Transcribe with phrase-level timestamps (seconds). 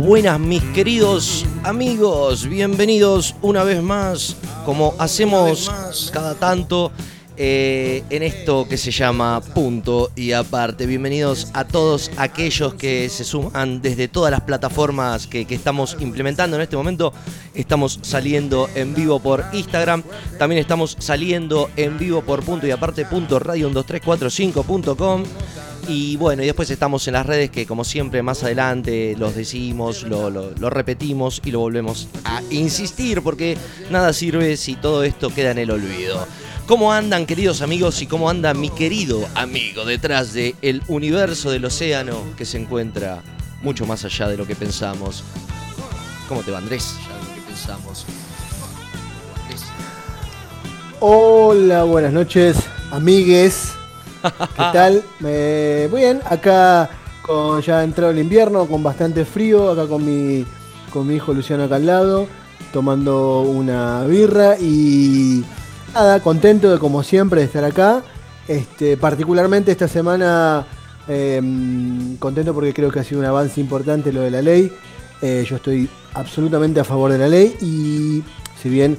[0.00, 5.70] buenas, mis queridos amigos, bienvenidos una vez más, como hacemos
[6.12, 6.92] cada tanto
[7.38, 10.86] eh, en esto que se llama Punto y Aparte.
[10.86, 16.56] Bienvenidos a todos aquellos que se suman desde todas las plataformas que, que estamos implementando
[16.56, 17.12] en este momento.
[17.54, 20.02] Estamos saliendo en vivo por Instagram,
[20.38, 25.24] también estamos saliendo en vivo por Punto y Aparte punto radio 12345.com.
[25.88, 30.02] Y bueno, y después estamos en las redes que como siempre más adelante los decimos,
[30.02, 33.56] lo, lo- repetimos y lo volvemos a insistir porque
[33.90, 36.26] nada sirve si todo esto queda en el olvido.
[36.66, 41.64] ¿Cómo andan queridos amigos y cómo anda mi querido amigo detrás del el universo del
[41.64, 43.22] océano que se encuentra
[43.62, 45.22] mucho más allá de lo que pensamos?
[46.28, 46.96] ¿Cómo te va Andrés?
[47.08, 48.04] Ya de lo que pensamos.
[49.44, 49.62] Andrés.
[50.98, 52.56] Hola, buenas noches,
[52.90, 53.68] amigues.
[54.30, 55.02] ¿Qué tal?
[55.20, 56.90] Me- Muy bien, acá
[57.22, 60.44] con ya entrado el invierno, con bastante frío, acá con mi,
[60.92, 62.26] con mi hijo Luciano acá al lado,
[62.72, 65.44] tomando una birra y
[65.94, 68.02] nada, contento de como siempre de estar acá.
[68.48, 70.64] Este, particularmente esta semana
[71.08, 71.40] eh,
[72.20, 74.72] contento porque creo que ha sido un avance importante lo de la ley.
[75.22, 78.22] Eh, yo estoy absolutamente a favor de la ley y
[78.62, 78.96] si bien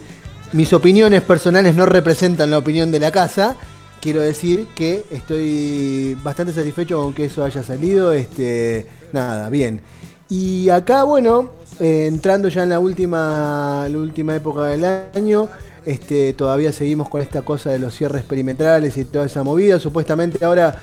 [0.52, 3.56] mis opiniones personales no representan la opinión de la casa,
[4.02, 8.14] quiero decir que estoy bastante satisfecho con que eso haya salido.
[8.14, 9.82] Este, nada, bien.
[10.30, 14.86] Y acá, bueno, eh, entrando ya en la última, la última época del
[15.16, 15.48] año,
[15.86, 19.80] este, todavía seguimos con esta cosa de los cierres perimetrales y toda esa movida.
[19.80, 20.76] Supuestamente ahora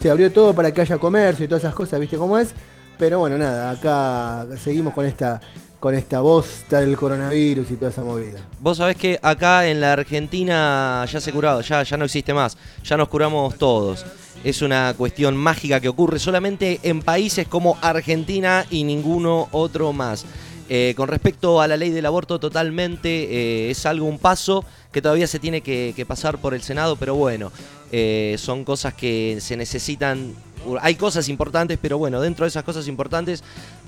[0.00, 2.54] se abrió todo para que haya comercio y todas esas cosas, ¿viste cómo es?
[2.98, 5.40] Pero bueno, nada, acá seguimos con esta
[5.80, 8.38] con esta bosta del coronavirus y toda esa movida.
[8.60, 12.56] Vos sabés que acá en la Argentina ya se curado, ya, ya no existe más,
[12.84, 14.04] ya nos curamos todos.
[14.44, 20.26] Es una cuestión mágica que ocurre solamente en países como Argentina y ninguno otro más.
[20.68, 25.02] Eh, con respecto a la ley del aborto, totalmente eh, es algo, un paso que
[25.02, 27.50] todavía se tiene que, que pasar por el Senado, pero bueno,
[27.90, 30.34] eh, son cosas que se necesitan.
[30.80, 33.42] Hay cosas importantes, pero bueno, dentro de esas cosas importantes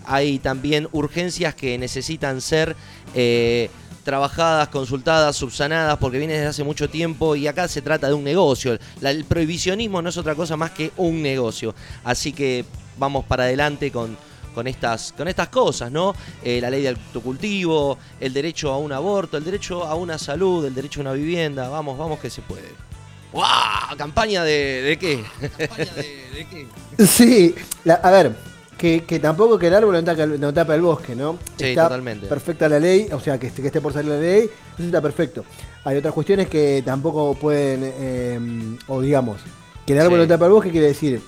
[0.06, 2.74] hay también urgencias que necesitan ser
[3.14, 3.70] eh,
[4.04, 8.24] trabajadas, consultadas, subsanadas, porque viene desde hace mucho tiempo y acá se trata de un
[8.24, 8.78] negocio.
[9.00, 11.74] El prohibicionismo no es otra cosa más que un negocio.
[12.04, 12.64] Así que
[12.98, 14.16] vamos para adelante con,
[14.54, 16.14] con, estas, con estas cosas, ¿no?
[16.42, 20.64] Eh, la ley de autocultivo, el derecho a un aborto, el derecho a una salud,
[20.64, 21.68] el derecho a una vivienda.
[21.68, 22.91] Vamos, vamos que se puede.
[23.32, 23.96] ¡Guau!
[23.96, 25.24] ¿Campaña de, de qué?
[25.58, 26.02] ¿Campaña de,
[26.34, 27.06] de qué?
[27.06, 27.54] Sí,
[27.84, 28.32] la- a ver,
[28.76, 31.38] que, que tampoco que el árbol no tapa, no tapa el bosque, ¿no?
[31.56, 32.26] Sí, está totalmente.
[32.26, 35.00] perfecta la ley, o sea, que, esté- que esté por salir la ley, eso está
[35.00, 35.44] perfecto.
[35.84, 39.40] Hay otras cuestiones que tampoco pueden, eh, o digamos,
[39.86, 40.22] que el árbol Sí.
[40.22, 41.20] no tapa el bosque quiere decir,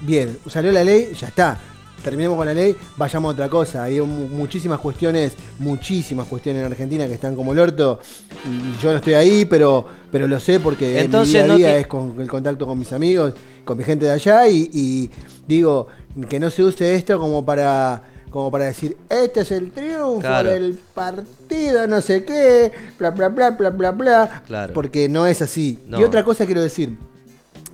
[0.00, 1.58] bien, salió la ley, ya está.
[2.02, 3.82] Terminemos con la ley, vayamos a otra cosa.
[3.82, 7.98] Hay mu- muchísimas cuestiones, muchísimas cuestiones en Argentina que están como el orto.
[8.46, 11.56] Y yo no estoy ahí, pero, pero lo sé porque Entonces, mi día a no
[11.56, 13.34] día es con el contacto con mis amigos,
[13.64, 15.10] con mi gente de allá y, y
[15.46, 15.88] digo
[16.28, 20.50] que no se use esto como para como para decir este es el triunfo Claro.
[20.50, 24.74] del partido no sé qué bla bla bla bla bla bla Claro.
[24.74, 25.98] porque no es así No.
[26.00, 26.96] y otra cosa quiero decir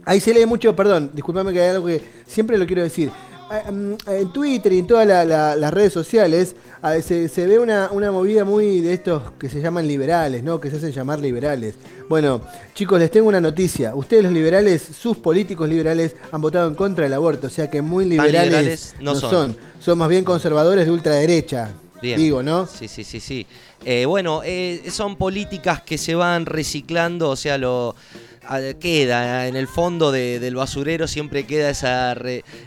[0.05, 3.11] ahí se lee mucho perdón discúlpame que hay algo que siempre lo quiero decir
[3.53, 6.55] Eh, mm, en Twitter y en todas la- la- las redes sociales
[6.85, 10.61] ah, se, se ve una, una movida muy de estos que se llaman liberales, ¿no?
[10.61, 11.75] Que se hacen llamar liberales.
[12.09, 12.43] Bueno,
[12.75, 13.95] chicos, les tengo una noticia.
[13.95, 17.81] Ustedes los liberales, sus políticos liberales, han votado en contra del aborto, o sea que
[17.81, 19.31] muy liberales, liberales no no, son.
[19.31, 19.57] son.
[19.81, 19.99] son.
[19.99, 21.71] más bien conservadores de ultraderecha.
[22.03, 22.19] Bien.
[22.19, 22.67] Digo, ¿no?
[22.67, 23.47] Sí, sí, sí, sí.
[23.83, 27.95] Eh, bueno, eh, son políticas que se van reciclando, o sea, lo a-
[28.81, 32.15] queda en el fondo de- del basurero siempre queda esa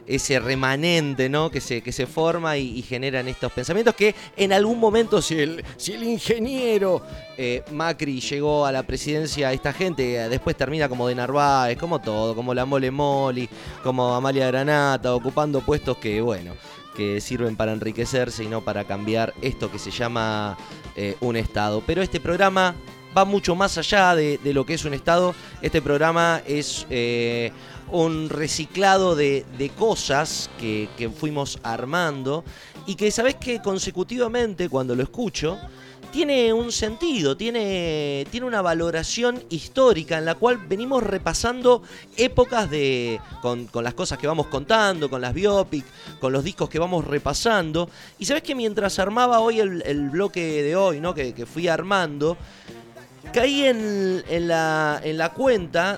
[0.05, 1.49] ese remanente, ¿no?
[1.51, 5.63] Que se, que se forma y, generan estos pensamientos que en algún momento si el,
[5.77, 7.01] si el ingeniero
[7.37, 12.35] eh, Macri llegó a la presidencia, esta gente después termina como de Narváez, como todo,
[12.35, 13.47] como la Mole Moli,
[13.83, 16.53] como Amalia Granata, ocupando puestos que, bueno,
[16.95, 20.57] que sirven para enriquecerse y no para cambiar esto que se llama
[20.95, 21.83] eh, un Estado.
[21.85, 22.73] Pero este programa
[23.15, 25.35] va mucho más allá de, de lo que es un Estado.
[25.61, 27.51] Este programa es eh,
[27.91, 32.43] un reciclado de, de cosas que, que fuimos armando
[32.85, 35.57] y que sabes que consecutivamente cuando lo escucho
[36.11, 41.83] tiene un sentido, tiene, tiene una valoración histórica en la cual venimos repasando
[42.15, 43.19] épocas de.
[43.41, 45.85] Con, con las cosas que vamos contando, con las biopic,
[46.19, 47.89] con los discos que vamos repasando.
[48.19, 51.13] Y sabes que mientras armaba hoy el, el bloque de hoy, ¿no?
[51.13, 52.37] Que, que fui armando,
[53.31, 55.97] caí en, en la, en la cuenta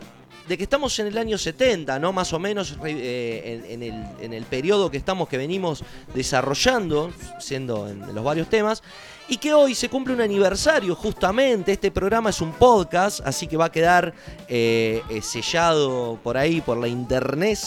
[0.50, 2.12] de que estamos en el año 70, ¿no?
[2.12, 5.84] Más o menos eh, en, el, en el periodo que estamos, que venimos
[6.16, 8.82] desarrollando, siendo en los varios temas,
[9.28, 11.74] y que hoy se cumple un aniversario justamente.
[11.74, 14.12] Este programa es un podcast, así que va a quedar
[14.48, 17.60] eh, eh, sellado por ahí, por la internet.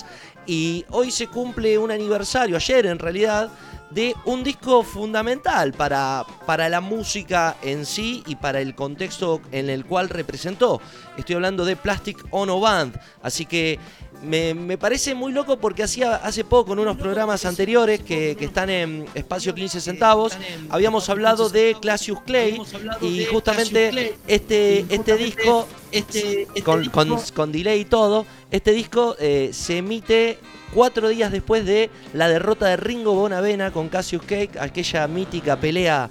[0.45, 3.49] Y hoy se cumple un aniversario, ayer en realidad,
[3.95, 9.69] de un disco fundamental para, para la música en sí y para el contexto en
[9.69, 10.81] el cual representó.
[11.17, 12.99] Estoy hablando de Plastic Ono Band.
[13.23, 13.79] Así que
[14.23, 18.45] me, me, parece muy loco porque hacía hace poco en unos programas anteriores que, que,
[18.45, 22.61] están en espacio 15 centavos habíamos hablado de Classius Clay
[23.01, 29.17] y justamente este este disco este, este con, con, con, delay y todo este disco
[29.19, 30.39] eh, se emite
[30.73, 36.11] cuatro días después de la derrota de Ringo Bonavena con Cassius Clay aquella mítica pelea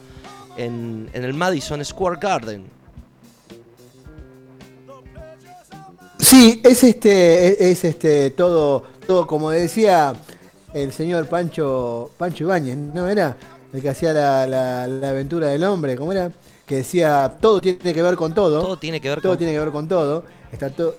[0.58, 2.82] en, en el Madison Square Garden
[6.22, 10.14] Sí, es este, es este todo, todo como decía
[10.72, 13.36] el señor Pancho, Pancho Ibáñez, ¿no era?
[13.74, 16.32] El que hacía la, la, la, aventura del hombre, ¿cómo era?
[16.66, 18.62] Que decía todo tiene que ver con todo.
[18.62, 20.24] Todo tiene que ver todo con tiene que ver con todo.
[20.52, 20.96] Está todo,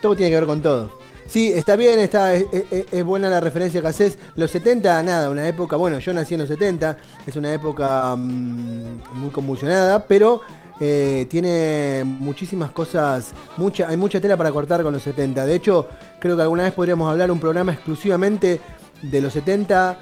[0.00, 1.01] todo tiene que ver con todo.
[1.26, 4.18] Sí, está bien, está, es, es, es, buena la referencia que haces.
[4.36, 6.96] Los 70, nada, una época, bueno, yo nací en los 70,
[7.26, 10.42] es una época mmm, muy convulsionada, pero
[10.80, 15.46] eh, tiene muchísimas cosas, mucha, hay mucha tela para cortar con los 70.
[15.46, 15.88] De hecho,
[16.18, 18.60] creo que alguna vez podríamos hablar un programa exclusivamente
[19.00, 19.98] de los 70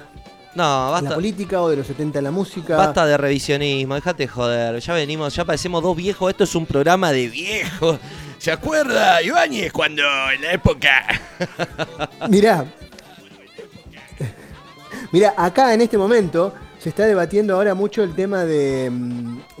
[0.53, 1.09] no, basta.
[1.09, 2.75] la política o de los 70 en la música.
[2.75, 4.79] Basta de revisionismo, déjate joder.
[4.79, 6.29] Ya venimos, ya parecemos dos viejos.
[6.29, 7.99] Esto es un programa de viejos.
[8.41, 10.01] ¿Se acuerda, Ibáñez, cuando
[10.33, 11.05] en la época?
[12.29, 12.65] Mirá.
[15.11, 18.91] Mirá, acá en este momento se está debatiendo ahora mucho el tema de,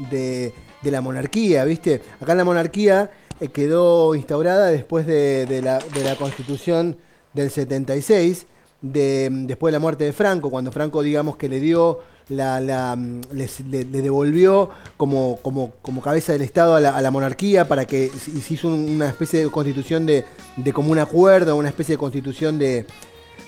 [0.09, 2.01] de de la monarquía, ¿viste?
[2.19, 6.97] Acá la monarquía eh, quedó instaurada después de, de, la, de, la, constitución
[7.33, 8.47] del 76,
[8.81, 12.97] de, después de la muerte de Franco, cuando Franco, digamos, que le dio la, la
[13.31, 17.85] les, le, devolvió como, como, como, cabeza del Estado a la, a la, monarquía para
[17.85, 20.25] que se hizo una especie de constitución de,
[20.55, 22.85] de común acuerdo, una especie de constitución de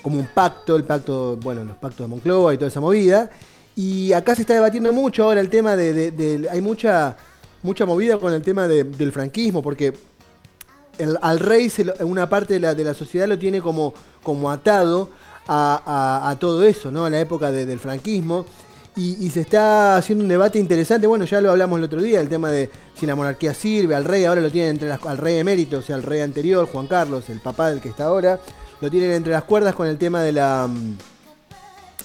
[0.04, 3.30] como un pacto, el pacto, bueno, los pactos de Moncloa y toda esa movida.
[3.74, 6.46] Y acá se está debatiendo mucho ahora el tema de.
[6.50, 7.16] hay mucha,
[7.62, 9.94] mucha movida con el tema de, del franquismo, porque
[10.98, 14.50] el, al rey, se una parte de la, de la, sociedad lo tiene como, como
[14.50, 15.08] atado
[15.48, 17.06] a, todo eso, ¿no?
[17.06, 18.44] A la época del franquismo.
[18.96, 21.06] Y, y, se está haciendo un debate interesante.
[21.06, 24.04] Bueno, ya lo hablamos el otro día, el tema de si la monarquía sirve al
[24.04, 24.24] rey.
[24.24, 27.28] Ahora lo tienen entre las, al rey emérito, o sea, el rey anterior, Juan Carlos,
[27.28, 28.38] el papá del que está ahora.
[28.80, 30.68] Lo tienen entre las cuerdas con el tema de la.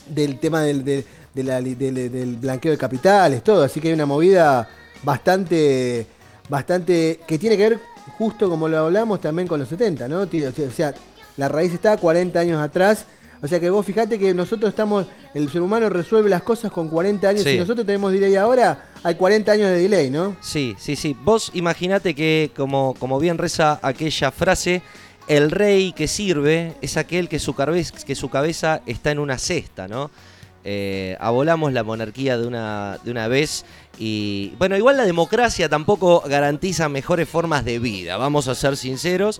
[0.07, 0.83] del tema del.
[0.83, 3.63] De, de la, de, de, del blanqueo de capitales, todo.
[3.63, 4.67] Así que hay una movida
[5.03, 6.07] bastante,
[6.49, 7.79] bastante, que tiene que ver
[8.17, 10.21] justo como lo hablamos también con los 70, ¿no?
[10.21, 10.93] O sea,
[11.37, 13.05] la raíz está 40 años atrás.
[13.41, 16.89] O sea que vos fijate que nosotros estamos, el ser humano resuelve las cosas con
[16.89, 17.43] 40 años.
[17.43, 17.51] Sí.
[17.51, 20.35] Si nosotros tenemos delay ahora, hay 40 años de delay, ¿no?
[20.41, 21.15] Sí, sí, sí.
[21.23, 24.81] Vos imaginate que, como, como bien reza aquella frase,
[25.27, 29.37] el rey que sirve es aquel que su, cabeza, que su cabeza está en una
[29.37, 30.11] cesta, ¿no?
[30.65, 33.63] Eh, abolamos la monarquía de una, de una vez
[33.97, 39.39] y bueno, igual la democracia tampoco garantiza mejores formas de vida, vamos a ser sinceros,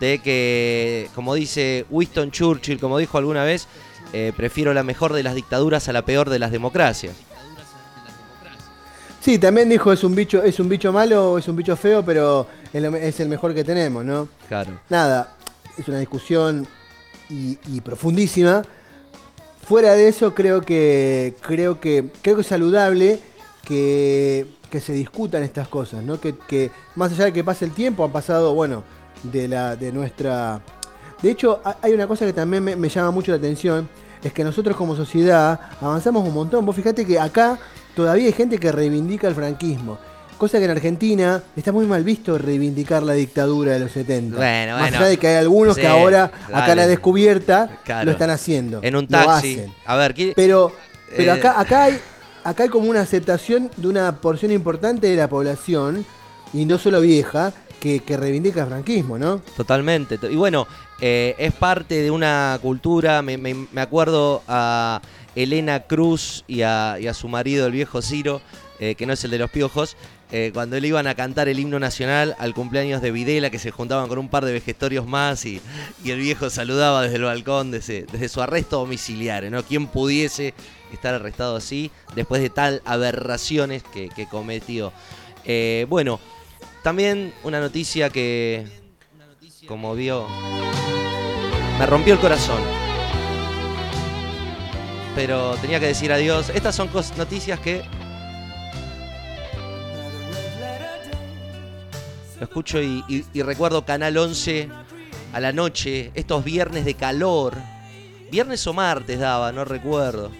[0.00, 3.68] de que, como dice Winston Churchill, como dijo alguna vez,
[4.12, 7.14] eh, prefiero la mejor de las dictaduras a la peor de las democracias.
[9.20, 12.46] Sí, también dijo es un bicho, es un bicho malo, es un bicho feo, pero
[12.72, 14.28] es el mejor que tenemos, ¿no?
[14.48, 14.80] Claro.
[14.88, 15.36] Nada,
[15.76, 16.66] es una discusión
[17.28, 18.62] y, y profundísima
[19.70, 23.20] fuera de eso creo que creo que creo que es saludable
[23.64, 26.20] que, que se discutan estas cosas, ¿no?
[26.20, 28.82] Que, que, más allá de que pase el tiempo, han pasado, bueno,
[29.22, 30.60] de la de nuestra.
[31.22, 33.88] De hecho, hay una cosa que también me, me llama mucho la atención,
[34.22, 36.64] es que nosotros como sociedad avanzamos un montón.
[36.64, 37.58] Vos fíjate que acá
[37.94, 39.98] todavía hay gente que reivindica el franquismo.
[40.38, 44.36] Cosa que en Argentina está muy mal visto reivindicar la dictadura de los 70.
[44.38, 44.96] Bueno, Más bueno.
[44.96, 48.06] allá de que hay algunos Sí, que ahora, acá a la descubierta, Claro.
[48.06, 48.80] lo están haciendo.
[48.82, 49.58] En un Lo taxi.
[49.58, 49.74] hacen.
[49.84, 50.72] A ver, ¿qué- Pero,
[51.14, 51.38] pero Eh.
[51.38, 51.98] acá, acá, hay,
[52.42, 56.06] acá hay como una aceptación de una porción importante de la población
[56.54, 59.38] y no solo vieja, que, reivindica el franquismo, ¿no?
[59.56, 60.18] Totalmente.
[60.30, 60.66] Y bueno,
[61.00, 63.22] eh, es parte de una cultura.
[63.22, 65.00] Me, acuerdo a
[65.34, 68.40] Elena Cruz y a, su marido, el viejo Ciro,
[68.78, 69.96] eh, que no es el de los piojos,
[70.32, 73.72] eh, cuando le iban a cantar el himno nacional al cumpleaños de Videla, que se
[73.72, 75.60] juntaban con un par de vejestorios más y,
[76.04, 79.64] el viejo saludaba desde el balcón, desde, su arresto domiciliario, ¿no?
[79.64, 80.54] ¿Quién pudiese
[80.92, 84.92] estar arrestado así después de tal aberraciones que, cometió?
[85.88, 86.20] Bueno,
[86.82, 88.66] también una noticia que,
[89.66, 90.26] como vio,
[91.78, 92.60] me rompió el corazón.
[95.14, 96.50] Pero tenía que decir adiós.
[96.50, 97.82] Estas son noticias que
[102.38, 104.68] lo escucho y, y- y recuerdo Canal 11
[105.32, 107.54] a la noche, estos viernes de calor.
[108.30, 110.30] Viernes o martes daba, no recuerdo.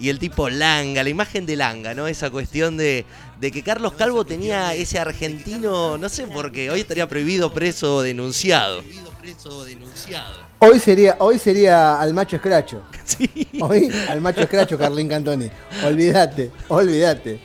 [0.00, 2.06] Y el tipo Langa, la imagen de Langa, ¿no?
[2.06, 3.04] Esa cuestión de,
[3.38, 7.96] de que Carlos Calvo tenía ese argentino, no sé por qué, hoy estaría prohibido preso
[7.96, 8.82] o denunciado.
[10.58, 12.82] Hoy sería, hoy sería al macho escracho.
[13.10, 13.28] Sí.
[13.60, 15.50] Hoy al macho escracho, Carlín Cantoni.
[15.84, 17.40] Olvídate, olvídate.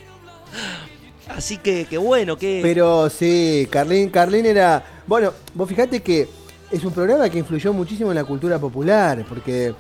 [1.28, 2.60] Así que, que bueno, que...
[2.62, 5.02] Pero sí, Carlín, Carlín era.
[5.08, 6.30] Bueno, vos fijate que
[6.72, 9.74] es un programa que influyó muchísimo en la cultura popular, porque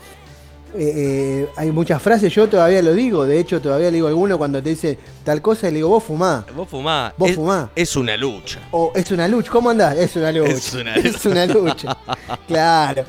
[0.73, 4.09] eh, eh, hay muchas frases, yo todavía lo digo, de hecho todavía le digo a
[4.09, 6.45] alguno cuando te dice tal cosa, y le digo, vos fumá.
[6.55, 7.13] Vos fumás.
[7.17, 7.69] Vos es, fumá.
[7.75, 8.59] Es una lucha.
[8.71, 9.95] O es una lucha, ¿cómo andás?
[9.97, 10.51] Es una lucha.
[10.55, 11.97] Es una Es una lucha.
[12.47, 13.05] claro.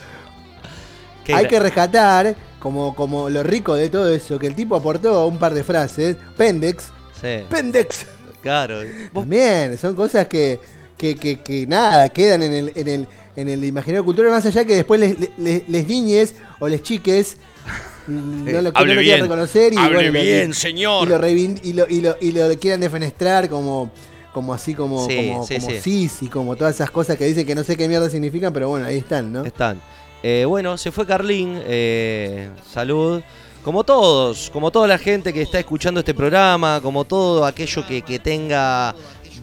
[1.24, 5.26] Qué Hay que rescatar, como, como lo rico de todo eso, que el tipo aportó
[5.26, 6.16] un par de frases.
[6.36, 6.84] Pendex.
[7.20, 8.06] Sí, Pendex.
[8.42, 8.76] claro.
[9.12, 10.60] Vos- También, son cosas que,
[10.96, 14.64] que, que- que nada, quedan en el, en el, en el imaginario cultural, más allá
[14.64, 17.36] que después les, les, les niñes o les chiques
[18.06, 20.54] mm, no lo, que hable no lo bien, reconocer y, hable bueno, lo- bien, y-
[20.54, 21.06] señor.
[21.06, 23.90] y lo, y, lo, y, lo, y lo quieran defenestrar como,
[24.32, 25.80] como así como, Sí, como, sí, como sí.
[25.80, 28.68] cis y como todas esas cosas que dicen que no sé qué mierda significan, pero
[28.68, 29.44] bueno, ahí están, ¿no?
[29.44, 29.80] Están.
[30.22, 31.60] Eh, bueno, se fue Carlín.
[31.64, 33.20] eh, salud.
[33.62, 38.00] Como todos, como toda la gente que está escuchando este programa, como todo aquello que,
[38.02, 38.94] que tenga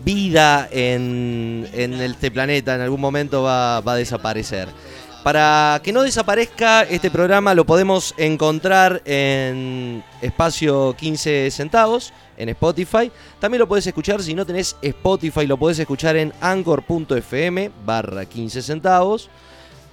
[0.03, 4.67] vida en, en este planeta, en algún momento va, va a desaparecer.
[5.23, 13.09] Para que no desaparezca, este programa lo podemos encontrar en espacio 15 centavos en Spotify.
[13.39, 18.61] También lo puedes escuchar, si no tenés Spotify, lo podés escuchar en anchor.fm barra 15
[18.61, 19.29] centavos.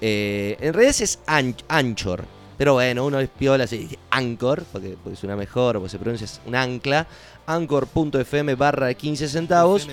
[0.00, 2.24] Eh, en redes es An- Anchor.
[2.58, 6.24] Pero bueno, uno es piola, se dice Anchor, porque, porque suena mejor, porque se pronuncia
[6.26, 7.06] es un ancla.
[7.46, 9.86] Anchor.fm barra 15 centavos.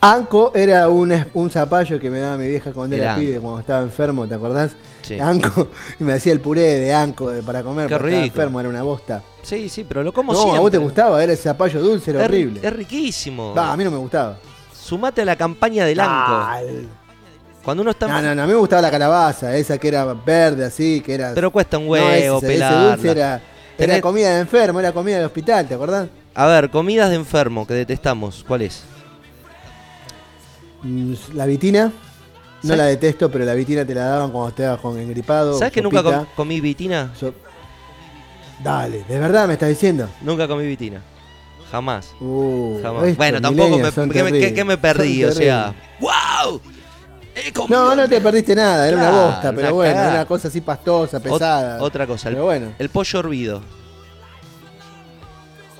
[0.00, 3.60] Anco era un, un zapallo que me daba mi vieja cuando El era pibe, cuando
[3.60, 4.72] estaba enfermo, ¿te acordás?
[5.02, 5.18] Sí.
[5.18, 5.68] Anco,
[6.00, 8.34] y me hacía el puré de anco de- para comer, Qué porque estaba rico.
[8.36, 9.22] enfermo, era una bosta.
[9.42, 10.58] Sí, sí, pero lo como no, siempre.
[10.58, 12.60] a vos te gustaba, era ese zapallo dulce, era Es, ri- horrible.
[12.62, 13.54] es riquísimo.
[13.54, 14.36] Va, a mí no me gustaba.
[14.74, 16.12] Sumate a la campaña del Anco.
[16.46, 16.88] Ay.
[17.64, 18.06] Cuando uno está.
[18.06, 21.14] No, no, no, a mí me gustaba la calabaza, esa que era verde así, que
[21.14, 21.32] era...
[21.34, 22.90] Pero cuesta un No, huevo, ese, ese pelarla.
[22.96, 23.42] dulce era,
[23.78, 26.08] era comida de enfermo, era comida de hospital, ¿te acordás?
[26.34, 28.44] A ver, comidas de enfermo que detestamos.
[28.46, 28.82] ¿Cuál es?
[30.82, 31.92] Mm, La vitina, no
[32.62, 32.78] ¿Sabes?
[32.78, 35.58] la detesto, pero la vitina te la daban cuando estabas con engripado.
[35.58, 37.12] ¿Sabes que nunca com- comí vitina?
[37.18, 37.34] So-
[38.62, 40.08] Dale, ¿de verdad me estás diciendo?
[40.22, 41.02] Nunca comí vitina.
[41.70, 42.14] Jamás.
[42.20, 43.02] Uh, Jamás.
[43.04, 45.24] estos Bueno, tampoco me, ¿qué, me- qué- perdí?
[45.24, 45.74] O sea.
[46.00, 46.60] ¡Wow!
[47.68, 50.14] No, no te perdiste nada, era Claro, una bosta, pero una bueno, cagada.
[50.14, 51.82] una cosa así pastosa, Ot- pesada.
[51.82, 52.72] otra cosa, el, Pero bueno.
[52.78, 53.62] el pollo hervido.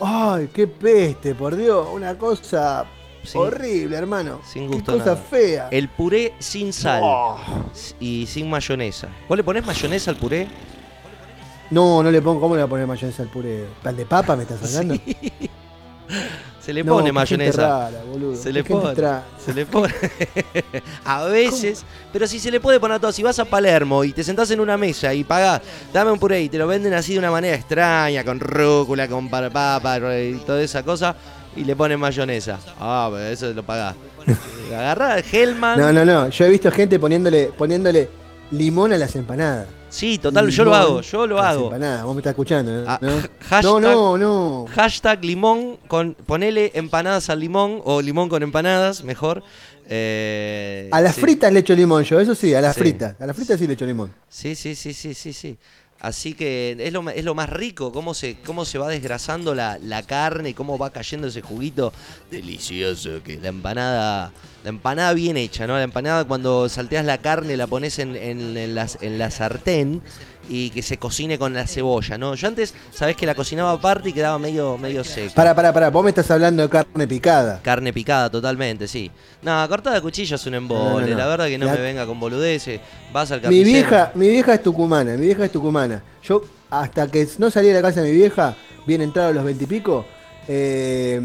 [0.00, 2.84] Ay, qué peste, por Dios, una cosa
[3.22, 3.38] Sí.
[3.38, 4.40] horrible, hermano.
[4.46, 5.16] Sin qué gusto cosa nada.
[5.16, 5.68] fea.
[5.70, 7.38] El puré sin sal Oh.
[7.98, 9.08] y sin mayonesa.
[9.28, 10.46] ¿Vos le ponés mayonesa al puré?
[11.70, 13.64] No, no le pongo, ¿cómo le voy a poner mayonesa al puré?
[13.82, 14.94] ¿Pan de papa me estás hablando?
[16.66, 17.62] Se le No, pone mayonesa.
[17.62, 17.90] rara,
[18.34, 18.92] Se le pone.
[19.38, 19.94] Se le pone.
[21.04, 21.84] a veces.
[22.12, 23.12] Pero si se le puede poner a todo.
[23.12, 26.42] Si vas a Palermo y te sentás en una mesa y pagás, dame un puré
[26.42, 30.34] y te lo venden así de una manera extraña, con rúcula, con pa- papa y
[30.44, 31.14] toda esa cosa,
[31.54, 32.58] y le ponen mayonesa.
[32.80, 33.94] Ah, pero eso lo pagás.
[34.70, 35.78] Agarrá Hellman.
[35.78, 36.28] No, no, no.
[36.30, 38.08] Yo he visto gente poniéndole, poniéndole
[38.50, 39.68] limón a las empanadas.
[39.88, 41.64] Sí, total, yo lo hago, yo lo hago.
[41.66, 42.04] empanadas.
[42.04, 42.84] Vos me estás escuchando, ¿no?
[42.86, 43.10] Ah, ¿No?
[43.48, 44.66] hashtag- no, no, no.
[44.74, 46.14] Hashtag limón con.
[46.14, 49.42] Ponele empanadas al limón o limón con empanadas, mejor.
[49.88, 51.20] Eh, A las sí.
[51.20, 52.80] fritas le echo limón yo, eso sí, a las Sí.
[52.80, 53.14] fritas.
[53.20, 54.12] A las fritas sí le echo limón.
[54.28, 55.56] Sí, sí, sí, sí, sí, sí.
[56.00, 59.78] Así que es lo, es lo más rico, cómo se, cómo se va desgrasando la,
[59.78, 61.92] la carne, cómo va cayendo ese juguito
[62.30, 65.74] delicioso que la empanada, la empanada bien hecha, ¿no?
[65.74, 70.02] La empanada cuando salteas la carne, la pones en, en la sartén
[70.48, 72.34] y que se cocine con la cebolla, ¿no?
[72.34, 75.34] Yo antes, sabés que la cocinaba aparte y quedaba medio, medio seco.
[75.34, 77.60] Para, para, para, vos me estás hablando de carne picada.
[77.62, 79.10] Carne picada, totalmente, sí.
[79.42, 80.82] No, cortada de cuchillo es un embole.
[80.82, 81.16] No, no, no.
[81.18, 82.80] La verdad que no La- me venga con boludeces.
[83.12, 83.64] Vas al Mi carnicero.
[83.72, 86.02] vieja, mi vieja es tucumana, mi vieja es tucumana.
[86.22, 88.54] Yo, hasta que no salí de la casa de mi vieja,
[88.86, 90.04] bien entrado a los veintipico,
[90.48, 91.20] eh,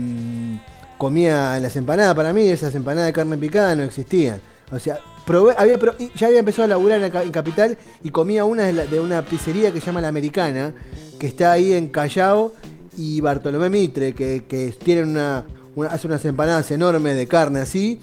[0.97, 2.15] comía en las empanadas.
[2.15, 4.41] Para mí, esas empanadas de carne picada no existían.
[4.71, 4.99] O sea,
[5.31, 5.77] probé, había,
[6.15, 8.99] ya había empezado a laburar en, la en Capital y comía una de, la- de
[8.99, 10.73] una pizzería que se llama La Americana,
[11.19, 12.53] que está ahí en Callao
[12.97, 15.45] y Bartolomé Mitre, que, que tienen una,
[15.75, 17.99] una- hace unas empanadas enormes de carne así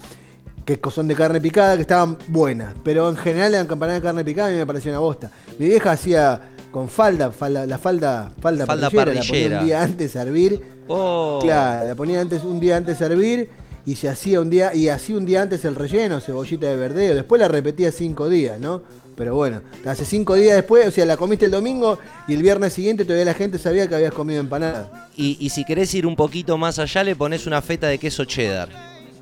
[0.65, 2.75] que son de carne picada, que estaban buenas.
[2.83, 5.31] Pero en general la empanada de carne picada a mí me pareció una bosta.
[5.57, 9.49] Mi vieja hacía con falda, falda la falda, falda, Falda parrillera, la parrillera.
[9.49, 10.61] ponía un día antes de servir.
[10.87, 11.39] Oh.
[11.41, 13.49] Claro, la ponía antes, un día antes de servir
[13.85, 17.15] y se hacía un día, y hacía un día antes el relleno, cebollita de verdeo.
[17.15, 18.81] Después la repetía cinco días, ¿no?
[19.15, 22.71] Pero bueno, hace cinco días después, o sea, la comiste el domingo y el viernes
[22.71, 25.09] siguiente todavía la gente sabía que habías comido empanada.
[25.15, 28.23] Y, y si querés ir un poquito más allá, le pones una feta de queso
[28.23, 28.69] cheddar.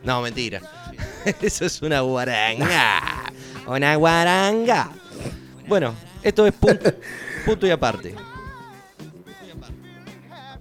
[0.03, 0.61] No, mentira.
[1.41, 3.01] Eso es una guaranga.
[3.67, 4.89] Una guaranga.
[5.67, 6.89] Bueno, esto es punto,
[7.45, 8.15] punto y aparte.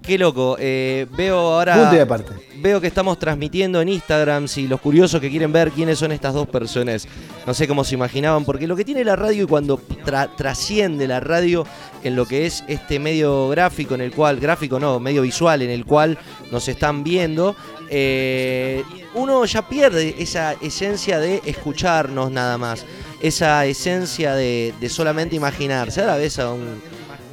[0.07, 0.57] Qué loco.
[0.59, 1.75] eh, veo ahora.
[1.77, 2.33] Punto y aparte.
[2.59, 4.49] Veo que estamos transmitiendo en Instagram.
[4.49, 7.07] Si los curiosos que quieren ver quiénes son estas dos personas,
[7.47, 11.07] no sé cómo se imaginaban, porque lo que tiene la radio y cuando tra- trasciende
[11.09, 11.67] la radio
[12.05, 15.71] en lo que es este medio gráfico, en el cual, gráfico no, medio visual, en
[15.71, 16.17] el cual
[16.51, 17.57] nos están viendo,
[17.91, 18.83] eh,
[19.15, 22.85] uno ya pierde esa esencia de escucharnos nada más,
[23.21, 26.01] esa esencia de, de solamente imaginarse.
[26.01, 26.81] Ahora ves a un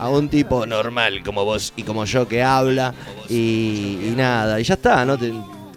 [0.03, 2.93] a un tipo normal como vos y como yo que habla
[3.29, 5.17] y, nada, y ya está, ¿no?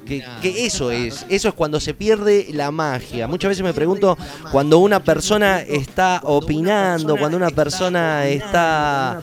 [0.07, 3.27] Que, que eso es, eso es cuando se pierde la magia.
[3.27, 4.17] Muchas veces me pregunto
[4.51, 9.21] cuando una persona está opinando, cuando una persona está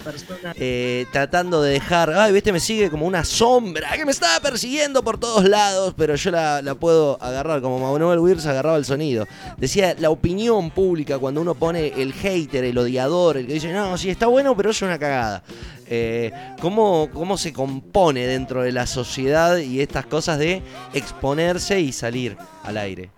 [0.55, 5.03] eh, tratando de dejar, ay, viste, me sigue como una sombra que me está persiguiendo
[5.03, 9.25] por todos lados, pero yo la, la puedo agarrar, como Manuel Wirtz agarraba el sonido.
[9.57, 13.97] Decía, la opinión pública, cuando uno pone el hater, el odiador, el que dice, no,
[13.97, 15.43] sí, está bueno, pero es una cagada.
[15.87, 20.61] Eh, ¿cómo, ¿Cómo se compone dentro de la sociedad y estas cosas de
[20.93, 23.11] exponerse y salir al aire?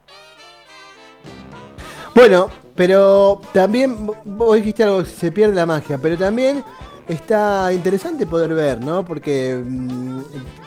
[2.14, 6.64] Bueno, pero también vos dijiste algo, se pierde la magia, pero también
[7.08, 9.06] está interesante poder ver, ¿no?
[9.06, 10.22] Porque mm,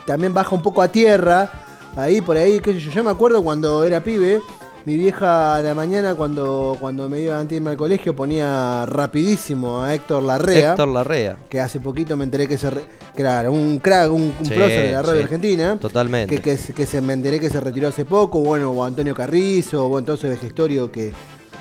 [0.05, 1.51] también baja un poco a tierra,
[1.95, 4.41] ahí por ahí, qué sé yo, yo me acuerdo cuando era pibe,
[4.89, 8.87] mi vieja a la mañana cuando, cuando me iba antes de irme al colegio ponía
[8.87, 10.71] rapidísimo a Héctor Larrea.
[10.71, 11.37] Héctor Larrea.
[11.47, 14.51] que hace poquito me enteré que se re- que era un crack, un, un Sí,
[14.55, 15.77] prócer de la radio sí, argentina.
[15.79, 16.35] totalmente.
[16.35, 19.13] Que, que, se- que se me enteré que se retiró hace poco, bueno, o Antonio
[19.13, 21.13] Carrizo, o entonces Vejestorio que.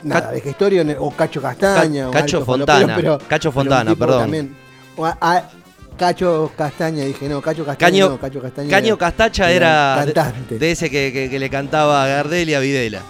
[0.04, 2.04] Nada, ne- o Cacho Castaña.
[2.04, 4.20] Ca- o Cacho Fontana, Falopero, Cacho Fontana, perdón.
[4.22, 4.56] también-
[4.96, 5.50] o a- a-
[5.98, 7.90] Cacho Castaña, dije, no, Cacho Castaña.
[7.90, 9.94] Caño, no, Cacho Castaña Caño era- Castacha era
[10.58, 13.02] de, ese que, que- que le cantaba a Gardel y a Videla.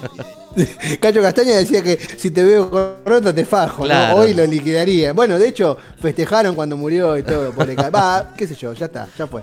[1.00, 4.14] Cacho Castaña decía que si te veo con rota te fajo, ¿no?
[4.14, 5.12] Hoy lo liquidaría.
[5.12, 7.52] Bueno, de hecho, festejaron cuando murió y todo.
[7.52, 9.42] Por el ca- Va, qué sé yo, ya está, ya fue.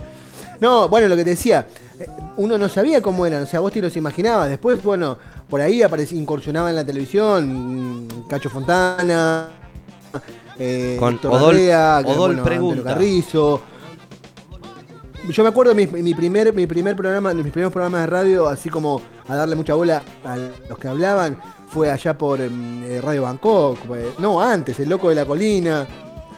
[0.59, 1.67] No, bueno, lo que te decía,
[1.99, 2.07] eh,
[2.37, 4.49] uno no sabía cómo eran, o sea, vos te los imaginabas.
[4.49, 5.17] Después, bueno,
[5.49, 5.81] por ahí
[6.11, 9.49] incursionaba en la televisión, mm, Cacho Fontana,
[10.59, 12.83] eh, Con Héctor Odol- Larrea, que, Odol bueno, pregunta.
[12.93, 13.61] Carrizo.
[15.29, 18.69] Yo me acuerdo mi, mi primer, mi primer programa, mis primeros programas de radio, así
[18.69, 20.37] como a darle mucha bola a
[20.69, 23.77] los que hablaban, fue allá por em, eh, Radio Bangkok,
[24.19, 25.85] no antes, El Loco de la Colina.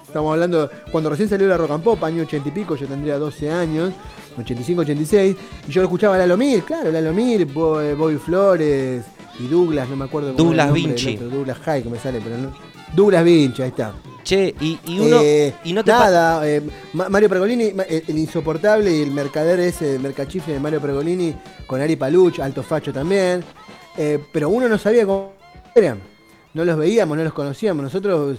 [0.08, 3.20] Estamos hablando, cuando recién salió la Rock and Pop, año 80 y pico, yo tendría
[3.20, 3.92] 12 años,
[4.40, 5.36] 85, 86,
[5.68, 9.04] y yo escuchaba a Lalo Mir, claro, Lalo Mir, eh, Bobby Flores
[9.40, 11.16] y Douglas, no me acuerdo cómo Douglas nombre Vinci.
[11.16, 12.52] otro, Douglas High, que me sale, pero no.
[12.96, 13.94] Douglas Vinci, ahí está.
[14.30, 15.18] Che, y, y uno.
[15.24, 16.62] Eh, y no te pa- nada, eh,
[16.94, 21.34] Ma- Mario Pergolini, ma- el, insoportable y el mercader ese, el mercachifle de Mario Pergolini,
[21.65, 23.44] con Ari Paluch, alto facho también.
[23.98, 25.34] Eh, pero uno no sabía cómo
[25.74, 26.00] eran.
[26.54, 27.82] No los veíamos, no los conocíamos.
[27.82, 28.38] Nosotros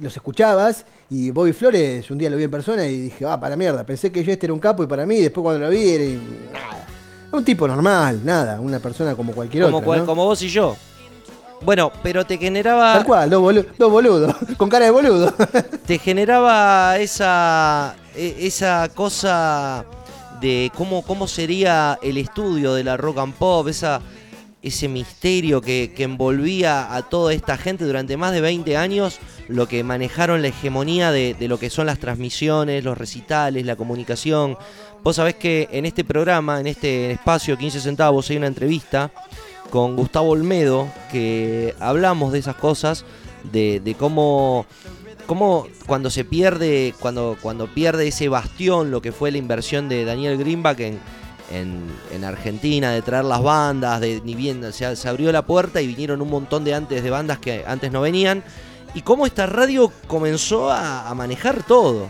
[0.00, 3.56] los escuchabas y Bobby Flores un día lo vi en persona y dije, ah, para
[3.56, 5.88] mierda, pensé que yo este era un capo y para mí, después cuando lo vi
[5.90, 6.86] era y- nada.
[7.32, 9.86] Un tipo normal, nada, una persona como cualquier como, otra.
[9.86, 10.06] cual- ¿no?
[10.06, 10.76] como vos y yo.
[11.64, 12.94] Bueno, pero te generaba.
[12.94, 15.32] Tal cual, dos, bolu- dos boludos, con cara de boludo.
[15.86, 19.84] te generaba esa e- esa cosa
[20.40, 24.00] de cómo, cómo sería el estudio de la rock and pop, esa,
[24.60, 29.68] ese misterio que, que envolvía a toda esta gente durante más de 20 años, lo
[29.68, 34.56] que manejaron la hegemonía de, de lo que son las transmisiones, los recitales, la comunicación.
[35.04, 39.12] Vos sabés que en este programa, en este espacio 15 centavos, hay una entrevista
[39.72, 43.06] con Gustavo Olmedo, que hablamos de esas cosas,
[43.50, 44.66] de, cómo,
[45.26, 50.04] cómo cuando se pierde, cuando, cuando pierde ese bastión, lo que fue la inversión de
[50.04, 50.98] Daniel Greenback en,
[51.50, 55.86] en, en Argentina, de traer las bandas, de ni bien se, abrió la puerta y
[55.86, 58.44] vinieron un montón de antes de bandas que antes no venían.
[58.92, 62.08] Y cómo esta radio comenzó a, manejar todo.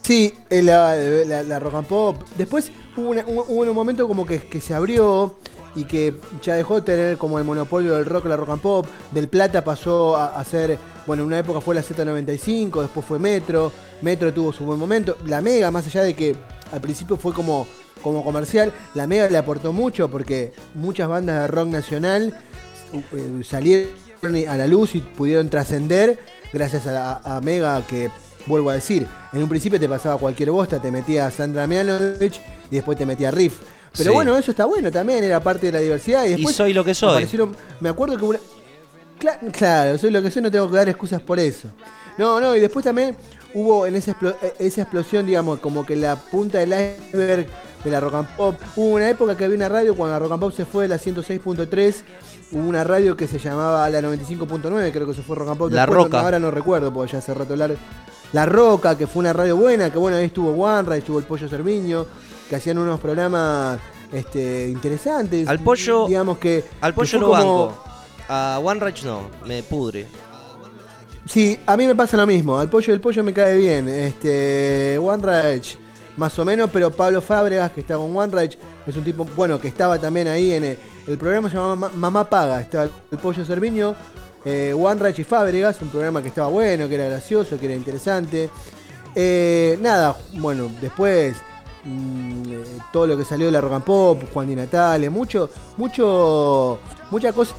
[0.00, 2.22] Sí, eh, la- la rock and pop.
[2.38, 5.36] Después hubo, un momento como que, se abrió
[5.74, 8.86] y que ya dejó de tener como el monopolio del rock, la rock and pop.
[9.10, 13.18] Del Plata pasó a, a ser, bueno, en una época fue la Z95, después fue
[13.18, 13.72] Metro.
[14.02, 15.16] Metro tuvo su buen momento.
[15.26, 16.36] La Mega, más allá de que
[16.72, 17.66] al principio fue como,
[18.02, 22.38] como comercial, la Mega le aportó mucho porque muchas bandas de rock nacional
[22.92, 23.90] eh, salieron
[24.48, 26.18] a la luz y pudieron trascender
[26.52, 28.10] gracias a, a Mega que,
[28.46, 32.76] vuelvo a decir, en un principio te pasaba cualquier bosta, te metía Sandra Mianovich y
[32.76, 33.54] después te metía Riff.
[33.96, 34.14] Pero Sí.
[34.14, 36.24] bueno, eso está bueno también, era parte de la diversidad.
[36.26, 37.26] Y, después soy lo que soy.
[37.80, 38.38] me acuerdo que una...
[39.18, 41.68] Cla- Claro, soy lo que soy, no tengo que dar excusas por eso.
[42.18, 43.16] No, no, y después también
[43.54, 46.74] hubo en esa, explo- eh, esa explosión, digamos, como que la punta del
[47.10, 47.46] iceberg
[47.84, 48.56] de la rock and pop.
[48.76, 50.88] Hubo una época que había una radio, cuando la rock and pop se fue de
[50.88, 51.94] la 106.3,
[52.52, 55.72] hubo una radio que se llamaba la 95.9, creo que se fue rock and pop.
[55.72, 56.20] La Después, Roca.
[56.20, 57.76] Ahora no recuerdo, porque ya hace rato largo.
[58.32, 61.48] La Roca, que fue una radio buena, que bueno, ahí estuvo One estuvo el Pollo
[61.48, 62.06] Cerviño,
[62.48, 63.78] que hacían unos programas
[64.12, 65.48] este, interesantes.
[65.48, 66.64] Al Pollo- digamos que...
[66.80, 67.82] Al pollo fue lo como- banco.
[68.28, 70.06] A One no, me pudre.
[71.28, 72.58] Sí, a mí me pasa lo mismo.
[72.58, 73.88] Al pollo del pollo me cae bien.
[73.88, 75.22] Este, One
[76.16, 79.60] más o menos, pero Pablo Fábregas, que está con One Rage, es un tipo, bueno,
[79.60, 82.60] que estaba también ahí en el, el programa se llamaba Ma- Mamá Paga.
[82.60, 83.94] Estaba el pollo Cerviño,
[84.46, 87.74] eh, One Rage y Fábregas, un programa que estaba bueno, que era gracioso, que era
[87.74, 88.48] interesante.
[89.14, 91.34] Eh, nada, bueno, después
[91.84, 95.50] mm, eh, todo lo que salió de la rock and pop, Juan Di Natale, mucho,
[95.78, 96.78] mucho,
[97.10, 97.54] mucha cosa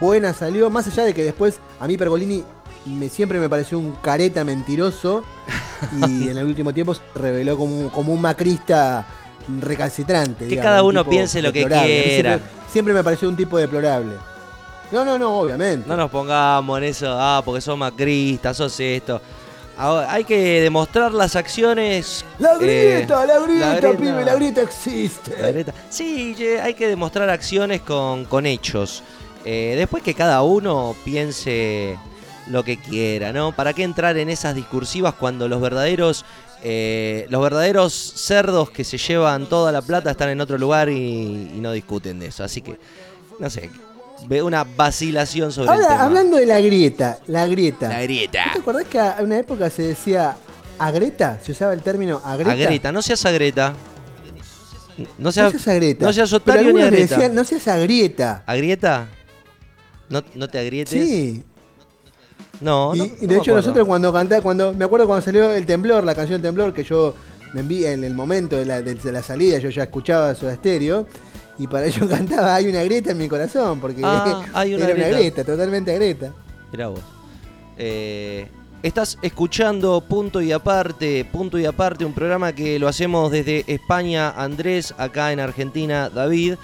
[0.00, 2.44] buena salió, más allá de que después a mí Pergolini
[2.86, 5.24] me, siempre me pareció un careta mentiroso
[6.06, 9.06] y en el último tiempo se reveló como, un- como un macrista
[9.60, 10.44] recalcitrante.
[10.44, 12.04] Que digamos, cada un uno piense lo que deplorable.
[12.04, 12.30] Quiera.
[12.34, 14.12] Siempre, siempre me pareció un tipo deplorable.
[14.90, 15.88] No, no, no, obviamente.
[15.88, 19.20] No nos pongamos en eso, ah, porque sos macristas, sos esto.
[19.76, 22.24] Ahora, hay que demostrar las acciones.
[22.38, 25.40] La eh, grieta, la grieta, pibe, la grieta existe.
[25.40, 25.74] la grieta.
[25.88, 29.04] Sí, hay que demostrar acciones con, con hechos.
[29.44, 31.96] Eh, después que cada uno piense
[32.48, 33.52] lo que quiera, ¿no?
[33.52, 36.24] ¿Para qué entrar en esas discursivas cuando los verdaderos
[36.64, 41.52] eh, los verdaderos cerdos que se llevan toda la plata están en otro lugar y,
[41.54, 42.42] y no discuten de eso?
[42.42, 42.78] Así que,
[43.38, 43.70] no sé,
[44.26, 46.02] veo una vacilación sobre el Ahora, tema.
[46.04, 47.88] hablando de la grieta, la grieta.
[47.88, 48.46] La grieta.
[48.46, 50.36] ¿No ¿Te acordás que a una época se decía
[50.78, 51.38] agreta?
[51.42, 52.52] Se usaba el término agreta.
[52.52, 53.74] Agreta, no seas agreta.
[54.98, 56.04] No No seas, seas agreta.
[56.06, 57.14] no seas Pero otario ni algunos le agreta.
[57.16, 58.42] decían, no seas agrieta.
[58.46, 59.08] ¿Agrieta?
[60.08, 60.90] ¿No, no te agrietes?
[61.08, 61.44] Sí.
[62.60, 65.52] No, y, no, y no de hecho nosotros cuando cantá, cuando me acuerdo cuando salió
[65.52, 67.14] el temblor, la canción Temblor, que yo
[67.54, 70.56] me envié en el momento de la, de- de la salida, yo ya escuchaba Soda
[70.56, 71.06] Stereo,
[71.58, 74.92] y para ello cantaba Hay una grieta en mi corazón, porque Ah, hay una era
[74.94, 75.08] grieta.
[75.10, 76.32] una grieta, totalmente agreta.
[76.72, 77.00] Mirá vos.
[77.76, 78.48] Eh,
[78.82, 84.30] estás escuchando Punto y Aparte, Punto y Aparte, un programa que lo hacemos desde España,
[84.30, 86.54] Andrés, acá en Argentina, David.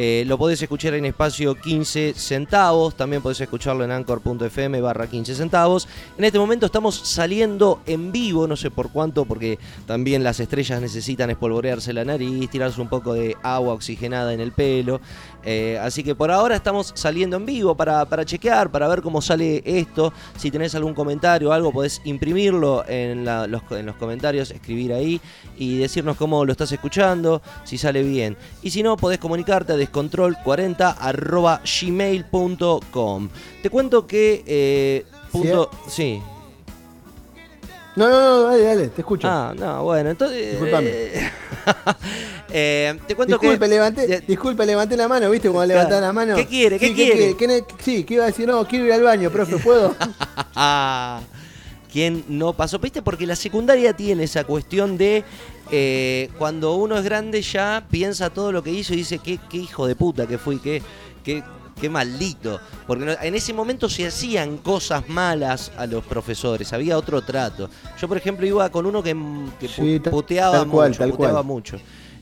[0.00, 5.34] Eh, lo podés escuchar en espacio 15 centavos, también podés escucharlo en anchor.fm barra 15
[5.34, 5.88] centavos.
[6.16, 10.80] En este momento estamos saliendo en vivo, no sé por cuánto, porque también las estrellas
[10.80, 15.00] necesitan espolvorearse la nariz, tirarse un poco de agua oxigenada en el pelo.
[15.44, 19.20] Eh, así que por ahora estamos saliendo en vivo para, para chequear, para ver cómo
[19.20, 20.12] sale esto.
[20.36, 25.20] Si tenés algún comentario o algo, podés imprimirlo en, los, en los comentarios, escribir ahí
[25.56, 28.36] y decirnos cómo lo estás escuchando, si sale bien.
[28.62, 33.28] Y si no, podés comunicarte descontrol40 arroba gmail.com.
[33.62, 34.44] Te cuento que...
[34.46, 36.20] eh, punto, sí.
[37.96, 39.26] No, no, no, dale, dale, te escucho.
[39.28, 40.52] Ah, no, bueno, entonces...
[40.52, 40.88] Disculpame.
[40.88, 41.30] eh,
[42.50, 43.68] eh, te cuento disculpe, que...
[43.68, 45.50] levanté, disculpe, levanté la mano, ¿viste?
[45.50, 46.00] Cuando Claro.
[46.00, 46.36] la mano.
[46.36, 46.78] ¿Qué quiere?
[46.78, 47.36] ¿Qué Sí, quiere?
[47.36, 48.46] ¿Qué sí, ¿qué iba a decir?
[48.46, 49.96] No, quiero ir al baño, profe, ¿puedo?
[51.92, 52.78] ¿Quién no pasó?
[52.78, 53.02] ¿Viste?
[53.02, 55.24] Porque la secundaria tiene esa cuestión de
[55.70, 59.56] eh, cuando uno es grande ya piensa todo lo que hizo y dice qué, qué
[59.58, 60.82] hijo de puta que fui, qué,
[61.24, 61.42] qué,
[61.80, 62.60] qué maldito.
[62.86, 67.70] Porque en ese momento se hacían cosas malas a los profesores, había otro trato.
[68.00, 69.16] Yo, por ejemplo, iba con uno que,
[69.58, 71.44] que Sí, puteaba tal mucho, tal puteaba cual.
[71.46, 71.78] mucho.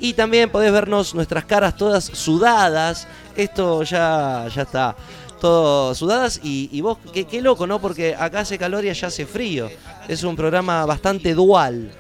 [0.01, 3.07] y también podés vernos nuestras caras todas sudadas.
[3.37, 4.97] Esto ya, ya está.
[5.41, 7.81] Todo sudadas y, vos, qué, qué loco, ¿no?
[7.81, 9.71] Porque acá hace calor y allá hace frío.
[10.09, 11.93] Es un programa bastante dual.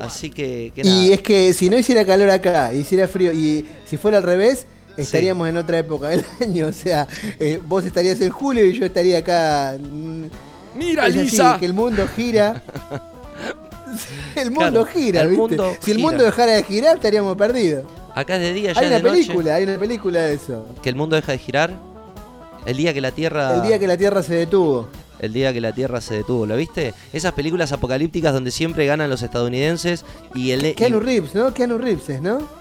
[0.00, 3.96] Así que, que Y es que si no hiciera calor acá, hiciera frío, y si
[3.96, 6.66] fuera al revés, estaríamos en otra época del año.
[6.68, 7.06] O sea,
[7.38, 9.76] eh, vos estarías en julio y yo estaría acá.
[10.74, 11.56] Mira, Lisa.
[11.58, 12.62] que el mundo gira.
[14.36, 15.56] el mundo gira, ¿viste?
[15.80, 17.84] si el mundo dejara de girar, estaríamos perdidos.
[18.14, 20.66] Acá es de día, ya Hay una película, hay una película de eso.
[20.82, 21.74] ¿Que el mundo deja de girar?
[22.66, 23.54] El día que la Tierra.
[23.54, 24.88] El día que la Tierra se detuvo.
[25.18, 26.94] El día que la Tierra se detuvo, ¿lo viste?
[27.12, 30.74] Esas películas apocalípticas donde siempre ganan los estadounidenses y el.
[30.74, 31.52] Keanu Reeves, ¿no?
[31.52, 32.59] Keanu Reeves, ¿no?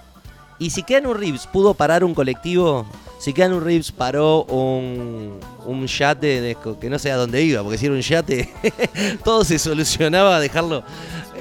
[0.60, 2.86] Y si Keanu Reeves pudo parar un colectivo,
[3.18, 7.86] si Keanu Reeves paró un, un yate que no sé a dónde iba, porque si
[7.86, 8.50] era un yate,
[9.24, 10.84] todo se solucionaba a dejarlo.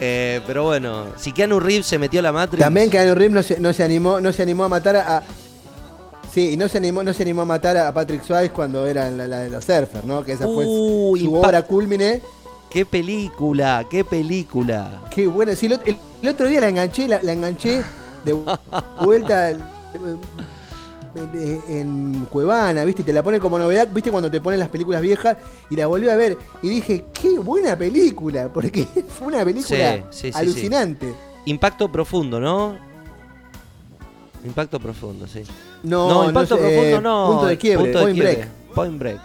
[0.00, 2.62] Eh, pero bueno, si Keanu Reeves se metió a la Matrix.
[2.62, 5.24] También Keanu Reeves no se, animó, no se animó a matar a.
[6.32, 9.10] Sí, y no se animó, no se animó a matar a Patrick Swayze cuando era
[9.10, 10.22] la, de los surfers, ¿no?
[10.22, 12.22] Que esa fue su obra culmine.
[12.70, 13.84] ¡Qué película!
[13.90, 15.02] ¡Qué película!
[15.10, 15.56] ¡Qué buena!
[15.56, 17.82] Sí, el, otro día la enganché, la enganché
[18.28, 18.56] de
[19.02, 19.56] vuelta
[21.68, 23.02] en Cuevana, ¿viste?
[23.02, 24.10] Y te la pone como novedad, ¿viste?
[24.10, 25.36] Cuando te ponen las películas viejas
[25.70, 28.84] y la volví a ver y dije, qué buena película, porque
[29.18, 31.12] fue una película alucinante.
[31.46, 32.76] Impacto profundo, ¿no?
[34.44, 35.42] Impacto profundo, sí.
[35.82, 37.26] No, impacto profundo no.
[37.32, 38.48] Punto de quiebre, point, break.
[38.74, 39.20] point break.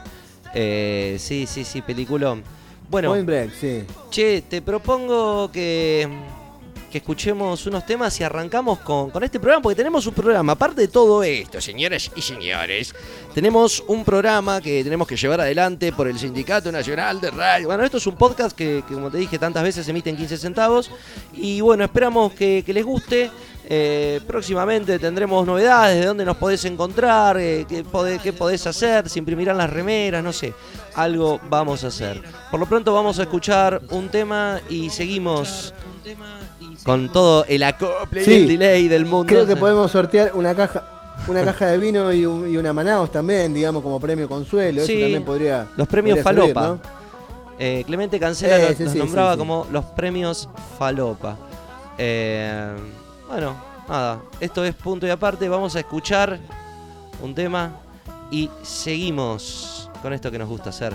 [0.54, 2.44] Eh, sí, sí, sí, peliculón.
[2.90, 3.84] Bueno, point break, sí.
[4.10, 6.08] Che, te propongo que
[6.94, 10.88] que escuchemos unos temas y arrancamos con, este programa, porque tenemos un programa, aparte de
[10.88, 12.94] todo esto, señoras y señores,
[13.34, 17.66] tenemos un programa que tenemos que llevar adelante por el Sindicato Nacional de Radio.
[17.66, 20.92] Bueno, esto es un podcast que, como te dije tantas veces, emite en 15 centavos
[21.34, 23.32] y bueno, esperamos que, les guste.
[23.66, 27.84] Eh, próximamente tendremos novedades de dónde nos podés encontrar, eh, qué,
[28.22, 30.54] qué, podés hacer, se imprimirán las remeras, no sé.
[30.94, 32.22] Algo vamos a hacer.
[32.52, 35.74] Por lo pronto vamos a escuchar un tema y seguimos
[36.84, 39.28] con todo el acople y el delay del mundo.
[39.28, 40.90] Creo que podemos sortear una caja
[41.28, 44.82] una caja de vino y, una Manaos también, digamos, como premio consuelo.
[44.82, 45.68] Eso también podría.
[45.76, 46.78] Los premios Falopa.
[47.60, 51.38] Eh, Clemente Cancela nos, nombraba como los premios Falopa.
[51.98, 52.76] Eh,
[53.30, 53.56] bueno,
[53.88, 54.22] nada.
[54.40, 55.48] Esto es punto y aparte.
[55.48, 56.40] Vamos a escuchar
[57.22, 57.72] un tema
[58.32, 60.94] y seguimos con esto que nos gusta hacer,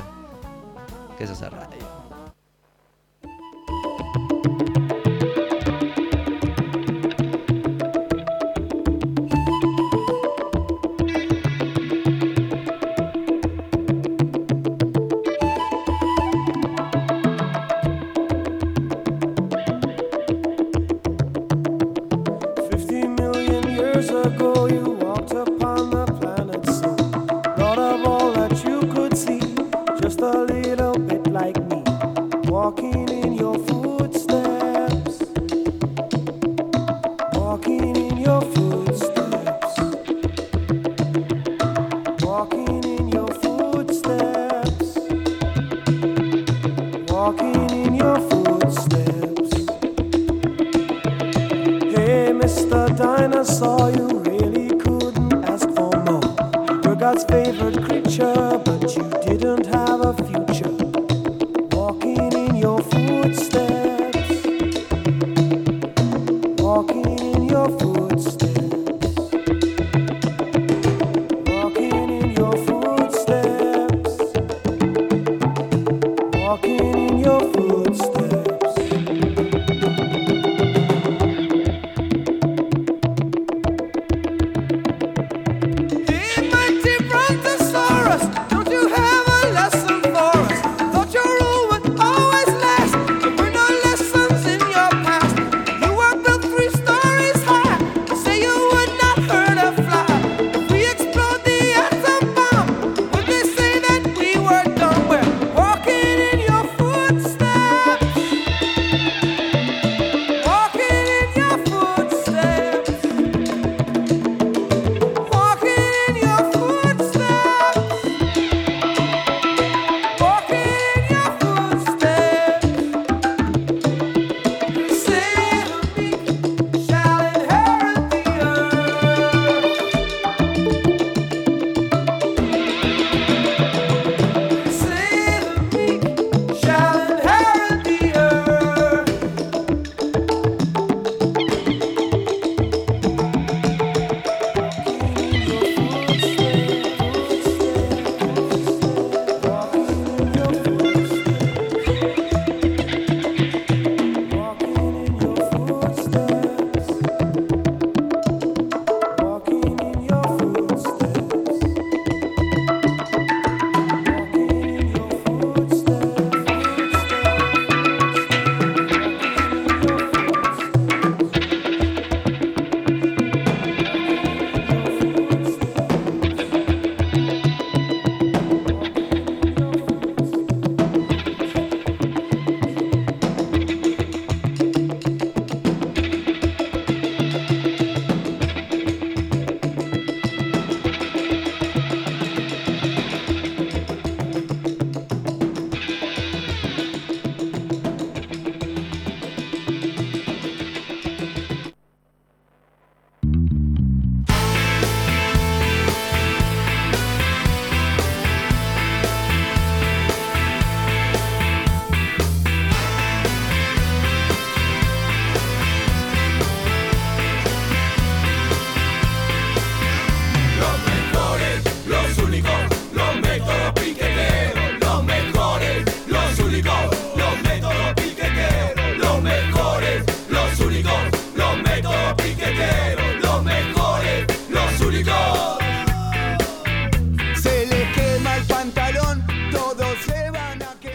[1.17, 1.78] que es hacer radio.
[24.67, 24.88] you.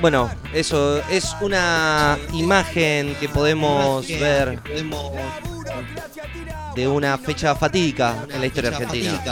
[0.04, 4.60] Bueno, eso es una imagen que podemos ver
[6.76, 9.24] de una fecha fatídica en la historia argentina.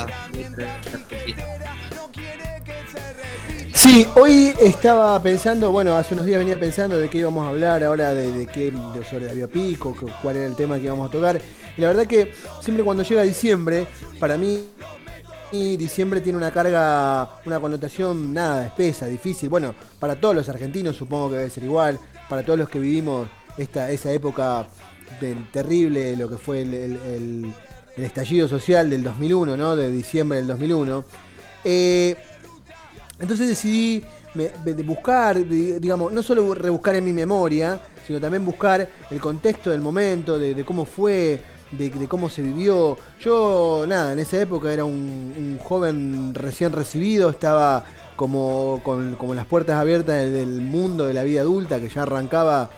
[3.73, 7.83] Sí, hoy estaba pensando, bueno, hace unos días venía pensando de qué íbamos a hablar
[7.83, 11.09] ahora, de, de qué, de- sobre Darío Pico, que- cuál era el tema que íbamos
[11.09, 11.41] a tocar.
[11.75, 13.87] Y la verdad que siempre cuando llega diciembre,
[14.21, 14.63] para mí
[15.51, 19.49] y diciembre tiene una carga, una connotación nada, espesa, difícil.
[19.49, 23.27] Bueno, para todos los argentinos supongo que debe ser igual, para todos los que vivimos
[23.55, 24.65] esta, esa época
[25.53, 27.53] terrible, lo que fue el,
[27.97, 29.75] estallido social del 2001, ¿no?
[29.75, 31.05] De diciembre del 2001.
[31.63, 32.15] Eh,
[33.19, 34.03] entonces decidí
[34.83, 39.81] buscar, di- digamos, no solo rebuscar en mi memoria, sino también buscar el contexto del
[39.81, 42.97] momento, de, cómo fue, de, cómo se vivió.
[43.19, 47.85] Yo, nada, en esa época era un joven recién recibido, estaba
[48.21, 52.69] como con como las puertas abiertas del, mundo de la vida adulta, que ya arrancaba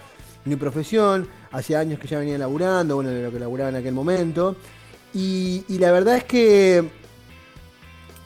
[0.46, 3.94] mi profesión, hacía años que ya venía laburando, bueno, de lo que laburaba en aquel
[3.94, 4.56] momento.
[5.14, 6.90] Y, la verdad es que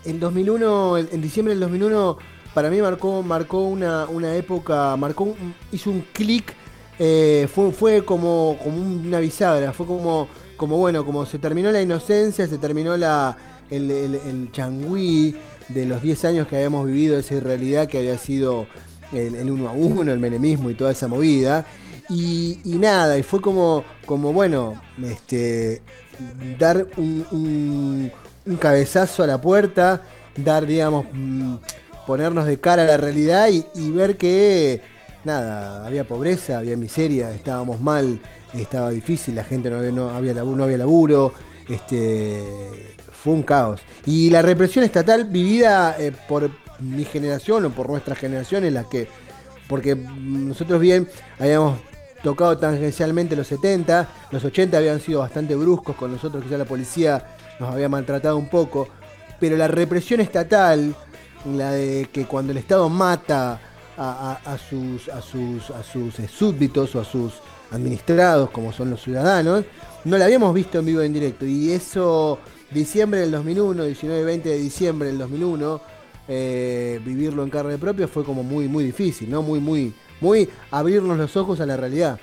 [0.05, 2.19] el 2001, el- en diciembre del 2001,
[2.53, 5.35] para mí marcó, marcó una, una época, marcó,
[5.71, 6.53] hizo un clic,
[6.99, 11.81] eh, fue, fue como, como una bisagra, fue como, como bueno, como se terminó la
[11.81, 13.35] inocencia, se terminó la,
[13.71, 15.35] el, el, el changüí
[15.69, 18.67] de los 10 años que habíamos vivido, esa irrealidad que había sido
[19.11, 21.65] el, el uno a uno, el menemismo y toda esa movida.
[22.09, 25.81] Y, nada, y fue como, como bueno, este,
[26.57, 28.11] dar un,
[28.59, 30.03] cabezazo a la puerta,
[30.37, 31.55] dar, digamos, mm,
[32.05, 34.81] ponernos de cara a la realidad y, ver que,
[35.25, 38.21] nada, había pobreza, había miseria, estábamos mal,
[38.53, 41.33] estaba difícil, la gente no había, no había, laburo, no había laburo,
[41.67, 42.95] este,
[43.33, 43.81] un caos.
[44.05, 46.49] Y la represión estatal vivida eh, por
[46.79, 49.07] mi generación o por nuestra generación en la que,
[49.67, 51.07] porque nosotros bien
[51.39, 51.79] habíamos
[52.23, 57.35] tocado tangencialmente los 70, los 80 habían sido bastante bruscos con nosotros, quizá la policía
[57.59, 58.87] nos había maltratado un poco,
[59.39, 60.95] pero la represión estatal,
[61.45, 63.59] la de que cuando el Estado mata
[63.97, 67.33] a, a- sus, a, sus, a sus eh, súbditos o a sus
[67.71, 69.63] administrados, como son los ciudadanos,
[70.05, 71.45] no la habíamos visto en vivo en directo.
[71.45, 72.39] Y eso,
[72.71, 75.81] diciembre del 2001, 19 y 20 de diciembre del 2001,
[76.27, 79.41] eh, vivirlo en carne propia fue como muy, muy difícil, ¿no?
[79.41, 82.19] Muy, muy, muy abrirnos los ojos a la realidad.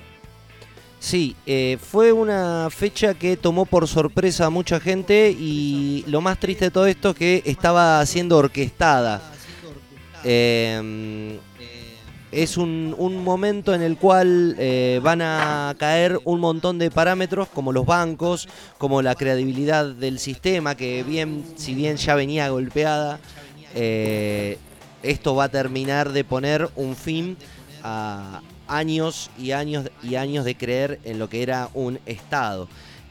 [0.99, 6.39] Sí, eh, fue una fecha que tomó por sorpresa a mucha gente y lo más
[6.39, 9.21] triste de todo esto es que estaba siendo orquestada.
[10.23, 11.37] Eh,
[12.35, 17.47] es un, un momento en el cual eh, van a caer un montón de parámetros
[17.47, 23.19] como los bancos, como la credibilidad del sistema, que bien, si bien ya venía golpeada,
[23.73, 24.57] eh,
[25.01, 27.37] esto va a terminar de poner un fin
[27.83, 32.67] a años y años y años de creer en lo que era un Estado.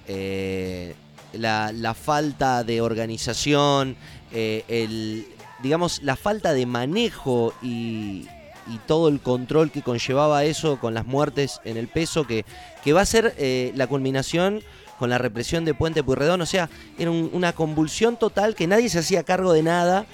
[0.06, 0.94] Eh,
[1.32, 3.96] la, la falta de organización,
[4.30, 5.26] el,
[5.62, 8.26] digamos, la falta de manejo y,
[8.68, 12.44] y todo el control que conllevaba eso con las muertes en el peso, que,
[12.82, 14.62] que va a ser eh, la culminación
[14.98, 16.40] con la represión de Puente Pueyrredón.
[16.40, 20.06] O sea, era un- una convulsión total que nadie se hacía cargo de nada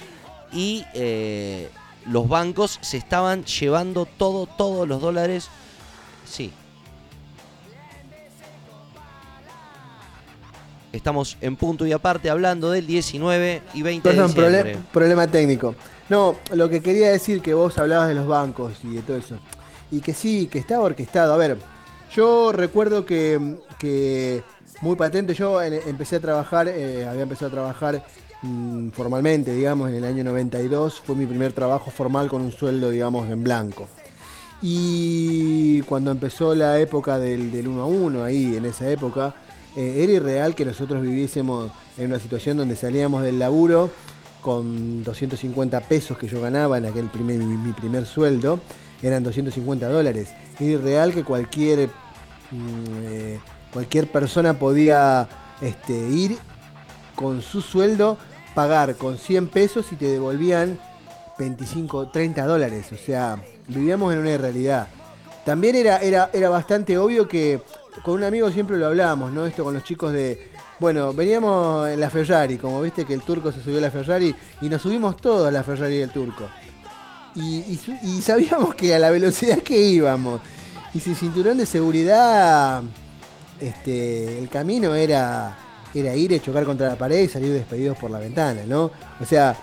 [0.51, 1.69] y eh,
[2.05, 5.47] los bancos se estaban llevando todo, todos los dólares.
[6.25, 6.51] Sí.
[10.91, 14.61] Estamos en punto y aparte hablando del 19 y 20 de Perdón, diciembre.
[14.73, 15.73] prole- problema técnico.
[16.11, 19.37] No, lo que quería decir que vos hablabas de los bancos y de todo eso.
[19.91, 21.33] Y que sí, que estaba orquestado.
[21.33, 21.57] A ver,
[22.13, 23.39] yo recuerdo que,
[24.81, 28.05] muy patente, yo empecé a trabajar, eh, había empezado a trabajar
[28.41, 30.99] mm, formalmente, digamos, en el año 92.
[30.99, 33.87] Fue mi primer trabajo formal con un sueldo, digamos, en blanco.
[34.61, 39.33] Y cuando empezó la época del, del 1 a 1, ahí en esa época,
[39.77, 43.91] eh, era irreal que nosotros viviésemos en una situación donde salíamos del laburo
[44.41, 48.59] con 250 pesos que yo ganaba en aquel primer, mi, primer sueldo,
[49.01, 50.29] eran 250 dólares.
[50.59, 51.89] Era irreal que cualquier,
[52.51, 53.39] mm, eh,
[53.71, 55.27] cualquier persona podía
[55.61, 56.37] este, ir
[57.15, 58.17] con su sueldo,
[58.55, 60.79] pagar con 100 pesos y te devolvían
[61.37, 62.91] 25, 30 dólares.
[62.91, 64.87] O sea, vivíamos en una irrealidad.
[65.45, 67.61] También era, era, era bastante obvio que
[68.03, 69.45] con un amigo siempre lo hablábamos, ¿no?
[69.45, 70.50] Esto con los chicos de.
[70.81, 74.35] Bueno, veníamos en la Ferrari, como viste que el turco se subió a la Ferrari
[74.61, 76.45] y nos subimos todos a la Ferrari del turco.
[77.35, 77.77] Y,
[78.23, 80.41] sabíamos que a la velocidad que íbamos
[80.95, 82.81] y sin cinturón de seguridad,
[83.59, 85.55] este, el camino era,
[85.93, 88.85] era ir chocar contra la pared y salir despedidos por la ventana, ¿no?
[89.19, 89.55] O sea,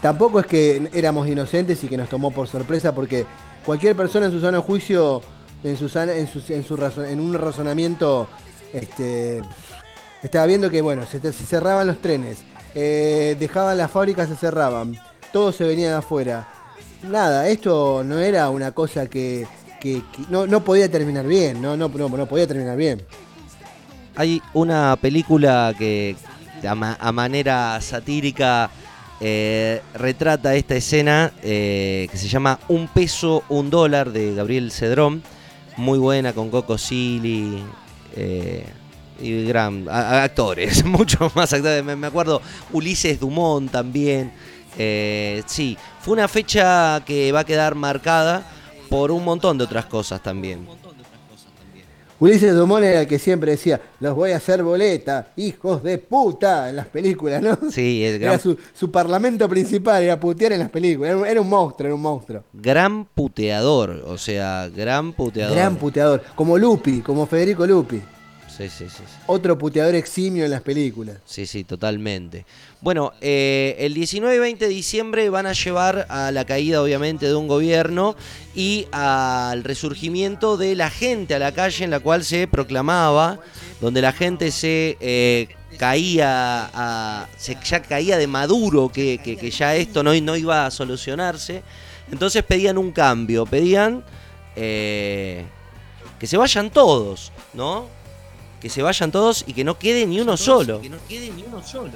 [0.00, 3.26] tampoco es que éramos inocentes y que nos tomó por sorpresa, porque
[3.66, 5.20] cualquier persona en su sano juicio,
[5.64, 8.28] en, su, sana- en, su- en, su en un razonamiento,
[8.72, 9.42] este,
[10.22, 12.38] estaba viendo que, bueno, se, cerraban los trenes,
[12.74, 14.96] eh, dejaban las fábricas, se cerraban,
[15.32, 16.48] todo se venía de afuera.
[17.02, 19.46] Nada, esto no era una cosa que,
[20.28, 23.02] no, no podía terminar bien, no, no, no, no podía terminar bien.
[24.16, 26.16] Hay una película que
[26.68, 28.70] a, ma- a manera satírica
[29.20, 35.22] eh, retrata esta escena eh, que se llama Un peso, un dólar de Gabriel Cedrón.
[35.78, 37.62] Muy buena con Coco Silly
[39.20, 41.84] y gran a- actores, muchos más actores.
[41.84, 42.40] Me, me acuerdo
[42.72, 44.32] Ulises Dumont también.
[44.78, 48.44] Eh, sí, fue una fecha que va a quedar marcada
[48.88, 50.66] por un montón de otras cosas también.
[52.18, 56.68] Ulises Dumont era el que siempre decía, los voy a hacer boleta, hijos de puta,
[56.68, 57.58] en las películas, ¿no?
[57.70, 61.12] Sí, el Era gran, su, su parlamento principal, era putear en las películas.
[61.16, 62.44] Era era un monstruo, era un monstruo.
[62.52, 65.56] gran puteador, o sea, gran puteador.
[65.56, 66.22] Gran puteador.
[66.34, 68.02] Como Lupi, como Federico Lupi.
[68.56, 69.02] Sí, sí, sí, sí.
[69.26, 71.16] Otro puteador eximio en las películas.
[71.24, 72.44] Sí, sí, totalmente.
[72.80, 77.26] Bueno, eh, el 19 y 20 de diciembre van a llevar a la caída, obviamente,
[77.26, 78.16] de un gobierno
[78.54, 83.38] y al resurgimiento de la gente a la calle en la cual se proclamaba,
[83.80, 85.48] donde la gente se eh,
[85.78, 90.66] caía, a- se, ya caía de Maduro, que, que- que ya esto no, no iba
[90.66, 91.62] a solucionarse.
[92.12, 94.04] Entonces pedían un cambio, pedían
[94.56, 95.44] eh,
[96.18, 97.99] que se vayan todos, ¿no?
[98.60, 100.80] Que se vayan todos y que no quede ni uno solo.
[100.80, 101.92] Que no quede ni uno solo.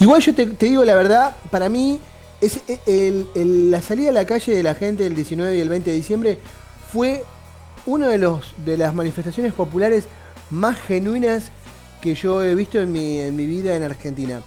[0.00, 2.00] Igual yo te, te digo la verdad, para mí,
[2.40, 5.60] es, e- el- el- la salida a la calle de la gente el 19 y
[5.60, 6.38] el 20 de diciembre
[6.92, 7.22] fue
[7.86, 10.04] una de, los, de las manifestaciones populares
[10.50, 11.44] más genuinas
[12.00, 14.42] que yo he visto en mi, en mi vida en Argentina.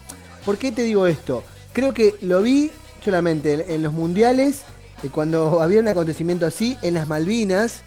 [0.45, 1.43] ¿Por qué te digo esto?
[1.74, 2.72] Creo que lo vi
[3.04, 4.62] solamente en, en los mundiales,
[5.04, 7.82] eh, cuando había un acontecimiento así, en las Malvinas,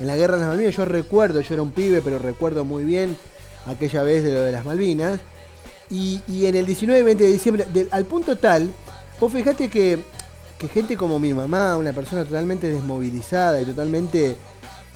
[0.00, 2.84] en la guerra de las Malvinas, yo recuerdo, yo era un pibe, pero recuerdo muy
[2.84, 3.16] bien
[3.66, 5.20] aquella vez de lo de las Malvinas.
[5.90, 8.70] Y, y en el 19 y 20 de diciembre, al punto tal,
[9.20, 9.98] vos fijate que,
[10.58, 14.36] que gente como mi mamá, una persona totalmente desmovilizada y totalmente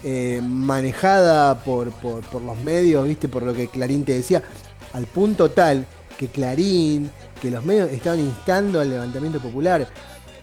[0.03, 4.43] eh, manejada por, por- por los medios, viste, por lo que Clarín te decía,
[4.95, 5.85] al punto tal
[6.19, 7.11] que Clarín,
[7.43, 9.87] que los medios estaban instando al levantamiento popular.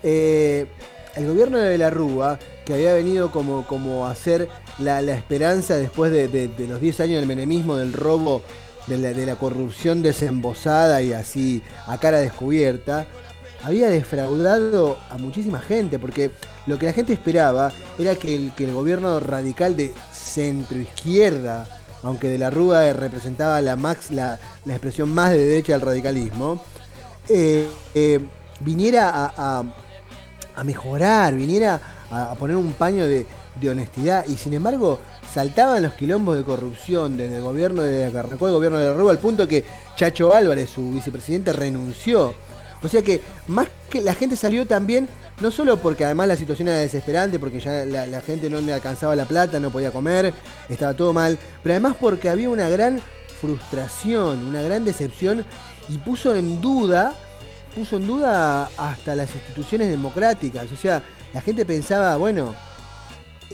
[0.04, 0.68] Eh,
[1.16, 4.48] el gobierno de la Rúa, que había venido como, como a ser
[4.80, 8.42] la, la esperanza después de, de- los 10 años del menemismo, del robo,
[8.88, 13.06] de la, de la corrupción desembosada y así a cara descubierta,
[13.64, 16.32] había defraudado a muchísima gente, porque
[16.68, 21.66] lo que la gente esperaba era que el, que el gobierno radical de centro izquierda,
[22.02, 26.62] aunque de la Rúa representaba la, max, la, la expresión más de derecha del radicalismo,
[27.30, 28.20] eh, eh,
[28.60, 29.64] viniera a-
[30.56, 31.80] a mejorar, viniera
[32.10, 33.26] a, poner un paño de,
[33.70, 35.00] honestidad y sin embargo
[35.32, 39.12] saltaban los quilombos de corrupción desde el gobierno de arrancó el gobierno de la Rúa
[39.12, 39.64] al punto que
[39.96, 42.34] Chacho Álvarez, su vicepresidente, renunció.
[42.82, 45.08] O sea que más que la gente salió también,
[45.40, 49.16] no solo porque además la situación era desesperante, porque ya la gente no le alcanzaba
[49.16, 50.34] la plata, no podía comer,
[50.68, 53.02] estaba todo mal, pero además porque había una gran
[53.40, 55.46] frustración, una gran decepción
[55.90, 57.14] y puso en duda
[57.76, 60.72] puso en duda hasta las instituciones democráticas.
[60.72, 61.04] O sea,
[61.34, 62.56] la gente pensaba, bueno,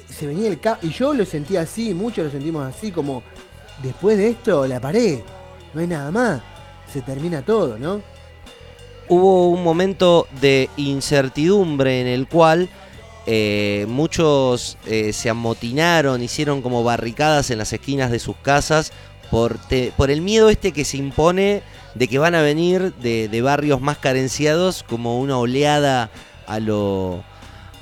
[0.08, 3.24] se venía el ca Y yo lo sentía así, muchos lo sentimos así, como
[3.82, 5.20] después de esto la pared,
[5.74, 6.42] no hay nada más,
[6.92, 8.02] se termina todo, ¿no?
[9.08, 12.70] Hubo un momento de incertidumbre en el cual
[13.26, 18.92] eh, muchos eh, se amotinaron, hicieron como barricadas en las esquinas de sus casas
[19.32, 21.62] por, te- por el miedo este que se impone
[21.96, 26.10] de que van a venir de, barrios más carenciados como una oleada
[26.48, 27.24] a lo,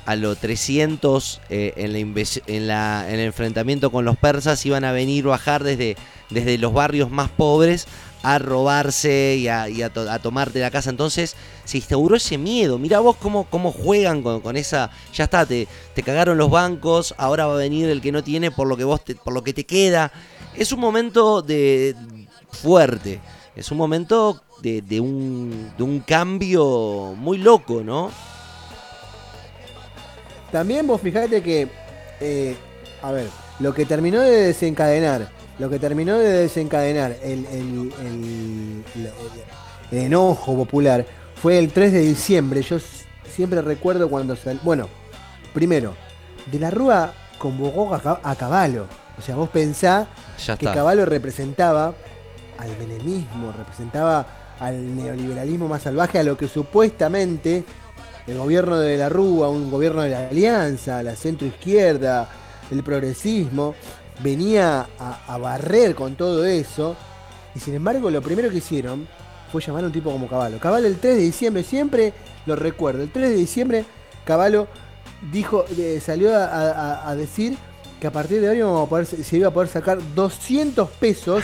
[0.06, 5.96] a lo 300 eh, en, el enfrentamiento con los persas, iban a venir bajar desde,
[6.30, 7.86] desde los barrios más pobres
[8.22, 9.90] a robarse y, a,
[10.20, 10.90] tomarte la casa.
[10.90, 12.78] Entonces se instauró ese miedo.
[12.78, 14.90] Mira vos cómo, cómo juegan con, con esa.
[15.14, 18.50] Ya está, te, te cagaron los bancos, ahora va a venir el que no tiene
[18.50, 20.10] por lo que vos te- por lo que te queda.
[20.58, 21.94] Es un momento de
[22.50, 23.20] fuerte.
[23.54, 28.10] Es un momento de, de un, de un cambio muy loco, ¿no?
[30.52, 31.68] También vos fijate que,
[32.20, 32.56] eh,
[33.02, 33.28] a ver,
[33.60, 39.12] lo que terminó de desencadenar, lo que terminó de desencadenar el, el- el-
[39.92, 41.04] el- enojo popular
[41.40, 42.62] fue el 3 de diciembre.
[42.62, 42.78] Yo
[43.34, 44.88] siempre recuerdo cuando sal- Bueno,
[45.54, 45.94] primero,
[46.50, 48.86] De la Rúa convocó a, a Caballo.
[49.18, 50.06] O sea, vos pensás
[50.46, 50.66] Ya que.
[50.74, 51.92] Caballo representaba
[52.58, 54.26] al menemismo, representaba
[54.60, 57.64] al neoliberalismo más salvaje, a lo que supuestamente
[58.26, 62.28] el gobierno de la Rúa, un gobierno de la Alianza, la centro izquierda,
[62.70, 63.74] el progresismo,
[64.20, 66.96] venía a, a barrer con todo eso.
[67.54, 69.06] Y sin embargo, lo primero que hicieron
[69.50, 70.58] fue llamar a un tipo como Caballo.
[70.58, 72.12] Caballo el 3 de diciembre, siempre
[72.46, 73.84] lo recuerdo, el 3 de diciembre
[74.24, 74.66] Caballo
[75.32, 77.56] dijo, eh, salió a, a- a decir
[78.00, 81.42] que a partir de hoy se iba a poder sacar 200 pesos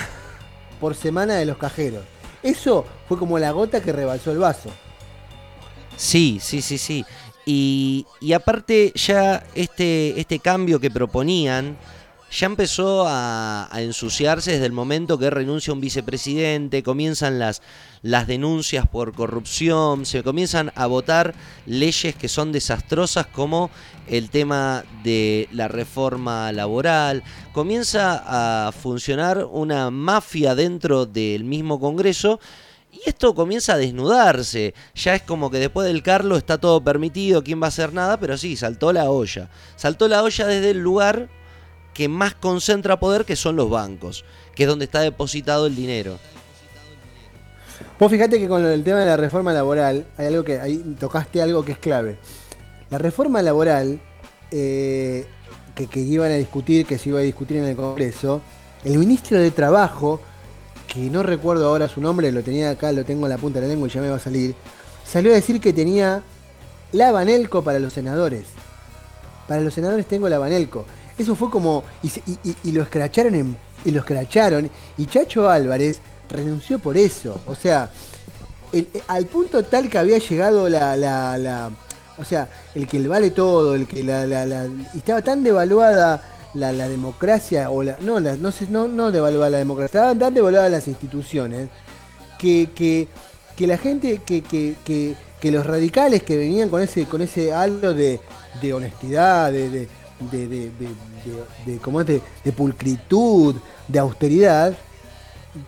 [0.80, 2.05] por semana de los cajeros.
[2.42, 4.70] Eso fue como la gota que rebalsó el vaso.
[5.96, 7.05] Sí, sí, sí, sí.
[7.46, 11.76] Y, y aparte ya este, este cambio que proponían
[12.35, 17.62] ya empezó a, ensuciarse desde el momento que renuncia un vicepresidente, comienzan las,
[18.03, 23.70] las denuncias por corrupción, se comienzan a votar leyes que son desastrosas como
[24.09, 27.22] el tema de la reforma laboral,
[27.53, 32.41] comienza a funcionar una mafia dentro del mismo Congreso
[32.91, 34.74] y esto comienza a desnudarse.
[34.95, 38.18] Ya es como que después del Carlos está todo permitido, quién va a hacer nada,
[38.18, 39.51] pero sí, saltó la olla.
[39.76, 41.28] Saltó la olla desde el lugar
[41.95, 44.24] que más concentra poder, que son los bancos,
[44.55, 46.18] que es donde está depositado el dinero.
[47.99, 51.40] Vos fíjate que con el tema de la reforma laboral, hay algo que ahí tocaste
[51.40, 52.18] algo que es clave.
[52.90, 54.01] La reforma laboral
[54.51, 55.26] eh,
[55.74, 58.42] que, iban a discutir, que se iba a discutir en el Congreso,
[58.84, 60.20] el ministro de Trabajo,
[60.86, 63.66] que no recuerdo ahora su nombre, lo tenía acá, lo tengo en la punta de
[63.66, 64.55] la lengua y ya me va a salir,
[65.07, 66.22] salió a decir que tenía
[66.92, 68.45] la Banelco para los senadores.
[69.49, 70.84] Para los senadores tengo la Banelco.
[71.18, 71.84] Eso fue como.
[72.02, 74.70] Y, y- y- lo escracharon en- y lo escracharon.
[74.98, 77.40] Y Chacho Álvarez renunció por eso.
[77.46, 77.90] O sea,
[78.72, 81.70] eh, al punto tal que había llegado la,
[82.18, 86.22] o sea, el que le vale todo, el que la, y estaba tan devaluada
[86.54, 90.34] la, democracia, o la, no, la- no sé, no, no devaluada la democracia, estaban tan
[90.34, 91.68] devaluadas las instituciones,
[92.38, 93.08] que, que,
[93.56, 95.16] que la gente, que, que, que,
[95.50, 97.52] los radicales que venían con ese, con ese
[97.94, 98.20] de,
[98.62, 99.88] de honestidad, de,
[100.20, 102.06] de, de, de- de- de- ¿cómo es?
[102.06, 103.56] de- pulcritud,
[103.88, 104.74] de austeridad,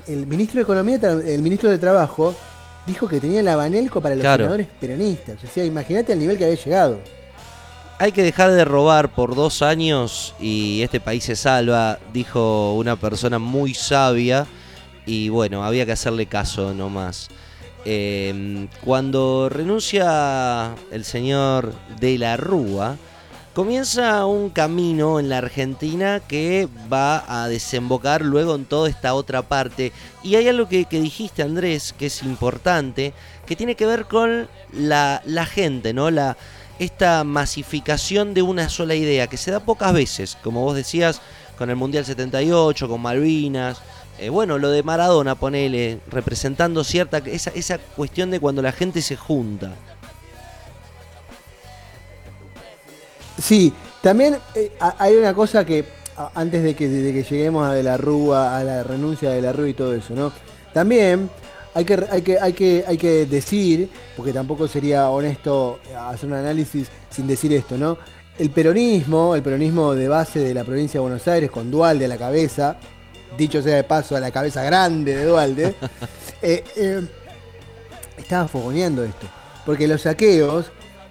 [0.07, 2.35] el ministro de Economía, el ministro de Trabajo,
[2.87, 4.45] dijo que tenía la Banelco para los Claro.
[4.45, 5.43] senadores peronistas.
[5.43, 6.99] O sea, imagínate al nivel que había llegado.
[7.99, 12.97] Hay que dejar de robar por dos años y este país se salva, dijo una
[12.97, 14.47] persona muy sabia
[15.07, 17.29] y bueno, había que hacerle caso nomás.
[17.87, 22.97] Eh, cuando renuncia el señor de la Rúa,
[23.57, 29.41] comienza un camino en la Argentina que va a desembocar luego en toda esta otra
[29.41, 29.95] parte.
[30.23, 33.15] Y hay algo que, dijiste, Andrés, que es importante,
[33.47, 36.11] que tiene que ver con la, la gente, ¿no?
[36.11, 36.37] La,
[36.79, 41.23] esta masificación de una sola idea, que se da pocas veces, como vos decías,
[41.57, 43.79] con el Mundial 78, con Malvinas.
[44.19, 49.01] eh, bueno, lo de Maradona, ponele, representando cierta esa, esa cuestión de cuando la gente
[49.01, 49.73] se junta.
[53.39, 53.73] Sí,
[54.03, 55.85] también eh, ha- hay una cosa que,
[56.35, 59.53] antes de que, de que lleguemos a de la Rúa, a la renuncia de la
[59.53, 60.33] Rúa y todo eso, ¿no?
[60.73, 61.29] También
[61.75, 65.79] hay que, hay que, hay que, hay que decir, porque tampoco sería honesto
[66.09, 67.99] hacer un análisis sin decir esto, ¿no?
[68.39, 72.09] El peronismo, el peronismo de base de la provincia de Buenos Aires, con Dualde a
[72.09, 72.77] la cabeza,
[73.37, 75.75] dicho sea de paso, a la cabeza grande de Dualde,
[76.43, 77.03] eh, eh,
[78.17, 79.27] estaba fogoneando esto.
[79.65, 80.67] Porque los saqueos,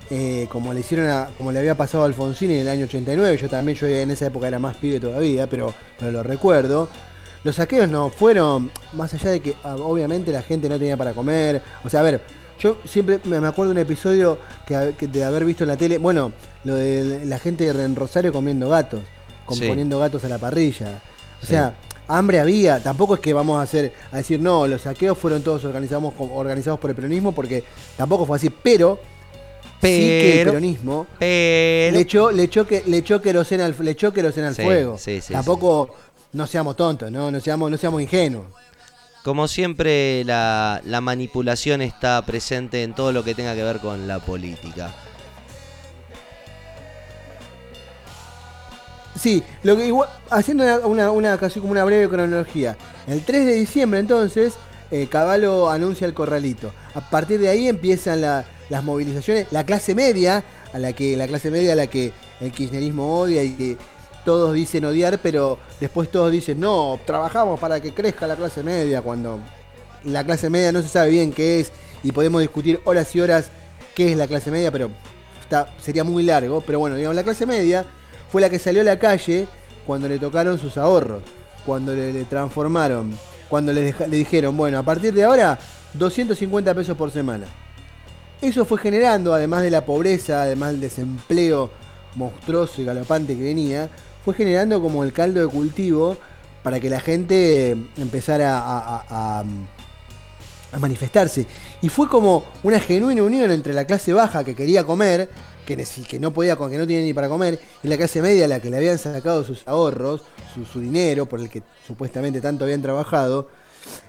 [0.09, 3.37] eh, como le hicieron a- como le había pasado a Alfonsín en el año 89,
[3.37, 6.89] yo también, yo en esa época era más pibe todavía, pero, pero lo recuerdo.
[7.43, 11.13] Los saqueos no fueron, más allá de que ah, obviamente la gente no tenía para
[11.13, 11.61] comer.
[11.83, 12.21] O sea, a ver,
[12.59, 15.97] yo siempre me acuerdo de un episodio que, que de haber visto en la tele,
[15.99, 16.31] bueno,
[16.63, 19.01] lo de la gente en Rosario comiendo gatos,
[19.45, 19.67] con- Sí.
[19.67, 21.01] poniendo gatos a la parrilla.
[21.41, 21.51] O Sí.
[21.51, 21.75] sea,
[22.07, 25.63] hambre había, tampoco es que vamos a hacer a decir no, los saqueos fueron todos
[25.65, 27.63] organizados, organizados por el peronismo, porque
[27.97, 28.99] tampoco fue así, pero,
[29.87, 33.75] sí que el Pero- peronismo Pero le echó, le echó que le echó querosena al,
[33.79, 34.97] le echó al Sí, fuego.
[34.97, 35.95] sí, tampoco
[36.33, 38.45] no seamos tontos, no, no seamos, no seamos ingenuos.
[39.23, 44.07] Como siempre, la, la manipulación está presente en todo lo que tenga que ver con
[44.07, 44.93] la política.
[49.19, 52.75] Sí, lo que igual- haciendo una, una- una- casi como una breve cronología.
[53.07, 54.53] El 3 de diciembre entonces,
[54.91, 56.71] eh, Caballo anuncia el corralito.
[56.93, 60.43] A partir de ahí empiezan la- las movilizaciones, la clase media,
[60.73, 62.11] a la que la clase media a la que
[62.41, 63.77] el kirchnerismo odia y que
[64.25, 69.01] todos dicen odiar, pero después todos dicen, no, trabajamos para que crezca la clase media,
[69.01, 69.39] cuando
[70.03, 71.71] la clase media no se sabe bien qué es
[72.03, 73.49] y podemos discutir horas y horas
[73.93, 74.89] qué es la clase media, pero
[75.41, 76.61] está, sería muy largo.
[76.61, 77.85] Pero bueno, digamos, la clase media
[78.31, 79.47] fue la que salió a la calle
[79.85, 81.23] cuando le tocaron sus ahorros,
[81.65, 83.17] cuando le, transformaron
[83.49, 85.57] cuando le dijeron, bueno, a partir de ahora,
[85.93, 87.45] 250 pesos por semana.
[88.45, 91.71] Eso fue generando, además de la pobreza, además del desempleo
[92.13, 93.89] monstruoso y galopante que venía,
[94.23, 96.15] fue generando como el caldo de cultivo
[96.61, 99.43] para que la gente empezara a,
[100.71, 101.47] a manifestarse.
[101.81, 105.27] Y fue como una genuina unión entre la clase baja que quería comer,
[105.65, 105.75] que,
[106.07, 108.69] que no podía, que no tenía ni para comer, y la clase media la que
[108.69, 110.21] le habían sacado sus ahorros,
[110.71, 113.49] su dinero, por el que supuestamente tanto habían trabajado.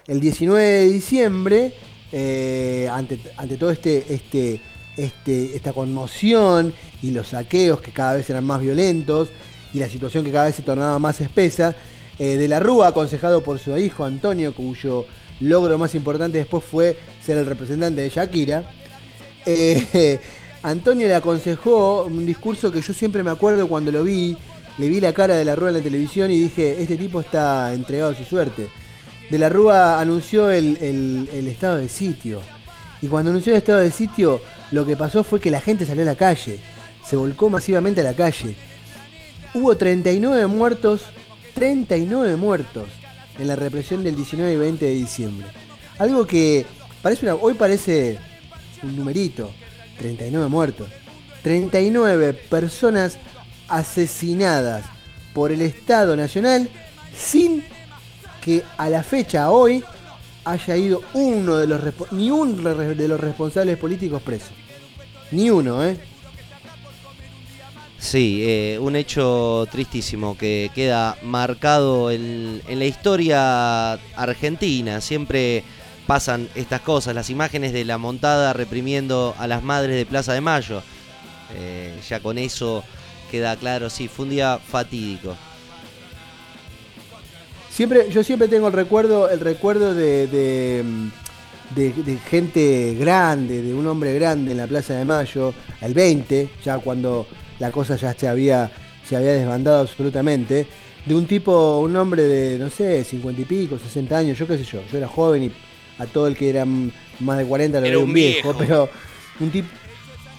[0.07, 1.75] El 19 de diciembre,
[2.13, 4.61] eh, ante, ante todo este, este,
[4.97, 9.29] este, esta conmoción y los saqueos que cada vez eran más violentos
[9.75, 11.75] y la situación que cada vez se tornaba más espesa,
[12.19, 15.05] eh, de la Rúa, aconsejado por su hijo Antonio, cuyo
[15.41, 18.71] logro más importante después fue ser el representante de Shakira,
[19.45, 20.19] eh,
[20.63, 24.37] Antonio le aconsejó un discurso que yo siempre me acuerdo cuando lo vi,
[24.79, 27.73] le vi la cara de la Rúa en la televisión y dije, este tipo está
[27.75, 28.69] entregado a su suerte.
[29.31, 32.41] De la Rúa anunció el, estado de sitio.
[33.03, 36.03] Y cuando anunció el estado de sitio, lo que pasó fue que la gente salió
[36.03, 36.61] a la calle.
[37.05, 38.55] Se volcó masivamente a la calle.
[39.55, 41.03] Hubo 39 muertos,
[41.55, 42.89] 39 muertos
[43.39, 45.47] en la represión del 19 y 20 de diciembre.
[45.99, 46.67] Algo que
[47.03, 48.19] parece hoy parece
[48.83, 49.51] un numerito,
[49.99, 50.89] 39 muertos.
[51.43, 53.19] 39 personas
[53.69, 54.85] asesinadas
[55.33, 56.69] por el Estado Nacional
[57.17, 57.65] sin
[58.47, 59.83] que a la fecha hoy
[60.45, 61.81] haya ido uno de los
[62.13, 64.53] ni un de los responsables políticos preso.
[65.33, 65.99] Ni uno, ¿eh?
[67.99, 75.01] Sí, eh, un hecho tristísimo que queda marcado en, en la historia argentina.
[75.01, 75.65] Siempre
[76.07, 80.41] pasan estas cosas, las imágenes de la montada reprimiendo a las madres de Plaza de
[80.41, 80.83] Mayo.
[81.57, 82.85] Eh, ya con eso
[83.29, 85.37] queda claro, sí, fue un día fatídico.
[87.77, 90.83] Siempre, yo siempre tengo el recuerdo, el recuerdo de, de,
[91.75, 95.53] de- de gente grande, de un hombre grande en la Plaza de Mayo,
[95.83, 97.27] el 20, ya cuando
[97.59, 98.71] la cosa ya se había,
[99.07, 100.67] se había desbandado absolutamente,
[101.05, 104.57] de un tipo, un hombre de, no sé, 50 y pico, 60 años, yo qué
[104.57, 105.53] sé yo, yo era joven y
[105.99, 108.59] a todo el que era más de 40 lo Era un un viejo, viejo.
[108.59, 108.89] pero
[109.41, 109.69] un tipo,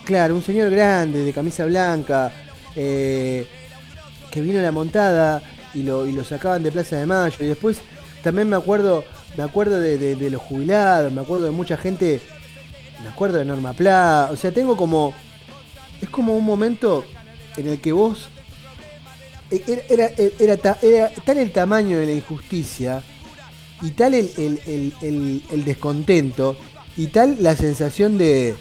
[0.05, 2.31] claro, un señor grande, de camisa blanca,
[2.75, 3.45] eh,
[4.31, 5.41] que vino a la montada
[5.73, 7.35] y lo, y lo sacaban de Plaza de Mayo.
[7.39, 7.79] Y después
[8.23, 9.03] también me acuerdo,
[9.37, 12.21] me acuerdo de, los jubilados, me acuerdo de mucha gente,
[13.03, 15.13] me acuerdo de Norma Pla, o sea, tengo como,
[16.01, 17.05] es como un momento
[17.55, 18.29] en el que vos,
[19.51, 20.09] e- era,
[20.39, 23.01] era, ta- era tal el tamaño de la injusticia
[23.81, 26.57] y tal el- el- el descontento
[26.97, 28.55] y tal la sensación de,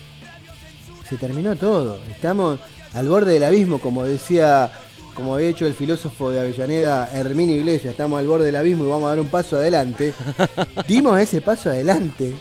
[1.08, 2.60] se terminó todo, estamos
[2.92, 4.70] al borde del abismo, como decía,
[5.16, 8.88] como había hecho el filósofo de Avellaneda, Herminio Iglesias, estamos al borde del abismo y
[8.88, 10.12] vamos a dar un paso adelante.
[10.88, 12.34] Dimos ese paso adelante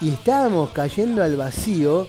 [0.00, 2.08] y estábamos cayendo al vacío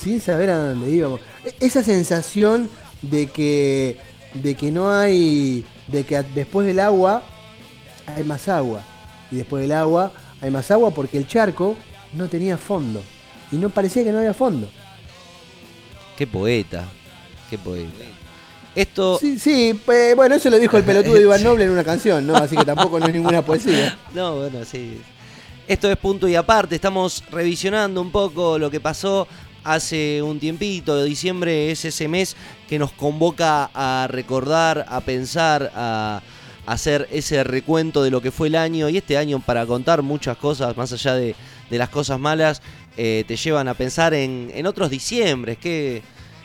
[0.00, 1.20] sin saber a dónde íbamos.
[1.44, 2.70] E- Esa sensación
[3.02, 3.98] de que,
[4.34, 7.22] de que no hay, de que después del agua
[8.06, 8.82] hay más agua.
[9.32, 11.76] Y después del agua hay más agua porque el charco
[12.12, 13.02] no tenía fondo.
[13.50, 14.68] Y no parecía que no había fondo.
[16.16, 16.84] Qué poeta,
[17.50, 18.04] qué poeta.
[18.74, 21.84] Esto, Sí, sí, pues, bueno, eso lo dijo el pelotudo de Iván Noble en una
[21.84, 22.34] canción, ¿no?
[22.36, 23.98] Así que tampoco no es ninguna poesía.
[24.14, 25.00] No, bueno, sí.
[25.68, 26.74] Esto es punto y aparte.
[26.74, 29.28] Estamos revisionando un poco lo que pasó
[29.64, 31.02] hace un tiempito.
[31.04, 32.36] Diciembre es ese mes
[32.68, 36.22] que nos convoca a recordar, a pensar, a
[36.66, 38.88] hacer ese recuento de lo que fue el año.
[38.88, 41.34] Y este año, para contar muchas cosas, más allá de,
[41.70, 42.60] de las cosas malas,
[42.96, 45.58] eh, te llevan a pensar en, en otros diciembres.
[45.58, 46.02] ¿Qué,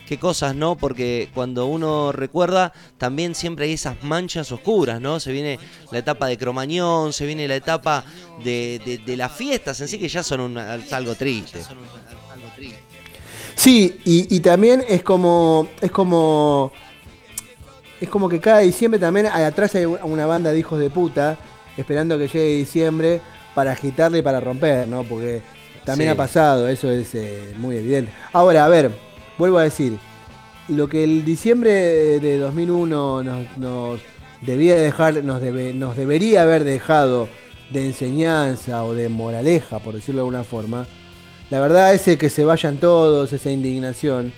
[0.07, 0.75] qué cosas, ¿no?
[0.75, 5.19] Porque cuando uno recuerda, también siempre hay esas manchas oscuras, ¿no?
[5.19, 5.59] Se viene
[5.91, 8.03] la etapa de Cromañón, se viene la etapa
[8.43, 11.59] de, de- de las fiestas en sí, que ya son un- algo triste.
[13.55, 15.67] Sí, y, y también es como.
[15.81, 16.71] Es como.
[17.99, 21.37] Es como que cada diciembre también hay- atrás hay una banda de hijos de puta
[21.75, 23.21] esperando que llegue diciembre
[23.55, 25.03] para agitarle y para romper, ¿no?
[25.03, 25.41] Porque
[25.83, 26.13] también Sí.
[26.13, 28.11] ha pasado, eso es eh, muy evidente.
[28.33, 28.91] Ahora, a ver,
[29.37, 29.97] vuelvo a decir,
[30.67, 31.71] lo que el diciembre
[32.19, 33.99] de 2001 nos, nos
[34.41, 37.27] debía dejar, nos, debe- nos debería haber dejado
[37.71, 40.87] de enseñanza o de moraleja, por decirlo de alguna forma,
[41.49, 44.33] la verdad es que se vayan todos, esa indignación.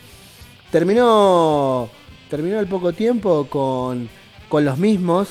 [0.72, 1.90] Terminó,
[2.30, 4.08] terminó al poco tiempo con,
[4.48, 5.30] con los mismos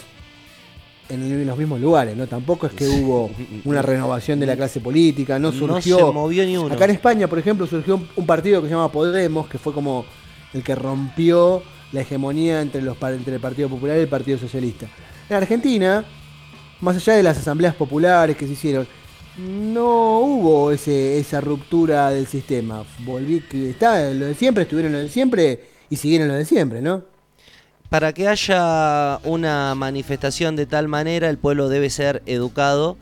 [1.09, 2.27] en los mismos lugares, ¿no?
[2.27, 3.31] Tampoco es que hubo
[3.65, 5.97] una renovación de la clase política, no surgió.
[5.97, 6.75] se movió ni uno.
[6.75, 10.05] Acá en España, por ejemplo, surgió un, partido que se llama Podemos, que fue como
[10.53, 14.87] el que rompió la hegemonía entre, los, entre el Partido Popular y el Partido Socialista.
[15.29, 16.05] En Argentina,
[16.81, 18.87] más allá de las asambleas populares que se hicieron,
[19.39, 22.85] no hubo ese, esa ruptura del sistema.
[23.01, 26.83] Volví que está lo de siempre, estuvieron lo de siempre y siguieron lo de siempre,
[26.83, 27.03] ¿no?
[27.89, 32.99] Para que haya una manifestación de tal manera, el pueblo debe ser educado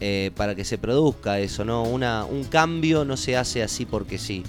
[0.00, 1.84] eh, para que se produzca eso, ¿no?
[1.84, 4.42] Un cambio no se hace así porque sí.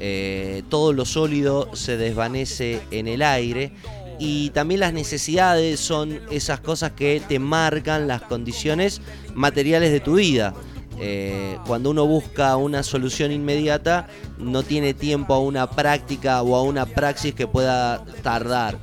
[0.00, 3.72] Eh, todo lo sólido se desvanece en el aire
[4.18, 9.00] y también las necesidades son esas cosas que te marcan las condiciones
[9.34, 10.54] materiales de tu vida.
[10.98, 14.08] Eh, cuando uno busca una solución inmediata,
[14.38, 18.76] no tiene tiempo a una práctica o a una praxis que pueda tardar.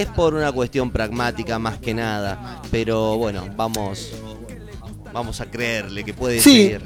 [0.00, 4.10] Es por una cuestión pragmática más que nada, pero bueno, vamos,
[5.12, 6.68] vamos a creerle que puede Sí.
[6.68, 6.82] ser.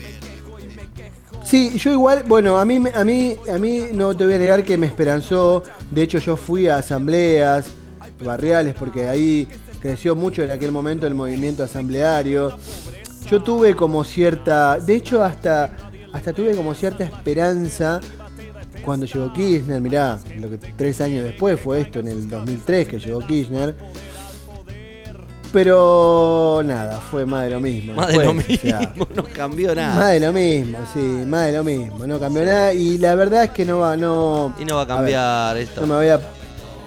[1.45, 4.65] Sí, yo igual, bueno, a mí, a mí, a mí no te voy a negar
[4.65, 5.63] que me esperanzó.
[5.91, 7.67] De hecho, yo fui a asambleas
[8.25, 9.47] barriales porque ahí
[9.81, 12.59] creció mucho en aquel momento el movimiento asambleario.
[13.31, 15.71] Yo tuve como cierta, de hecho, hasta,
[16.13, 18.01] hasta tuve como cierta esperanza
[18.87, 19.83] cuando llegó Kirchner.
[19.83, 23.75] Mirá, lo que tres años después fue esto, en el 2003 que llegó Kirchner.
[25.53, 27.95] Pero nada, fue más de lo mismo.
[27.95, 30.09] Más de lo después, o sea, mismo, no cambió más nada.
[30.09, 32.07] de lo mismo, sí, más de lo mismo.
[32.07, 34.55] No cambió nada y la verdad es que no va, no.
[34.59, 35.81] Y no va a ver, cambiar esto.
[35.83, 36.21] no me voy a.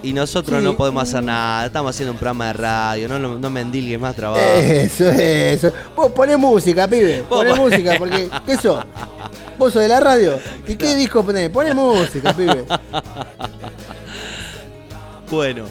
[0.02, 0.64] Y nosotros Sí.
[0.64, 1.66] no podemos hacer nada.
[1.66, 3.08] Estamos haciendo un programa de radio.
[3.08, 4.40] No, no, no me endilgues más trabajo.
[4.42, 5.72] Eso, eso.
[5.94, 7.22] Vos poné música, pibe.
[7.28, 8.28] Poné Vos- música, porque.
[8.46, 8.82] ¿Qué sos?
[9.58, 10.38] ¿Vos sos de la radio?
[10.66, 11.50] ¿Y qué disco ponés?
[11.50, 12.64] Poné música, pibe.
[15.30, 15.64] Bueno.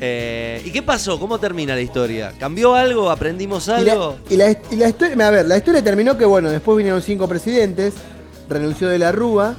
[0.00, 1.18] eh, ¿Y qué pasó?
[1.18, 2.32] ¿Cómo termina la historia?
[2.38, 3.10] ¿Cambió algo?
[3.10, 4.16] ¿Aprendimos Y la, algo?
[4.28, 7.26] y la- y la historia, a ver, la historia terminó que bueno, después vinieron cinco
[7.28, 7.94] presidentes,
[8.48, 9.54] renunció de la Rúa,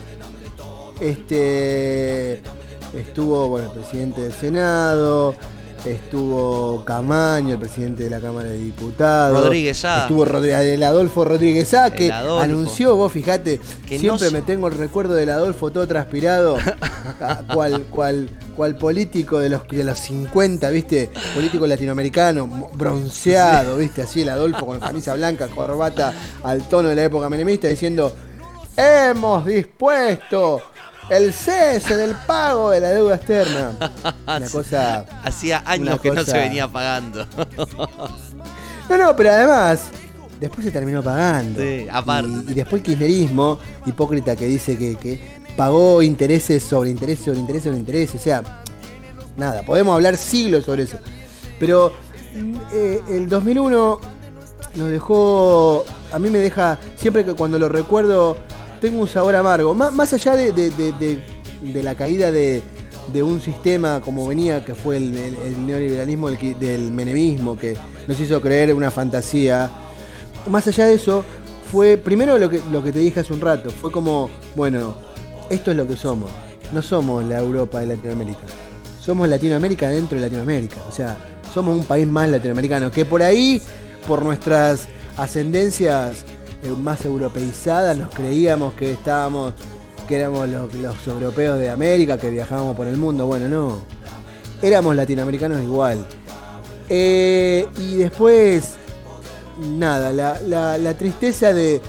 [1.00, 2.42] este
[2.94, 5.36] estuvo bueno el presidente del Senado,
[5.86, 10.02] estuvo Camaño, el presidente de la Cámara de Diputados, Rodríguez Sá.
[10.04, 12.40] estuvo el Adolfo Rodríguez Sá, que Adolfo.
[12.44, 16.58] anunció, vos fíjate, Que siempre no me tengo el recuerdo del Adolfo todo transpirado,
[17.20, 21.10] a- cual, cual, cual político de los, de los 50, ¿viste?
[21.34, 24.04] Político latinoamericano, bronceado, ¿viste?
[24.04, 26.14] Así el Adolfo con camisa blanca, corbata
[26.44, 28.14] al tono de la época menemista, diciendo,
[28.78, 30.62] hemos dispuesto
[31.12, 33.74] el cese del pago de la deuda externa.
[34.26, 35.06] Una cosa...
[35.24, 37.26] Hacía años que no se venía pagando.
[38.90, 39.86] No, no, pero además,
[40.38, 41.62] después se terminó pagando.
[41.62, 42.30] Sí, aparte.
[42.48, 47.40] Y, y después el kirchnerismo, hipócrita que dice que, que pagó intereses sobre intereses sobre
[47.40, 48.20] intereses sobre intereses.
[48.20, 48.44] O sea,
[49.38, 50.98] nada, podemos hablar siglos sobre eso.
[51.58, 51.94] Pero
[52.74, 54.02] eh, el 2001
[54.76, 58.36] nos dejó, a mí me deja, siempre que cuando lo recuerdo,
[58.82, 59.74] tengo un sabor amargo.
[59.74, 61.24] Má- más allá de, de- de-
[61.62, 62.62] de- la caída de,
[63.24, 67.78] un sistema como venía, que fue el, el- el neoliberalismo qui- del menemismo, que
[68.08, 69.70] nos hizo creer una fantasía.
[70.50, 71.24] Más allá de eso,
[71.72, 74.96] fue primero lo que, lo que te dije hace un rato, fue como, bueno,
[75.50, 76.30] esto es lo que somos.
[76.74, 78.40] No somos la Europa de Latinoamérica.
[79.00, 80.78] Somos Latinoamérica dentro de Latinoamérica.
[80.90, 81.18] O sea,
[81.54, 82.90] somos un país más latinoamericano.
[82.92, 83.62] Que por ahí,
[84.08, 86.24] por nuestras ascendencias
[86.78, 89.54] más europeizadas, nos creíamos que estábamos,
[90.08, 93.26] que éramos los, los europeos de América, que viajábamos por el mundo.
[93.26, 93.80] Bueno, no.
[94.62, 96.06] Éramos latinoamericanos igual.
[96.90, 98.74] Eh, y después,
[99.78, 101.82] nada, la, la- la tristeza de,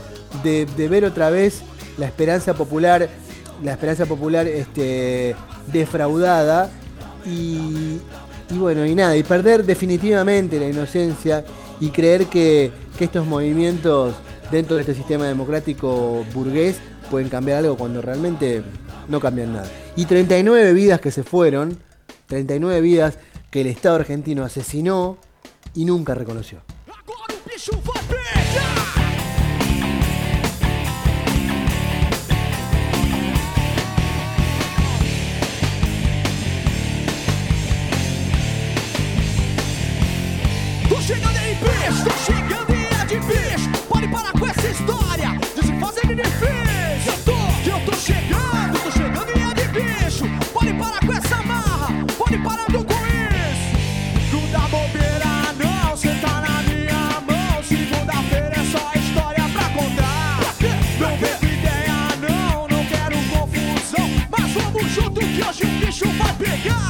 [0.42, 1.62] de- de ver otra vez
[1.98, 3.08] la esperanza popular,
[3.62, 5.34] la esperanza popular este,
[5.72, 6.70] defraudada
[7.26, 7.98] y,
[8.50, 11.44] y bueno, y nada, y perder definitivamente la inocencia
[11.80, 14.14] y creer que, que estos movimientos
[14.52, 16.76] dentro de este sistema democrático burgués
[17.10, 18.62] pueden cambiar algo cuando realmente
[19.08, 19.68] no cambian nada.
[19.96, 21.78] Y 39 vidas que se fueron,
[22.26, 23.18] 39 vidas
[23.50, 25.16] que el Estado argentino asesinó
[25.74, 26.60] y nunca reconoció.
[66.08, 66.81] Hoje o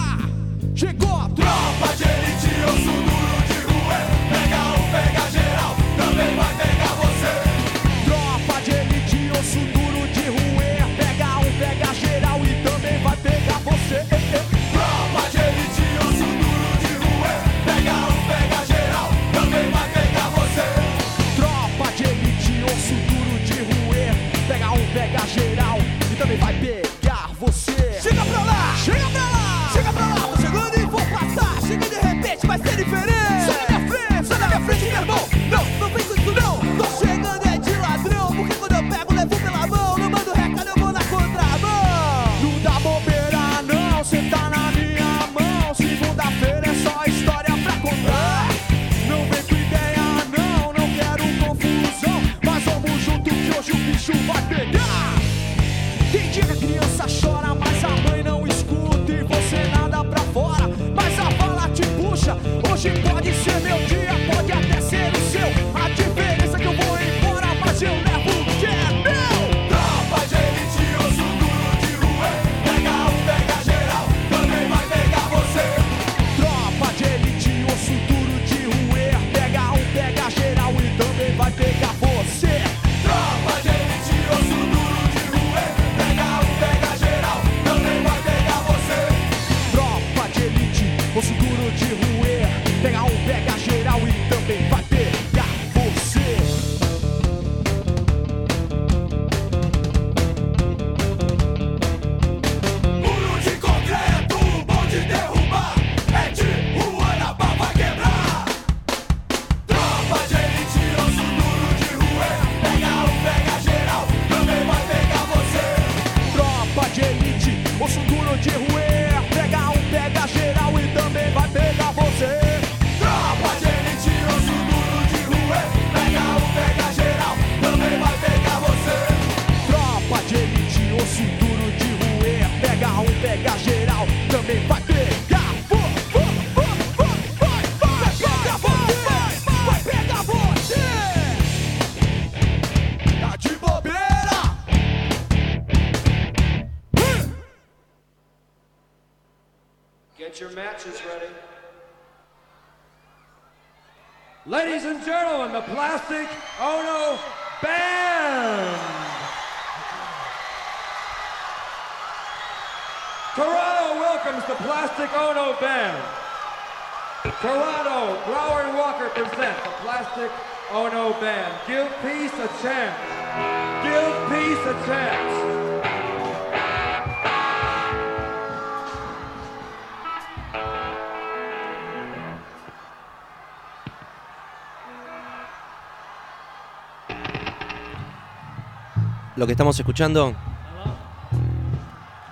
[189.42, 190.36] Lo que estamos escuchando,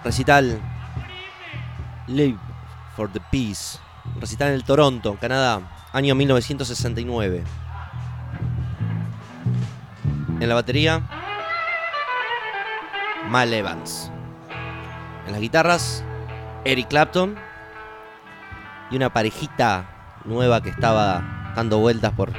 [0.04, 0.60] recital
[2.06, 2.38] Live
[2.94, 3.80] for the Peace,
[4.20, 5.60] recital en el Toronto, Canadá,
[5.92, 7.42] año 1969.
[10.38, 11.02] En la batería,
[13.28, 14.12] Mal Evans.
[15.26, 16.04] En las guitarras,
[16.64, 17.34] Eric Clapton.
[18.92, 22.30] Y una parejita nueva que estaba dando vueltas por,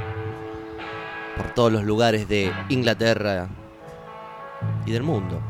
[1.36, 3.50] por todos los lugares de Inglaterra
[4.86, 5.42] y del mundo.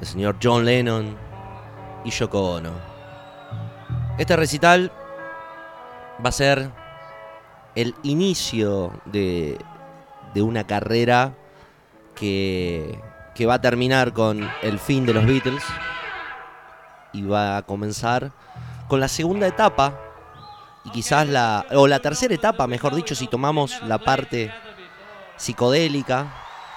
[0.00, 1.16] El señor John Lennon
[2.04, 2.72] y Yoko Ono.
[4.18, 4.92] Este recital
[6.24, 6.70] va a ser
[7.74, 9.58] el inicio de,
[10.34, 11.34] de una carrera
[12.14, 13.00] que,
[13.34, 15.62] que va a terminar con el fin de los Beatles
[17.12, 18.32] y va a comenzar
[18.88, 20.00] con la segunda etapa
[20.84, 24.52] y quizás la o la tercera etapa, mejor dicho, si tomamos la parte
[25.36, 26.32] psicodélica,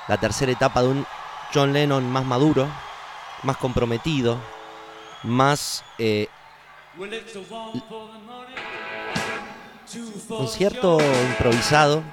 [0.08, 1.06] la tercera etapa de un
[1.54, 2.68] John Lennon más maduro,
[3.44, 4.38] más comprometido,
[5.24, 6.28] más eh,
[10.28, 11.00] concierto
[11.30, 12.04] improvisado.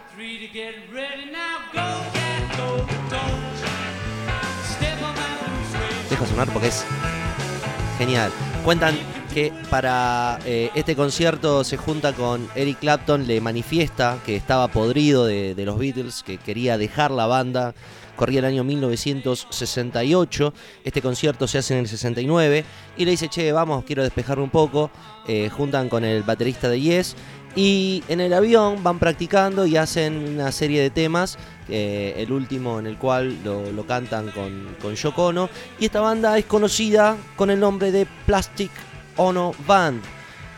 [6.11, 6.85] Dejo sonar porque es
[7.97, 8.33] genial.
[8.65, 8.99] Cuentan
[9.33, 15.27] que para eh, este concierto se junta con Eric Clapton, le manifiesta que estaba podrido
[15.27, 17.75] de los Beatles, que quería dejar la banda.
[18.19, 20.53] Corría el año 1968,
[20.83, 22.65] este concierto se hace en el 69
[22.97, 24.91] y le dice, che, vamos, quiero despejarme un poco.
[25.29, 27.15] Eh, juntan con el baterista de Yes
[27.55, 31.39] y en el avión van practicando y hacen una serie de temas,
[31.69, 35.49] eh, el último en el cual lo, cantan con, con.
[35.79, 38.73] Y esta banda es conocida con el nombre de Plastic
[39.17, 40.03] Ono Band.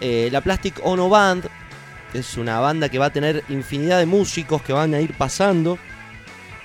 [0.01, 1.47] Eh, la Plastic Ono Band
[2.15, 5.79] es una banda que va a tener infinidad de músicos que van a ir pasando.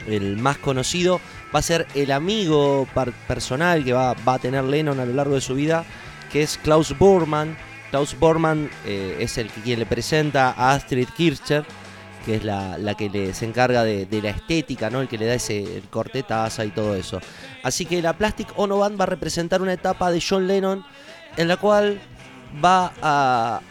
[0.07, 1.19] El más conocido
[1.53, 2.87] va a ser el amigo
[3.27, 5.85] personal que va, a tener Lennon a lo largo de su vida,
[6.31, 7.57] que es Klaus Bormann.
[7.89, 11.65] Klaus Bormann eh, es el que quien le presenta a Astrid Kirchner,
[12.25, 15.01] que es la, la que le, se encarga de, de la estética, ¿no?
[15.01, 17.21] el que le da ese el corte taza y todo eso.
[17.63, 20.83] Así que la Plastic Ono Band va a representar una etapa de John Lennon
[21.37, 22.01] en la cual
[22.63, 23.61] va a,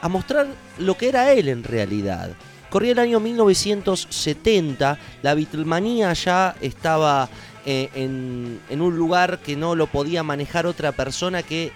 [0.00, 2.30] a mostrar lo que era él en realidad.
[2.74, 7.28] Corría el año 1970, la Beatlemanía ya estaba
[7.64, 11.70] eh, en, en un lugar que no lo podía manejar otra persona que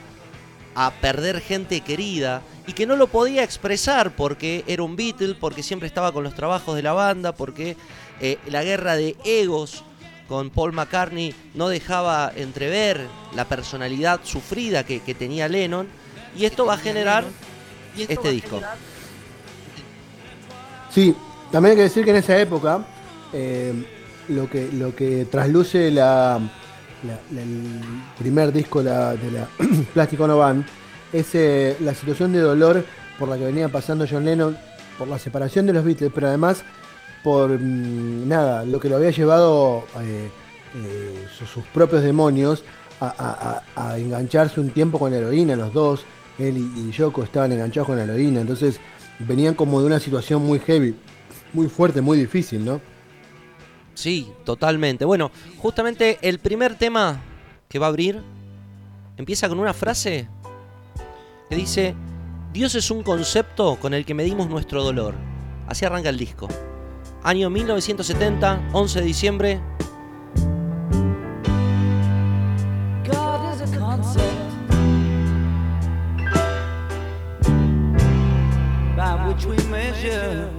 [0.75, 5.63] a perder gente querida y que no lo podía expresar porque era un Beatle, porque
[5.63, 7.77] siempre estaba con los trabajos de la banda, porque
[8.21, 9.85] eh, la guerra de egos
[10.29, 15.87] con Paul McCartney no dejaba entrever la personalidad sufrida que, que tenía Lennon
[16.37, 17.25] y esto va a generar
[17.99, 18.61] este disco.
[20.91, 21.15] Sí,
[21.51, 22.85] también hay que decir que en esa época
[23.33, 23.73] eh,
[24.29, 26.39] lo, que, lo que trasluce la,
[27.03, 27.81] la- la- el
[28.19, 29.49] primer disco la- de la
[29.95, 30.65] Plastic Ono Band
[31.13, 32.85] es eh, la situación de dolor
[33.19, 34.57] por la que venía pasando John Lennon
[34.99, 36.63] por la separación de los Beatles, pero además
[37.23, 40.31] por mm, nada, lo que lo había llevado eh,
[40.75, 42.65] eh, sus, propios demonios
[43.01, 43.63] a
[43.99, 46.05] engancharse un tiempo con la heroína, los dos,
[46.39, 48.79] él y, y Yoko estaban enganchados con la heroína, entonces
[49.19, 50.95] venían como de una situación muy heavy,
[51.53, 52.81] muy fuerte, muy difícil, ¿no?
[53.95, 55.05] Sí, totalmente.
[55.05, 57.21] Bueno, justamente el primer tema
[57.69, 58.23] que va a abrir
[59.17, 60.29] empieza con una frase
[61.49, 61.95] que dice,
[62.53, 65.15] Dios es un concepto con el que medimos nuestro dolor.
[65.69, 66.49] Así arranca el disco.
[67.25, 69.61] Año 1970, 11 de diciembre.
[79.29, 80.51] Which we measure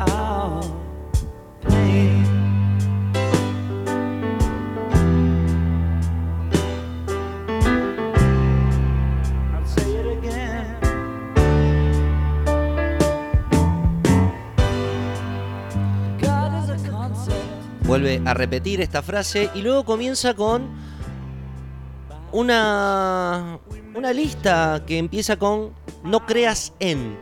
[0.00, 0.77] our
[17.88, 20.68] Vuelve a repetir esta frase y luego comienza con
[22.32, 23.58] una,
[23.94, 25.72] una lista que empieza con
[26.04, 27.16] no creas en.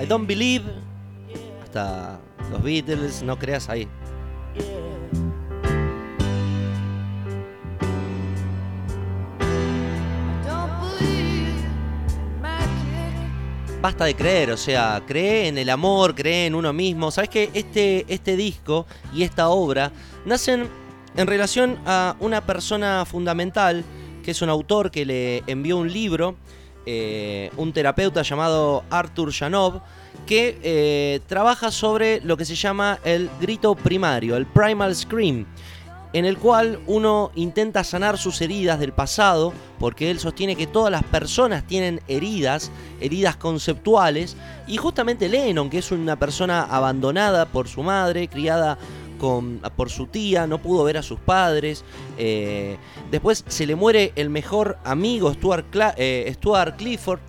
[0.00, 0.64] I don't believe.
[1.60, 2.20] Hasta
[2.52, 3.88] los Beatles, no creas ahí.
[13.86, 17.12] Basta de creer, o sea, cree en el amor, cree en uno mismo.
[17.12, 18.84] Sabes que este, este disco
[19.14, 19.92] y esta obra
[20.24, 20.68] nacen
[21.16, 23.84] en relación a una persona fundamental,
[24.24, 26.34] que es un autor que le envió un libro,
[26.84, 29.80] eh, un terapeuta llamado Arthur Janov,
[30.26, 35.46] que eh, trabaja sobre lo que se llama el grito primario, el primal scream
[36.16, 40.90] en el cual uno intenta sanar sus heridas del pasado, porque él sostiene que todas
[40.90, 42.70] las personas tienen heridas,
[43.02, 44.34] heridas conceptuales,
[44.66, 48.78] y justamente Lennon, que es una persona abandonada por su madre, criada
[49.18, 51.84] con, por su tía, no pudo ver a sus padres,
[52.16, 52.78] eh,
[53.10, 55.66] después se le muere el mejor amigo, Stuart,
[55.98, 57.20] eh, Stuart Clifford,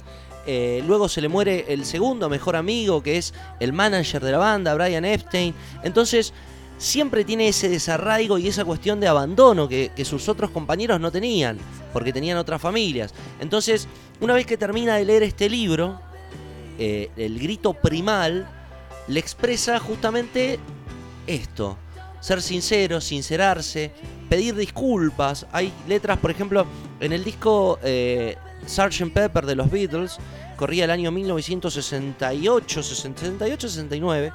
[0.49, 4.37] eh, luego se le muere el segundo mejor amigo, que es el manager de la
[4.37, 5.53] banda, Brian Epstein.
[5.83, 6.33] Entonces,
[6.77, 11.57] siempre tiene ese desarraigo y esa cuestión de abandono que, sus otros compañeros no tenían,
[11.93, 13.13] porque tenían otras familias.
[13.39, 13.87] Entonces,
[14.19, 15.99] una vez que termina de leer este libro,
[16.79, 18.47] eh, el grito primal
[19.07, 20.59] le expresa justamente
[21.25, 21.77] esto.
[22.19, 23.91] Ser sincero, sincerarse,
[24.29, 25.45] pedir disculpas.
[25.51, 26.65] Hay letras, por ejemplo,
[26.99, 29.13] en el disco eh, Sgt.
[29.13, 30.17] Pepper de los Beatles,
[30.55, 34.33] corría el año 1968, 68, 69,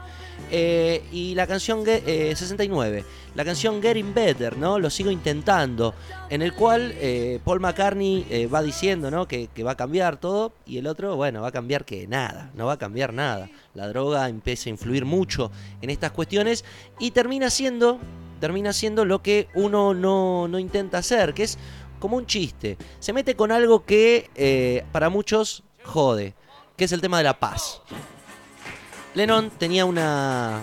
[0.54, 4.78] eh, y la canción Ge- eh, 69, la canción Getting Better, ¿no?
[4.78, 5.94] Lo sigo intentando,
[6.28, 9.26] en el cual eh, Paul McCartney va diciendo, ¿no?
[9.26, 12.50] Que, que va a cambiar todo, y el otro, bueno, va a cambiar que nada,
[12.54, 13.48] no va a cambiar nada.
[13.74, 15.50] La droga empieza a influir mucho
[15.80, 16.64] en estas cuestiones
[16.98, 17.98] y termina siendo,
[18.38, 21.58] termina siendo lo que uno no, no intenta hacer, que es
[21.98, 22.76] como un chiste.
[23.00, 26.34] Se mete con algo que para muchos jode,
[26.76, 27.80] que es el tema de la paz.
[29.14, 30.62] Lennon tenía una,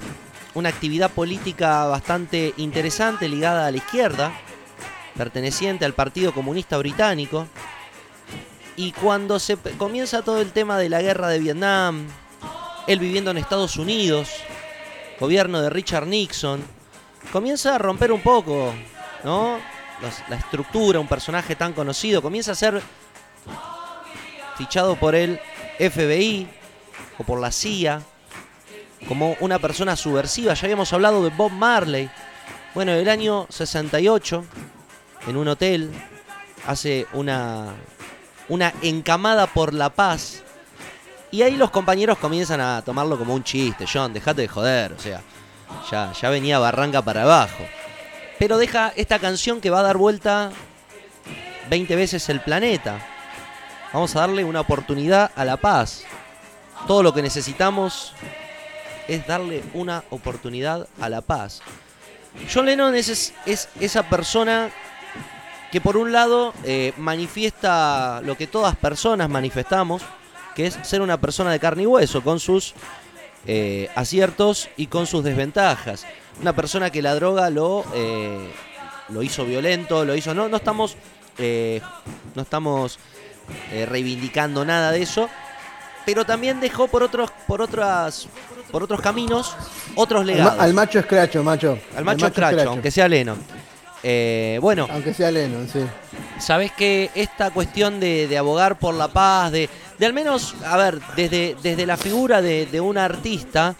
[0.56, 4.32] una actividad política bastante interesante ligada a la izquierda,
[5.16, 7.48] perteneciente al Partido Comunista Británico.
[8.76, 12.08] Y cuando se comienza todo el tema de la guerra de Vietnam,
[12.88, 14.30] él viviendo en Estados Unidos,
[15.20, 16.64] gobierno de Richard Nixon,
[17.32, 18.74] comienza a romper un poco,
[19.24, 19.60] ¿no?
[20.30, 22.82] La estructura, un personaje tan conocido, comienza a ser
[24.58, 25.40] fichado por el
[25.78, 26.48] FBI
[27.18, 28.02] o por la CIA
[29.08, 30.54] como una persona subversiva.
[30.54, 32.10] Ya habíamos hablado de Bob Marley.
[32.74, 34.46] Bueno, el año 68,
[35.28, 35.92] en un hotel,
[36.68, 37.74] hace una,
[38.48, 40.44] una encamada por la paz
[41.32, 43.86] Y ahí los compañeros comienzan a tomarlo como un chiste.
[43.92, 44.94] John, dejate de joder.
[44.94, 45.22] O sea,
[45.92, 47.64] ya, ya venía Barranca para abajo.
[48.40, 50.52] Pero deja esta canción que va a dar vuelta
[51.70, 53.00] 20 veces el planeta.
[53.94, 56.04] Vamos a darle una oportunidad a la paz.
[56.88, 58.14] Todo lo que necesitamos
[59.10, 61.62] es darle una oportunidad a la paz.
[62.54, 64.70] John Lennon es, es- es esa persona
[65.72, 70.02] que por un lado eh, manifiesta lo que todas personas manifestamos,
[70.56, 72.74] que es ser una persona de carne y hueso, con sus
[73.46, 76.06] eh, aciertos y con sus desventajas.
[76.42, 78.50] Una persona que la droga lo, eh,
[79.10, 80.34] lo hizo violento, lo hizo...
[80.34, 80.96] No, no estamos,
[82.36, 82.98] no estamos
[83.88, 85.30] reivindicando nada de eso,
[86.06, 88.28] pero también dejó por otros, por otras,
[88.72, 89.56] por otros caminos
[89.96, 90.60] otros Al, ma- legados.
[90.60, 91.78] al macho escracho, macho.
[91.96, 93.38] Al macho escracho, aunque sea Lennon.
[94.02, 95.80] Eh, bueno, Aunque sea Lennon, sí.
[96.40, 100.78] sabes que esta cuestión de, de abogar por la paz, de, de al menos, a
[100.78, 103.76] ver, desde, desde la figura de, de un artista,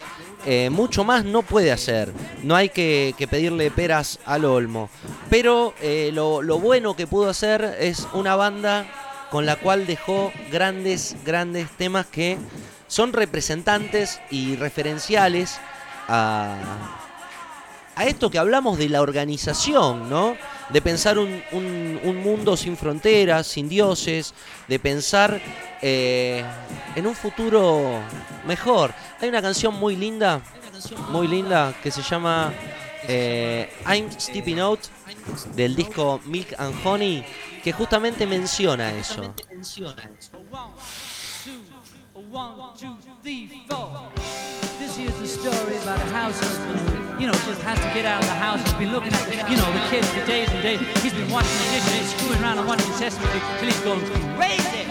[0.46, 2.12] eh, mucho más no puede hacer.
[2.44, 4.90] No hay que, que pedirle peras al olmo.
[5.30, 8.86] Pero eh, lo, lo bueno que pudo hacer es una banda
[9.32, 12.38] con la cual dejó grandes, grandes temas que
[12.90, 15.58] son representantes y referenciales
[16.10, 16.58] a,
[17.96, 20.36] a esto que hablamos de la organización, ¿no?
[20.70, 24.34] De pensar un, un- un mundo sin fronteras, sin dioses,
[24.68, 25.40] de pensar
[25.82, 26.44] eh,
[26.96, 28.02] en un futuro
[28.46, 28.94] mejor.
[29.22, 30.42] Hay una canción muy linda,
[31.10, 32.52] muy linda, que se llama
[33.08, 34.80] eh, I'm Stepping Out,
[35.56, 37.24] del disco Milk and Honey,
[37.64, 39.34] que justamente menciona eso.
[42.32, 43.90] One, two, three, four.
[44.78, 48.22] This here's the story about a house husband you know, just has to get out
[48.22, 48.62] of the house.
[48.62, 50.80] He's been looking at, you know, the kids for days and days.
[51.02, 53.80] He's been watching the dish he's screwing around on watching the Sesame Street till he's
[53.82, 54.00] going
[54.38, 54.86] crazy.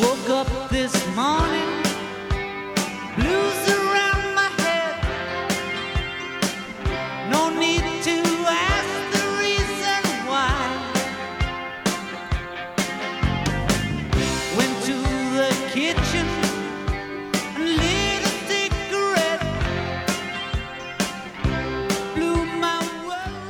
[0.00, 1.82] Woke up this morning,
[3.16, 3.67] blues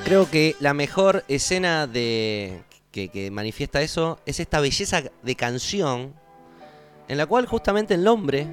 [0.09, 6.15] Creo que la mejor escena de que, manifiesta eso es esta belleza de canción
[7.09, 8.47] en la cual justamente el hombre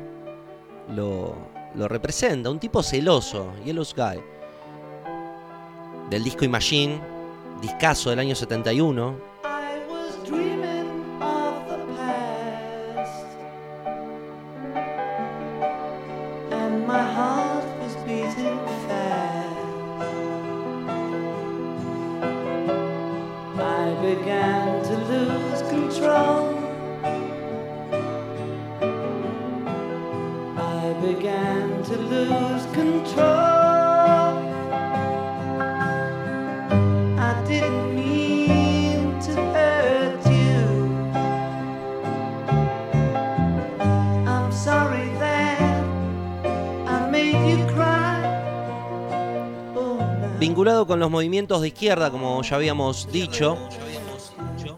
[0.94, 1.34] lo,
[1.74, 4.20] lo representa, un tipo celoso, Yellow Sky,
[6.10, 7.00] del disco Imagine,
[7.62, 9.16] discazo del año 71.
[50.84, 53.58] Con los movimientos de izquierda, como ya habíamos dicho,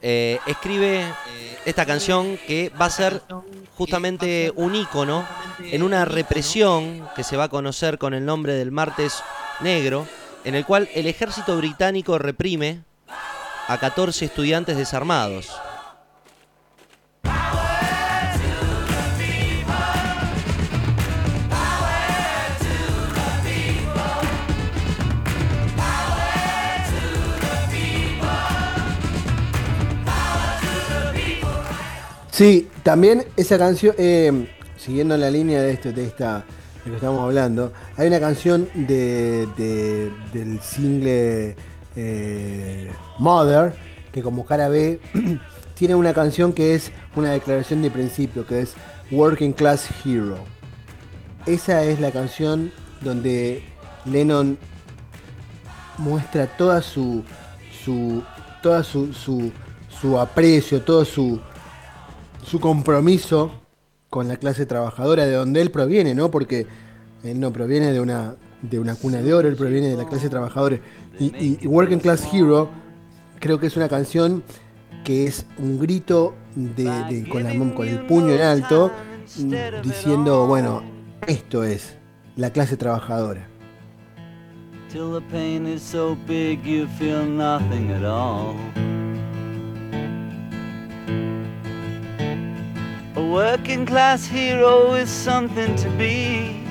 [0.03, 1.03] eh, escribe
[1.65, 3.23] esta canción que va a ser
[3.75, 5.25] justamente un ícono
[5.59, 9.23] en una represión que se va a conocer con el nombre del Martes
[9.59, 10.05] Negro,
[10.43, 12.83] en el cual el ejército británico reprime
[13.67, 15.49] a 14 estudiantes desarmados.
[32.37, 34.47] Sí, también esa canción, eh,
[34.77, 36.45] siguiendo la línea de esto, de esta,
[36.85, 39.47] lo que estamos hablando, hay una canción de-
[40.31, 41.55] del single
[41.95, 43.73] eh, Mother,
[44.11, 44.99] que como cara B,
[45.73, 48.75] tiene una canción que es una declaración de principio, que es
[49.09, 50.37] Working Class Hero.
[51.47, 53.63] Esa es la canción donde
[54.05, 54.59] Lennon
[55.97, 57.23] muestra toda su,
[57.83, 58.21] su
[58.61, 59.51] toda su, su,
[59.89, 61.41] su aprecio, todo su,
[62.47, 63.51] su compromiso
[64.09, 66.31] con la clase trabajadora de donde él proviene, ¿no?
[66.31, 66.65] Porque
[67.23, 70.29] él no proviene de una, de una cuna de oro, él proviene de la clase
[70.29, 70.79] trabajadora.
[71.19, 72.69] Y, Working Class Hero
[73.39, 74.43] creo que es una canción
[75.03, 78.91] que es un grito de, con, con el puño en alto
[79.83, 80.83] diciendo, bueno,
[81.27, 81.97] esto es
[82.35, 83.47] la clase trabajadora.
[93.17, 96.61] A working class hero is something to be.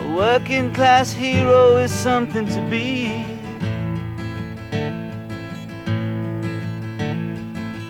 [0.00, 3.24] A working class hero is something to be.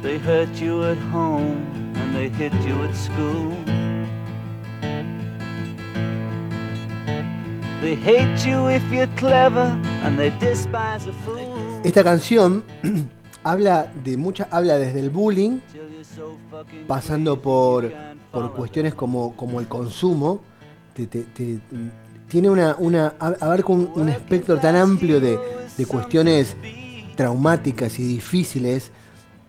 [0.03, 1.66] They hurt you at home
[1.97, 3.57] and they hit you at school.
[7.81, 11.81] They hate you if you're clever and they despise a fool.
[11.83, 12.62] Esta canción
[13.51, 15.60] habla de mucha, habla desde el bullying,
[16.86, 17.93] pasando por,
[18.32, 20.40] por cuestiones como, como el consumo.
[22.28, 25.39] Tiene una, una abarca un, un espectro tan amplio de,
[25.77, 26.56] de cuestiones
[27.16, 28.90] traumáticas y difíciles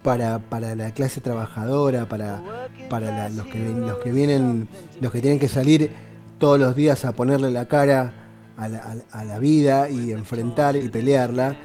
[0.03, 2.41] para, para la clase trabajadora, para,
[2.89, 4.67] para los, que, los que vienen,
[5.01, 5.91] los que tienen que salir
[6.37, 8.13] todos los días a ponerle la cara
[8.57, 11.55] a la- a la vida y enfrentar y pelearla,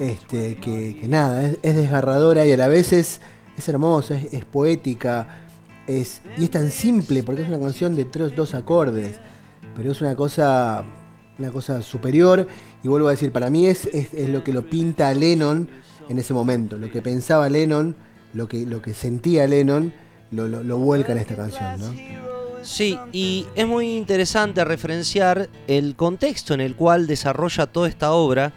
[0.00, 3.20] este, que, nada, es, es desgarradora y a la vez es,
[3.56, 5.42] es hermosa, es, poética,
[5.86, 9.20] es, y es tan simple porque es una canción de tres, dos acordes,
[9.76, 10.84] pero es una cosa,
[11.38, 12.48] una cosa superior
[12.82, 15.68] y vuelvo a decir, para mí es, es, es lo que lo pinta Lennon
[16.08, 17.94] en ese momento, lo que pensaba Lennon,
[18.32, 19.92] lo que, lo que sentía Lennon,
[20.30, 22.20] lo, lo, lo vuelca en esta canción, ¿no?
[22.62, 28.52] Sí, y es muy interesante referenciar el contexto en el cual desarrolla toda esta obra,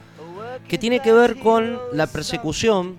[0.68, 2.98] que tiene que ver con la persecución,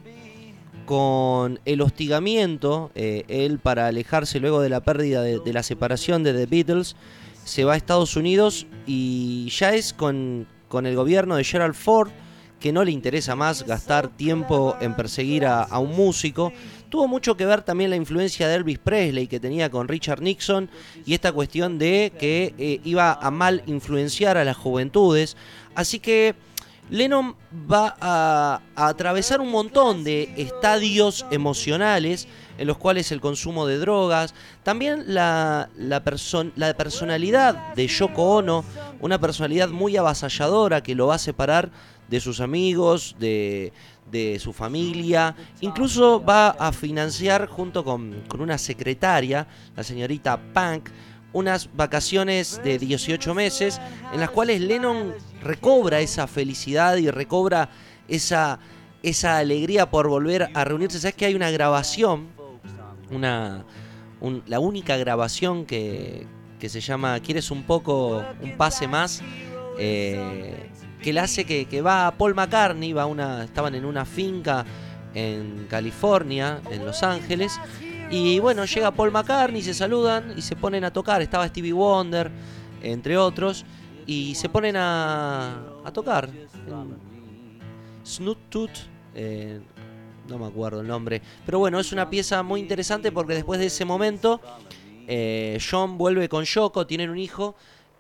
[0.87, 2.91] con el hostigamiento.
[2.95, 6.97] eh, él, para alejarse luego de la pérdida de, la separación de The Beatles,
[7.45, 12.11] se va a Estados Unidos y ya es con, con el gobierno de Gerald Ford
[12.61, 16.51] que no le interesa más gastar tiempo en perseguir a, a un músico.
[16.89, 20.71] Tuvo mucho que ver también la influencia de Elvis Presley que tenía con Richard Nixon
[21.05, 25.37] y esta cuestión de que eh, iba a mal influenciar a las juventudes.
[25.75, 26.37] Así que
[26.91, 27.35] Lennon
[27.71, 32.29] va a, atravesar un montón de estadios emocionales
[32.59, 36.03] en los cuales el consumo de drogas, también la, la,
[36.57, 38.65] la personalidad de Yoko Ono,
[39.01, 41.71] una personalidad muy avasalladora que lo va a separar
[42.09, 43.73] de sus amigos, de,
[44.11, 50.91] de su familia, incluso va a financiar junto con, con una secretaria, la señorita Punk,
[51.35, 53.81] unas vacaciones de 18 meses
[54.13, 55.13] en las cuales Lennon
[55.43, 57.69] recobra esa felicidad y recobra
[58.09, 58.59] esa,
[59.03, 60.99] esa alegría por volver a reunirse.
[60.99, 62.29] ¿Sabes que hay una grabación?
[63.11, 63.65] Una,
[64.21, 66.27] un- la única grabación que,
[66.59, 69.23] que se llama ¿Quieres un poco, un pase más?
[69.79, 70.71] Eh,
[71.03, 74.65] que le hace que, que va a Paul McCartney, va una, estaban en una finca
[75.13, 77.61] en California, en Los Ángeles,
[78.17, 81.21] y bueno, llega Paul McCartney, se saludan y se ponen a tocar.
[81.21, 82.31] Estaba Stevie Wonder,
[82.81, 83.65] entre otros,
[84.07, 85.61] y se ponen a,
[85.93, 86.31] tocar.
[88.07, 88.71] Snoot Toot,
[89.17, 89.61] eh,
[90.29, 93.67] no me acuerdo el nombre, pero bueno, es una pieza muy interesante porque después de
[93.67, 94.41] ese momento,
[95.09, 97.57] eh, John vuelve con Yoko, tienen un hijo,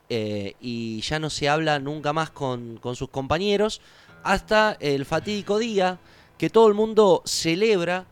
[0.08, 3.80] eh, y ya no se habla nunca más con, con sus compañeros,
[4.22, 5.98] hasta el fatídico día
[6.38, 8.06] que todo el mundo celebra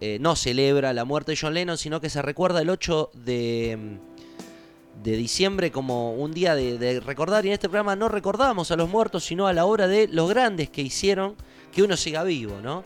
[0.00, 3.78] eh, no celebra la muerte de John Lennon, sino que se recuerda el 8 de,
[3.78, 7.44] mm, de diciembre como un día de, recordar.
[7.44, 10.28] Y en este programa no recordamos a los muertos, sino a la obra de los
[10.28, 11.36] grandes que hicieron
[11.72, 12.84] que uno siga vivo, ¿no?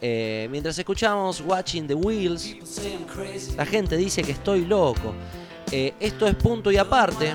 [0.00, 2.56] Eh, mientras escuchamos Watching the Wheels,
[3.56, 5.14] la gente dice que estoy loco.
[5.70, 7.34] Eh, esto es punto y aparte.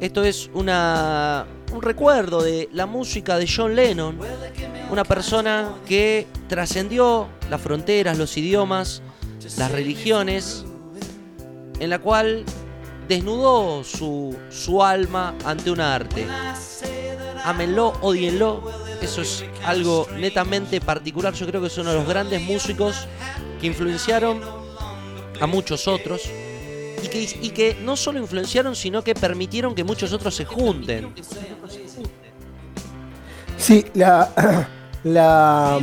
[0.00, 4.18] Esto es una, un recuerdo de la música de John Lennon,
[4.90, 9.02] una persona que trascendió las fronteras, los idiomas,
[9.58, 10.64] las religiones,
[11.78, 12.44] en la cual
[13.08, 16.26] desnudó su, su alma ante un arte.
[17.44, 18.62] Ámenlo, odienlo,
[19.00, 21.32] eso es algo netamente particular.
[21.34, 23.06] Yo creo que es uno de los grandes músicos
[23.60, 24.40] que influenciaron
[25.40, 26.22] a muchos otros
[27.14, 31.08] y que, no solo influenciaron, sino que permitieron que muchos otros se junten.
[33.58, 34.68] Sí, la,
[35.04, 35.80] la,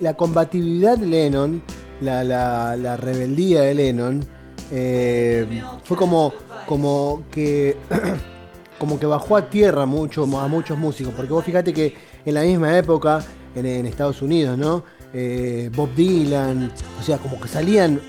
[0.00, 1.62] la combatividad de Lennon,
[2.00, 4.24] la, la- la rebeldía de Lennon,
[4.70, 6.32] eh, fue como,
[6.66, 7.76] como que
[8.78, 11.94] como que bajó a tierra mucho a muchos músicos, porque vos fíjate que
[12.24, 13.22] en la misma época,
[13.54, 14.84] en, en Estados Unidos, ¿no?
[15.14, 18.00] Eh, Bob Dylan, o sea, como que salían.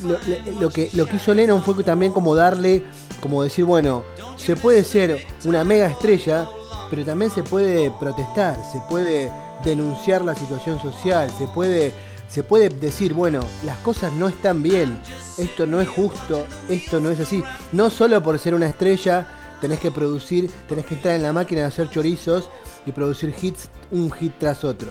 [0.00, 2.84] Lo, que, lo que hizo Lennon fue también como darle,
[3.20, 4.04] como decir, bueno,
[4.36, 6.48] se puede ser una mega estrella,
[6.90, 9.32] pero también se puede protestar, se puede
[9.64, 11.92] denunciar la situación social, se puede,
[12.28, 14.98] se puede decir, bueno, las cosas no están bien,
[15.38, 17.42] esto no es justo, esto no es así.
[17.72, 19.26] No solo por ser una estrella
[19.60, 22.50] tenés que producir, tenés que estar en la máquina de hacer chorizos
[22.84, 24.88] y producir hits un hit tras otro.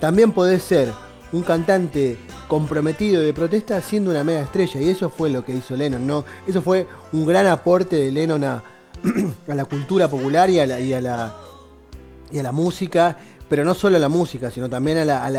[0.00, 0.92] también podés ser
[1.32, 4.80] un cantante comprometido de protesta siendo una mega estrella.
[4.80, 6.24] Y eso fue lo que hizo Lennon, ¿no?
[6.46, 8.62] Eso fue un gran aporte de Lennon a,
[9.46, 13.16] la cultura popular y a la, y a la, música,
[13.48, 15.30] pero no solo a la música, sino también a,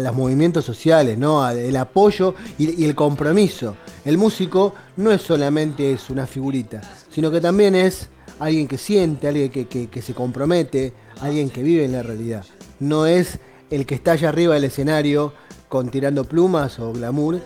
[0.00, 1.48] los movimientos sociales, ¿no?
[1.48, 3.76] El apoyo y, el compromiso.
[4.04, 6.80] El músico no es solamente es una figurita,
[7.10, 8.08] sino que también es
[8.40, 12.44] alguien que siente, alguien que, que- que se compromete, alguien que vive en la realidad.
[12.80, 13.38] No es
[13.70, 15.32] el que está allá arriba del escenario
[15.68, 17.40] con tirando plumas o glamour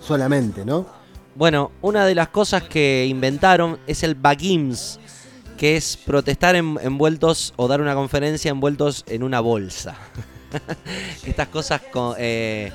[0.00, 0.86] solamente, ¿no?
[1.34, 4.98] Bueno, una de las cosas que inventaron es el bagims,
[5.56, 9.94] que es protestar en- envueltos o dar una conferencia envueltos en una bolsa.
[11.24, 12.72] Estas cosas co- eh,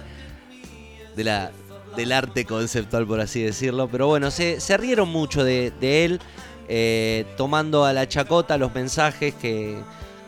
[1.15, 1.51] de la,
[1.97, 3.89] del arte conceptual, por así decirlo.
[3.89, 6.19] Pero bueno, se, se rieron mucho de, de él,
[6.69, 9.77] eh, tomando a la chacota los mensajes que,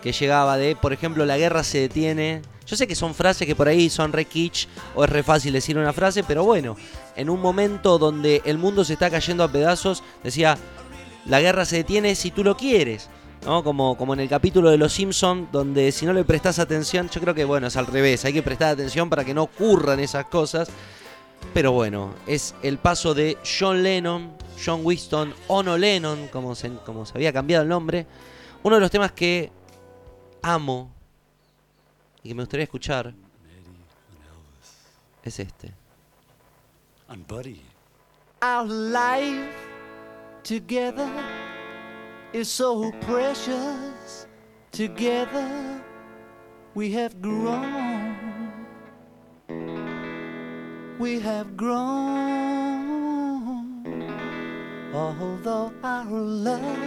[0.03, 2.41] que llegaba de, por ejemplo, la guerra se detiene.
[2.67, 5.53] Yo sé que son frases que por ahí son re kitsch o es re fácil
[5.53, 6.75] decir una frase, pero bueno,
[7.15, 10.57] en un momento donde el mundo se está cayendo a pedazos, decía,
[11.25, 13.09] la guerra se detiene si tú lo quieres.
[13.45, 13.63] ¿no?
[13.63, 17.21] Como, como en el capítulo de Los Simpson donde si no le prestas atención, yo
[17.21, 20.25] creo que bueno, es al revés, hay que prestar atención para que no ocurran esas
[20.25, 20.69] cosas.
[21.53, 24.33] Pero bueno, es el paso de John Lennon,
[24.63, 28.05] John Winston, Ono Lennon, como se, como se había cambiado el nombre.
[28.63, 29.51] Uno de los temas que
[30.41, 30.96] amo
[32.27, 33.13] y que me gustaría escuchar
[35.23, 35.73] es este.
[37.07, 37.61] And Buddy.
[38.41, 39.55] Our life
[40.43, 41.09] together
[42.33, 44.27] is so precious.
[44.73, 45.81] Together
[46.75, 48.17] we have grown.
[50.99, 51.77] We have grown.
[54.93, 56.77] Although our love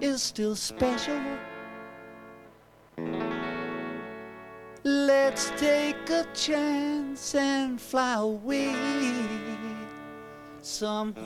[0.00, 1.20] is still special.
[4.86, 8.76] Let's take a chance and fly away
[10.60, 11.24] somewhere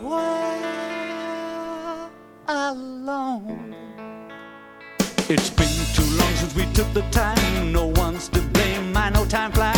[2.46, 3.74] alone.
[5.28, 7.72] It's been too long since we took the time.
[7.72, 8.96] No one's to blame.
[8.96, 9.77] I know time flies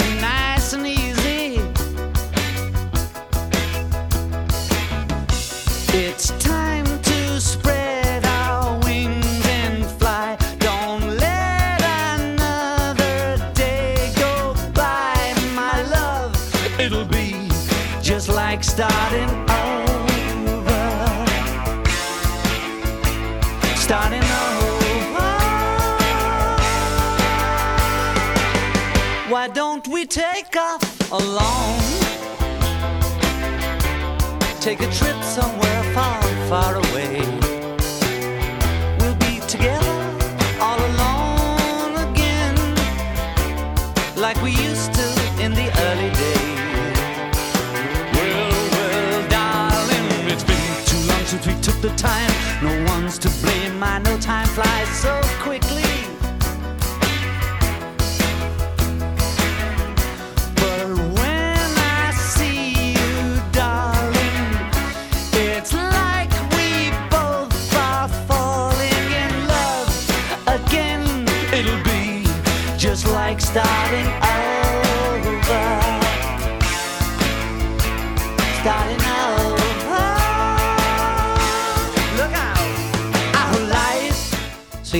[18.71, 20.83] starting over.
[23.75, 25.29] Starting over.
[29.29, 31.81] Why don't we take off alone?
[34.61, 36.80] Take a trip somewhere far, far away.
[51.81, 52.30] The time.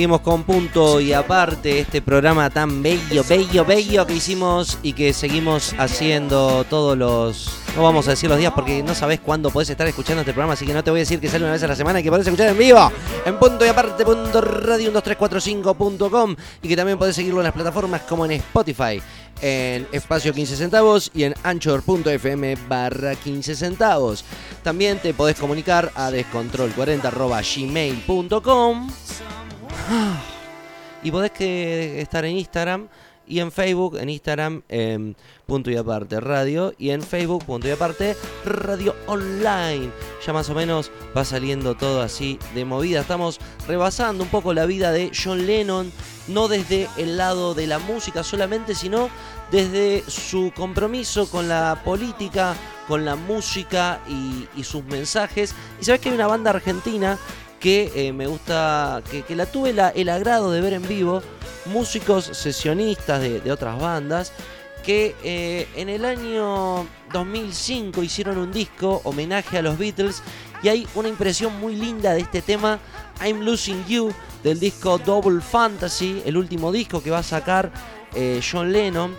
[0.02, 5.14] Seguimos con punto y aparte este programa tan bello, bello, bello que hicimos y que
[5.14, 7.52] seguimos haciendo todos los...
[7.76, 10.54] No vamos a decir los días porque no sabes cuándo podés estar escuchando este programa,
[10.54, 12.04] así que no te voy a decir que sale una vez a la semana y
[12.04, 12.92] que podés escuchar en vivo
[13.28, 18.02] en punto y aparte punto radio 12345.com y que también podés seguirlo en las plataformas
[18.02, 19.00] como en Spotify,
[19.40, 24.26] en espacio 15 centavos y en anchor.fm barra 15 centavos.
[24.64, 28.90] También te podés comunicar a descontrol40 arroba gmail.com
[31.04, 32.88] y podés que estar en Instagram
[33.28, 37.72] y en Facebook, en Instagram, en punto y aparte radio y en Facebook, punto y
[37.72, 39.90] aparte radio online.
[40.26, 43.02] Ya más o menos va saliendo todo así de movida.
[43.02, 45.92] Estamos rebasando un poco la vida de John Lennon,
[46.28, 49.10] no desde el lado de la música solamente, sino
[49.50, 52.56] desde su compromiso con la política,
[52.88, 55.56] con la música y, y sus mensajes.
[55.80, 57.18] Y sabes que hay una banda argentina
[57.62, 61.22] que eh, me gusta, que, la tuve el agrado de ver en vivo,
[61.66, 64.34] músicos sesionistas de, otras bandas,
[64.84, 70.24] que eh, en el año 2005 hicieron un disco homenaje a los Beatles
[70.64, 72.80] y hay una impresión muy linda de este tema,
[73.24, 74.12] I'm Losing You,
[74.44, 77.72] del disco Double Fantasy, el último disco que va a sacar
[78.16, 79.16] eh, John Lennon,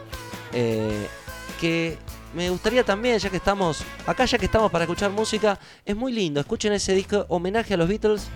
[1.61, 1.97] que
[2.35, 6.13] me gustaría también, ya que estamos acá, ya que estamos para escuchar música, es muy
[6.13, 6.41] lindo.
[6.41, 8.29] Escuchen ese disco, homenaje a los Beatles.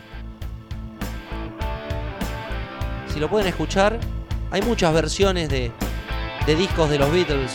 [3.13, 3.99] Si lo pueden escuchar,
[4.51, 5.73] hay muchas versiones de,
[6.47, 7.53] de discos de los Beatles.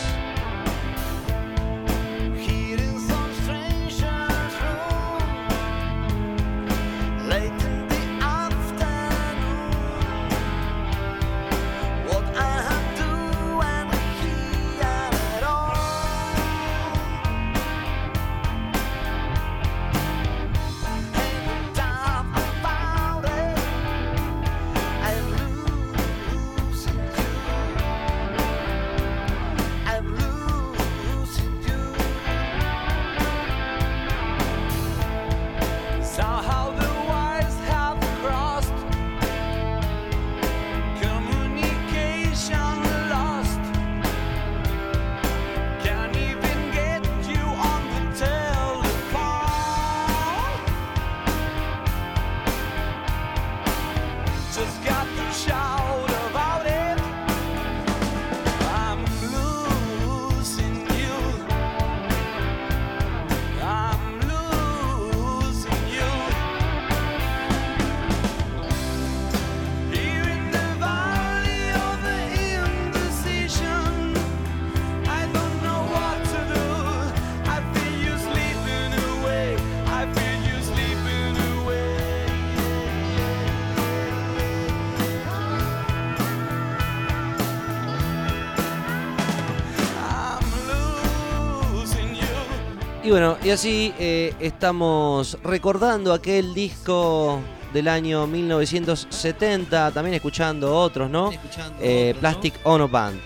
[93.12, 97.40] Bueno, y así eh, estamos recordando aquel disco
[97.74, 101.30] del año 1970, también escuchando otros, ¿no?
[101.78, 103.20] Eh, Plastic Ono Band.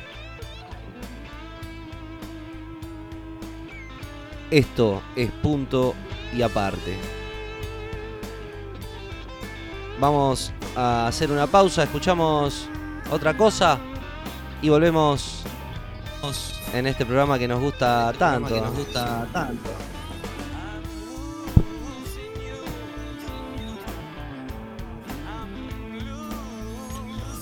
[4.51, 5.95] Esto es punto
[6.37, 6.97] y aparte.
[10.01, 12.69] Vamos a hacer una pausa, escuchamos
[13.09, 13.79] otra cosa
[14.61, 15.45] y volvemos
[16.73, 18.55] en este programa que nos gusta tanto.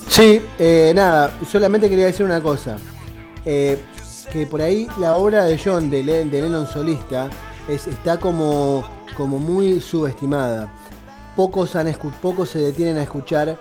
[0.09, 2.77] Sí, eh, nada, solamente quería decir una cosa.
[3.45, 3.79] Eh,
[4.33, 7.29] que por ahí la obra de John, de, Len- de Lennon solista,
[7.69, 8.85] es- está como,
[9.17, 10.73] como muy subestimada.
[11.37, 13.59] Pocos, han escu- pocos se detienen a escuchar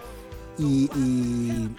[0.57, 1.69] y, y-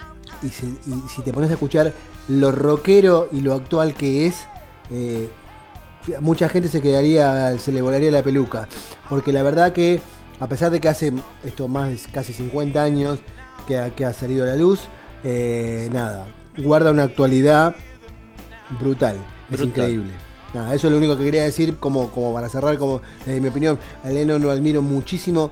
[0.43, 1.93] y si, y si te pones a escuchar
[2.29, 4.47] lo rockero y lo actual que es,
[4.91, 5.29] eh,
[6.21, 8.69] mucha gente se quedaría, se le volaría la peluca.
[9.09, 10.01] Porque la verdad que,
[10.41, 11.13] a pesar de que hace
[11.45, 13.19] esto más de casi 50 años
[13.67, 14.81] que ha, que ha salido a la luz,
[15.23, 16.27] eh, nada,
[16.59, 17.75] guarda una actualidad
[18.81, 19.17] brutal.
[19.51, 20.13] Es increíble.
[20.53, 23.49] Nada, eso es lo único que quería decir, como, como para cerrar, como desde mi
[23.49, 25.51] opinión, a Lennon lo admiro muchísimo,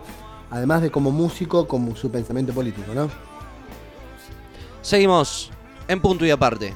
[0.49, 3.11] además de como músico, como su pensamiento político, ¿no?
[4.81, 5.51] Seguimos
[5.93, 6.74] en punto y aparte.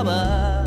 [0.00, 0.64] Estaba.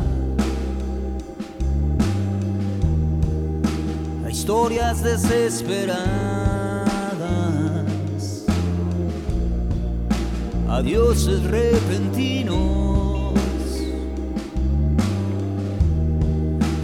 [4.26, 6.06] A historias desesperadas,
[10.70, 13.34] a dioses repentinos,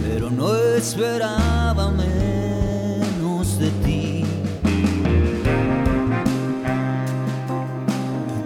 [0.02, 4.24] pero no esperaba menos de ti.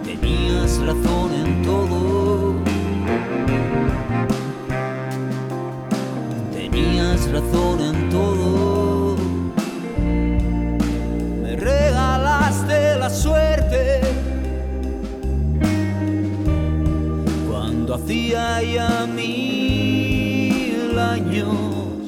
[0.03, 1.34] Tenías razón
[7.35, 9.17] razón en todo.
[11.43, 13.99] Me regalaste la suerte
[17.49, 22.07] cuando hacía ya mil años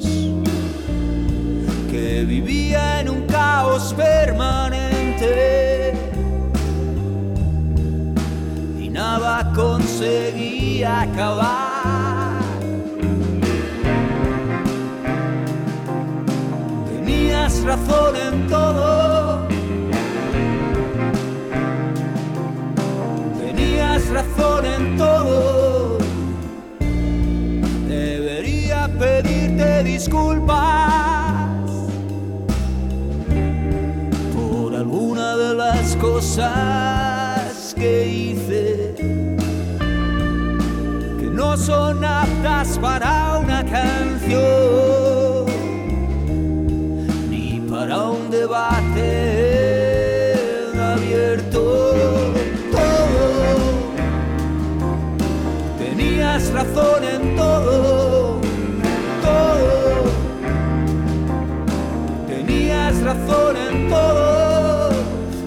[1.90, 5.32] que vivía en un caos permanente
[8.80, 11.67] y nada conseguía acabar.
[17.68, 19.46] Razón en todo.
[23.38, 25.98] Tenías razón en todo.
[27.86, 31.60] Debería pedirte disculpas
[34.34, 38.94] por alguna de las cosas que hice
[41.18, 44.87] que no son aptas para una canción
[48.38, 49.10] debate
[50.94, 51.62] abierto.
[52.70, 53.58] Todo
[55.78, 58.40] tenías razón en todo,
[59.22, 60.04] todo
[62.28, 64.90] tenías razón en todo.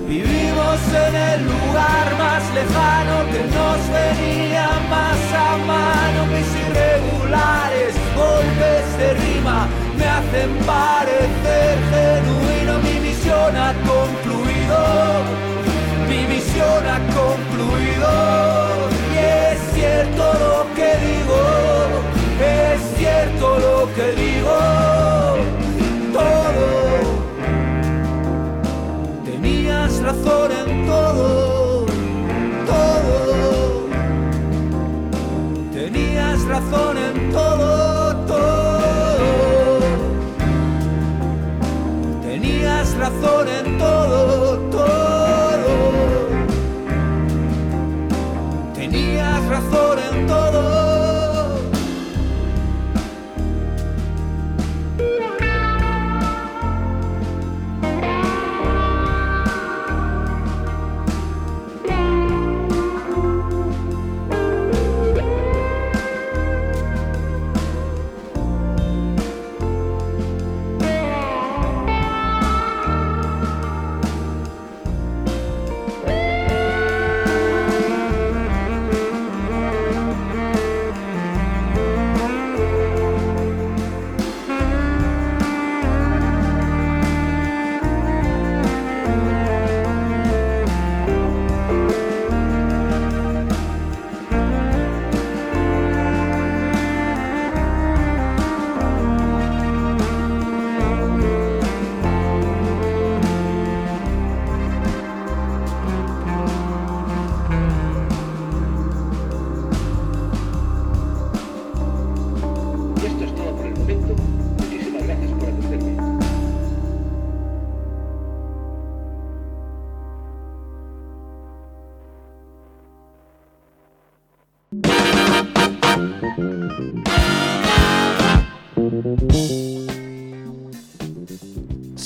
[0.07, 6.19] Vivimos en el lugar más lejano que nos venía más a mano.
[6.33, 12.20] Mis irregulares golpes de rima me hacen parecer
[13.21, 14.79] misión ha concluido,
[16.09, 18.09] mi misión ha concluido.
[19.13, 21.41] Y es cierto lo que digo,
[22.41, 24.57] es cierto lo que digo.
[26.13, 26.65] Todo
[29.23, 31.85] tenías razón en todo,
[32.65, 33.87] todo.
[35.73, 38.00] Tenías razón en todo.
[43.21, 43.70] Tenías razón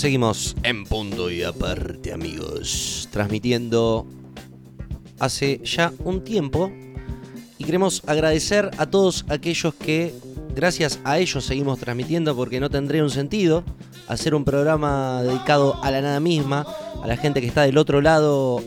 [0.06, 3.10] Seguimos en punto y aparte, amigos.
[3.12, 4.06] Transmitiendo
[5.18, 6.72] hace ya un tiempo.
[7.58, 10.14] Y queremos agradecer a todos aquellos que,
[10.54, 13.64] gracias a ellos, seguimos transmitiendo porque no tendría un sentido
[14.08, 16.68] hacer un programa dedicado a la nada misma,
[17.02, 18.62] a la gente que está del otro lado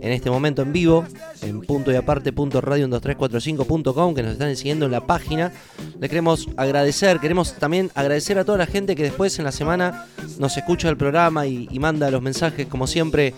[0.00, 1.04] en este momento en vivo,
[1.42, 5.52] en punto y aparte punto radio 12345.com, que nos están siguiendo en la página.
[5.98, 10.06] Le queremos agradecer, queremos también agradecer a toda la gente que después en la semana
[10.38, 13.34] nos escucha el programa y, manda los mensajes, como siempre.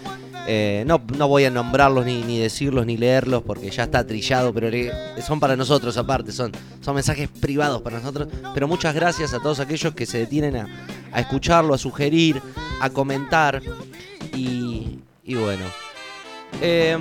[0.48, 4.52] Eh, no, no voy a nombrarlos ni, ni decirlos ni leerlos porque ya está trillado,
[4.52, 4.68] pero
[5.24, 8.26] son para nosotros aparte, son, son mensajes privados para nosotros.
[8.52, 10.66] Pero muchas gracias a todos aquellos que se detienen a,
[11.12, 12.42] a escucharlo, a sugerir,
[12.80, 13.62] a comentar.
[14.34, 15.64] Y, y bueno.
[16.60, 16.98] Eh,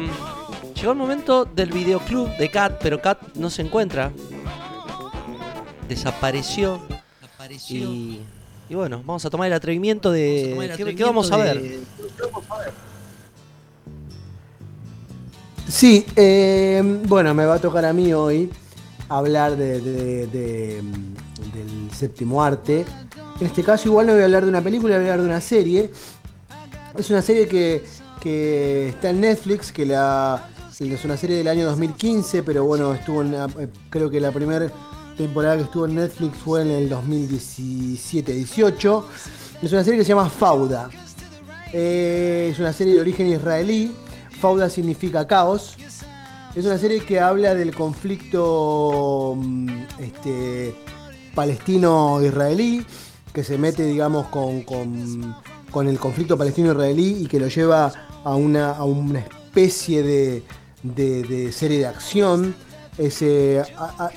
[0.75, 4.11] llegó el momento del videoclub de Kat, pero Kat no se encuentra.
[5.87, 6.81] Desapareció.
[7.75, 8.19] Y,
[8.69, 10.55] y bueno, vamos a tomar el atrevimiento de.
[10.77, 11.79] ¿Qué, qué vamos a ver?
[15.67, 18.49] Sí, eh, bueno, me va a tocar a mí hoy
[19.07, 20.75] hablar de, de- de,
[21.53, 22.85] del séptimo arte.
[23.39, 25.25] En este caso igual no voy a hablar de una película, voy a hablar de
[25.31, 25.91] una serie.
[26.97, 27.83] Es una serie que,
[28.21, 30.47] que está en Netflix, que la,
[30.79, 34.71] es una serie del año 2015, pero bueno, estuvo en eh, creo que la primera
[35.17, 39.03] temporada que estuvo en Netflix fue en el 2017-18.
[39.61, 40.89] Es una serie que se llama Fauda.
[41.73, 43.91] Eh, es una serie de origen israelí.
[44.39, 45.75] Fauda significa caos.
[46.55, 49.69] Es una serie que habla del conflicto mm,
[49.99, 50.75] este,
[51.35, 52.85] palestino-israelí,
[53.33, 54.63] que se mete, digamos, con-
[55.71, 57.91] con el conflicto palestino-israelí y que lo lleva
[58.23, 60.43] a una, a una especie de,
[60.83, 62.55] de- serie de acción.
[62.97, 63.63] Es, eh,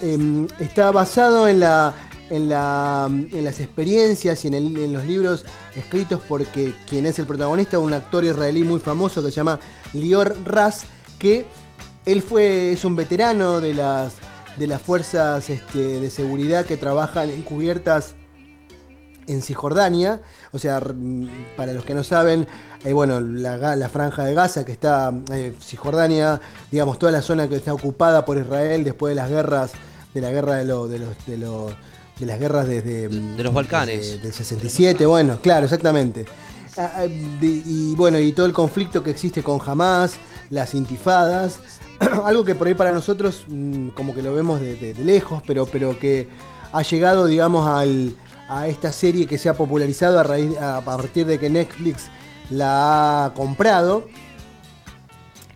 [0.03, 1.95] em, está basado en, la,
[2.29, 5.45] en, la, en las experiencias y en, en los libros
[5.77, 9.61] escritos porque quien es el protagonista, un actor israelí muy famoso que se llama
[9.93, 10.85] Lior Ras,
[11.19, 11.47] que
[12.05, 14.15] él fue, es un veterano de las,
[14.59, 18.15] de las fuerzas este, de seguridad que trabajan encubiertas
[19.27, 20.21] en Cisjordania.
[20.55, 20.81] O sea,
[21.57, 22.47] para los que no saben,
[22.85, 26.41] eh, bueno, la, franja de Gaza que está, eh, Cisjordania,
[26.71, 29.73] digamos, toda la zona que está ocupada por Israel después de las guerras,
[30.15, 31.27] de la guerra de, lo- de los...
[31.27, 31.73] De los
[32.17, 34.01] de las guerras desde De los Balcanes.
[34.01, 36.25] desde- del 67, bueno, claro, exactamente.
[36.77, 40.13] Ah, ah, de- y bueno, y todo el conflicto que existe con Hamas,
[40.51, 41.59] las intifadas,
[42.25, 45.43] algo que por ahí para nosotros mm, como que lo vemos de, de- de lejos,
[45.45, 46.29] pero, pero que
[46.73, 48.15] ha llegado, digamos, al-
[48.49, 52.09] a esta serie que se ha popularizado a, raíz, a partir de que Netflix
[52.51, 54.07] la ha comprado.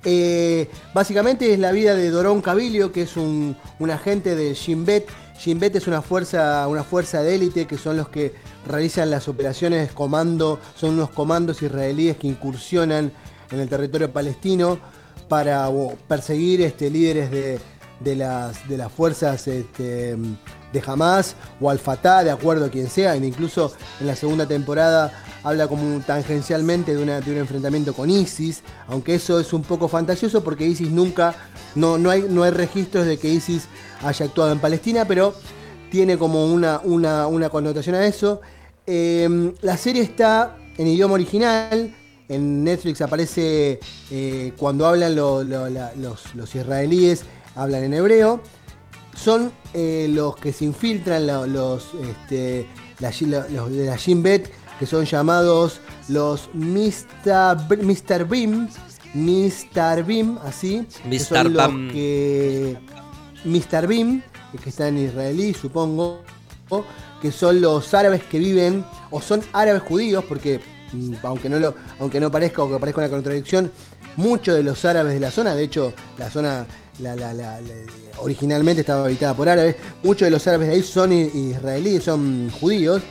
[0.04, 4.84] Eh, básicamente es la vida de Dorón Cabilio, que es un, un agente de Shin
[4.84, 5.08] Bet.
[5.38, 8.34] Shin Bet es una fuerza, una fuerza de élite que son los que
[8.66, 13.12] realizan las operaciones comando, son unos comandos israelíes que incursionan
[13.50, 14.78] en el territorio palestino
[15.28, 15.68] para
[16.06, 17.60] perseguir este, líderes de,
[18.00, 20.16] de las, de las fuerzas este,
[20.72, 23.14] de Hamas o al Fatah, de acuerdo a quien sea.
[23.14, 25.12] E incluso en la segunda temporada
[25.44, 29.88] habla como tangencialmente de, una- de un enfrentamiento con ISIS, aunque eso es un poco
[29.88, 31.34] fantasioso porque ISIS nunca,
[31.74, 33.66] no, no, hay, no hay registros de que ISIS
[34.02, 35.34] haya actuado en Palestina, pero
[35.90, 38.40] tiene como una, una, una connotación a eso.
[38.86, 41.94] Eh, la serie está en idioma original.
[42.28, 43.80] En Netflix aparece
[44.10, 47.22] eh, cuando hablan lo- lo- la- los, los israelíes,
[47.54, 48.42] hablan en hebreo.
[49.22, 52.66] Son eh, los que se infiltran, lo- los, este,
[53.00, 53.10] la
[53.50, 57.56] los de la Shin Bet, que son llamados los Mr.
[57.82, 58.24] Mr.
[58.28, 58.68] Beam.
[59.14, 60.04] Mr.
[60.04, 60.86] Beam, así.
[61.10, 61.50] que son Mr.
[61.50, 62.76] los que
[63.44, 63.86] Mr.
[63.86, 64.22] Beam,
[64.62, 66.20] que está en israelí, supongo,
[67.20, 70.60] que son los árabes que viven, o son árabes judíos, porque
[70.92, 73.72] mm, aunque no, lo, aunque no parezca o que parezca una contradicción,
[74.16, 76.66] muchos de los árabes de la zona, de hecho, la zona
[77.00, 77.60] la- la-
[78.18, 83.02] originalmente estaba habitada por árabes, muchos de los árabes de ahí son israelíes, son judíos,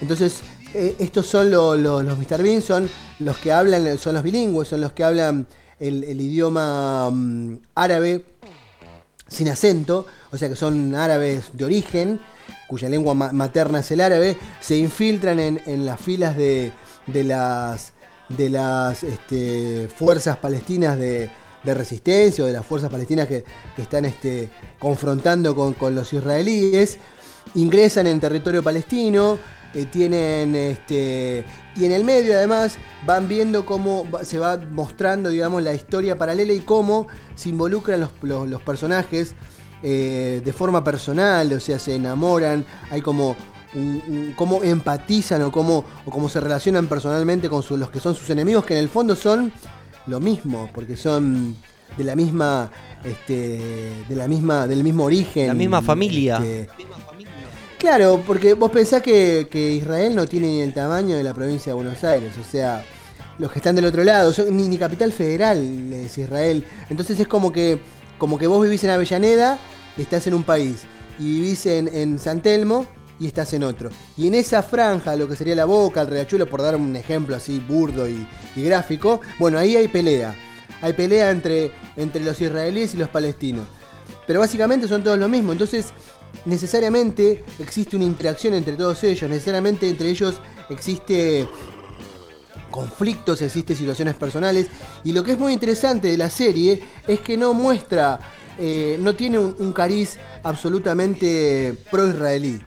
[0.00, 0.40] entonces
[0.74, 2.42] eh, estos son lo- lo- los Mr.
[2.42, 2.90] Bean, son
[3.20, 5.46] los que hablan, son los bilingües, son los que hablan
[5.78, 8.24] el, idioma mm, árabe
[9.28, 12.20] sin acento, o sea que son árabes de origen,
[12.68, 16.72] cuya lengua ma- materna es el árabe, se infiltran en, las filas de,
[17.06, 17.92] de las,
[18.28, 21.30] de las este, fuerzas palestinas de,
[21.66, 23.44] de resistencia o de las fuerzas palestinas que,
[23.74, 24.48] que están este,
[24.78, 26.98] confrontando con, con los israelíes,
[27.54, 29.38] ingresan en territorio palestino,
[29.74, 31.44] eh, tienen este
[31.76, 36.52] y en el medio además van viendo cómo se va mostrando digamos la historia paralela
[36.54, 38.10] y cómo se involucran los,
[38.48, 39.34] los- personajes
[39.82, 43.36] eh, de forma personal o sea se enamoran hay como
[43.74, 48.14] un- cómo empatizan o cómo, o cómo se relacionan personalmente con su- los que son
[48.14, 49.52] sus enemigos que en el fondo son
[50.06, 51.56] lo mismo porque son
[51.96, 52.70] de la misma
[53.04, 53.60] este,
[54.08, 56.36] de la misma del mismo origen La misma familia.
[56.36, 56.68] este,
[57.78, 61.70] Claro, porque vos pensás que, que Israel no tiene ni el tamaño de la provincia
[61.70, 62.84] de Buenos Aires, o sea,
[63.38, 66.64] los que están del otro lado, son- ni, ni capital federal es Israel.
[66.88, 67.78] Entonces es como que,
[68.18, 69.58] como que vos vivís en Avellaneda
[69.98, 70.82] estás en un país,
[71.18, 72.86] y vivís en, en San Telmo
[73.18, 73.90] y estás en otro.
[74.16, 77.36] Y en esa franja, lo que sería la boca, el riachuelo, por dar un ejemplo
[77.36, 78.26] así burdo y,
[78.56, 80.34] gráfico, bueno, ahí hay pelea.
[80.82, 83.66] Hay pelea entre, entre los israelíes y los palestinos.
[84.26, 85.52] Pero básicamente son todos lo mismo.
[85.52, 85.86] Entonces,
[86.44, 89.28] necesariamente existe una interacción entre todos ellos.
[89.30, 90.34] Necesariamente entre ellos
[90.68, 91.48] existe
[92.70, 94.68] conflictos, existe situaciones personales.
[95.04, 98.18] Y lo que es muy interesante de la serie es que no muestra,
[98.58, 102.60] eh, no tiene un, un cariz absolutamente pro-israelí.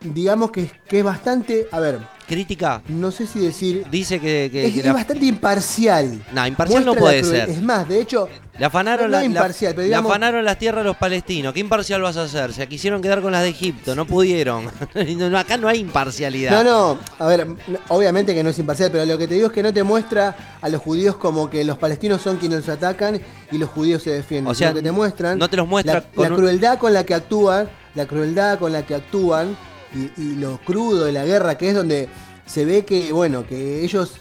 [0.00, 1.98] Digamos que, que es bastante, a ver,
[2.28, 2.82] Crítica.
[2.88, 3.84] no sé si decir...
[3.90, 6.22] Dice que, que- Es, que es la, bastante imparcial.
[6.32, 7.48] No, imparcial no puede la ser.
[7.50, 10.84] Es más, de hecho, le afanaron, no la- imparcial, pero le afanaron las tierras a
[10.84, 11.52] los palestinos.
[11.52, 12.52] ¿Qué imparcial vas a hacer?
[12.52, 14.68] Se quisieron quedar con las de Egipto, no pudieron.
[15.36, 16.62] Acá no hay imparcialidad.
[16.62, 17.46] No, no, a ver,
[17.88, 20.58] obviamente que no es imparcial, pero lo que te digo es que no te muestra
[20.60, 23.20] a los judíos como que los palestinos son quienes los atacan
[23.50, 24.50] y los judíos se defienden.
[24.52, 26.78] O sea, sino que te muestran no te los muestra la, con la un- crueldad
[26.78, 29.56] con la que actúan la crueldad con la que actúan
[29.94, 32.08] y, y lo crudo de la guerra, que es donde
[32.46, 34.12] se ve que, bueno, que ellos,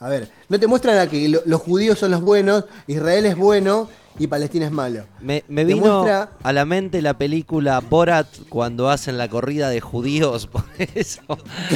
[0.00, 3.36] a ver, no te muestran a que lo- los judíos son los buenos, Israel es
[3.36, 5.04] bueno y Palestina es malo.
[5.20, 9.80] Me, me vino muestra- a la mente la película Borat cuando hacen la corrida de
[9.80, 10.64] judíos, por
[10.94, 11.22] eso.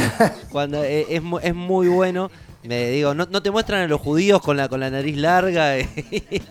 [0.50, 2.30] cuando eh, es, es muy bueno.
[2.62, 5.78] Me digo, no, no te muestran a los judíos con la con la nariz larga
[5.78, 6.42] y,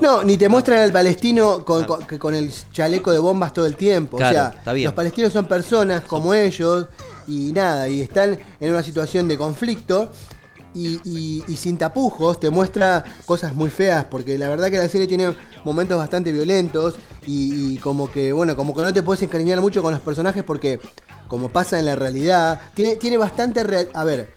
[0.00, 1.98] No, ni te muestran al palestino con, Ah.
[2.18, 4.16] con- el chaleco de bombas todo el tiempo.
[4.16, 6.86] Claro, o sea, los palestinos son personas como ellos
[7.26, 10.10] y nada, y están en una situación de conflicto
[10.74, 14.88] y, y- y sin tapujos, te muestra cosas muy feas, porque la verdad que la
[14.88, 16.94] serie tiene momentos bastante violentos
[17.26, 20.42] y, y como que, bueno, como que no te puedes encariñar mucho con los personajes
[20.44, 20.80] porque,
[21.28, 23.62] como pasa en la realidad, tiene, tiene bastante...
[23.64, 24.34] real- A ver,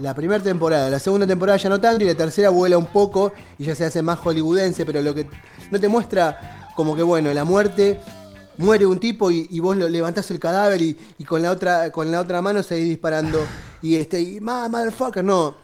[0.00, 3.32] la primera temporada, la segunda temporada ya no tanto y la tercera vuela un poco
[3.58, 5.26] y ya se hace más hollywoodense, pero lo que
[5.70, 8.00] no te muestra como que bueno, la muerte
[8.58, 11.90] muere un tipo y, y vos lo levantás el cadáver y, y con la otra
[11.90, 13.40] con la otra mano seguís disparando
[13.82, 15.54] y este y "Ma, motherfucker, no,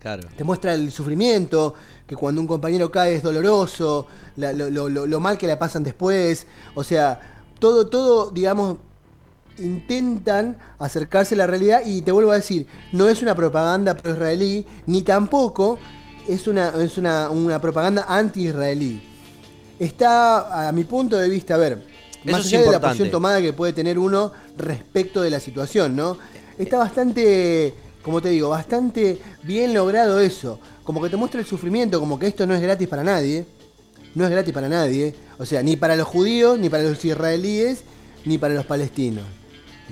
[0.00, 0.22] Claro.
[0.36, 1.74] te muestra el sufrimiento,
[2.06, 5.58] que cuando un compañero cae es doloroso, la- lo, lo- lo- lo mal que la
[5.58, 7.20] pasan después, o sea,
[7.58, 8.78] todo, todo, digamos,
[9.58, 14.66] intentan acercarse a la realidad y te vuelvo a decir, no es una propaganda pro-israelí,
[14.86, 15.78] ni tampoco
[16.28, 19.02] es una, es una, una propaganda anti-israelí.
[19.78, 21.84] Está, a mi punto de vista, a ver,
[22.24, 25.96] Eso más allá de la posición tomada que puede tener uno respecto de la situación,
[25.96, 26.16] ¿no?
[26.58, 30.60] Está bastante, como te digo, bastante bien logrado eso.
[30.84, 33.46] Como que te muestra el sufrimiento, como que esto no es gratis para nadie.
[34.14, 35.14] No es gratis para nadie.
[35.38, 37.82] O sea, ni para los judíos, ni para los israelíes,
[38.24, 39.24] ni para los palestinos.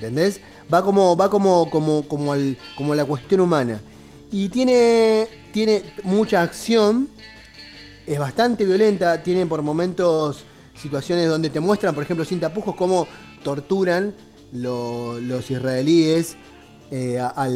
[0.00, 0.40] ¿Entendés?
[0.72, 3.80] Va como, va como, como, como, al- como la cuestión humana.
[4.32, 7.08] Y tiene, tiene mucha acción,
[8.06, 10.44] es bastante violenta, tiene por momentos
[10.74, 13.06] situaciones donde te muestran, por ejemplo, sin tapujos, cómo
[13.44, 14.14] torturan
[14.52, 16.36] lo- los israelíes
[16.90, 17.48] eh, a, a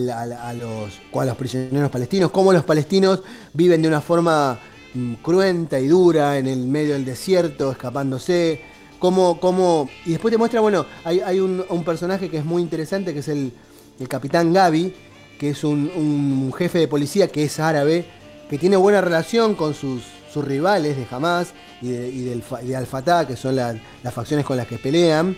[0.52, 3.22] los, a los prisioneros palestinos, cómo los palestinos
[3.54, 4.58] viven de una forma
[4.92, 8.60] mm, cruenta y dura en el medio del desierto, escapándose.
[9.04, 12.62] Cómo, cómo, y después te muestra, bueno, hay, hay un, un personaje que es muy
[12.62, 13.52] interesante, que es el,
[14.00, 14.94] el capitán Gaby,
[15.38, 18.06] que es un, un jefe de policía que es árabe,
[18.48, 21.52] que tiene buena relación con sus, sus rivales de Hamas
[21.82, 25.36] y de, y del, de Al-Fatah, que son la- las facciones con las que pelean.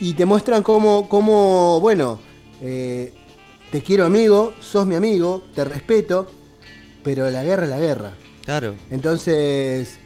[0.00, 2.20] Y te muestran cómo, cómo bueno,
[2.60, 3.14] eh,
[3.72, 6.30] te quiero amigo, sos mi amigo, te respeto,
[7.02, 8.12] pero la guerra es la guerra.
[8.44, 8.74] Claro.
[8.90, 9.98] Entonces,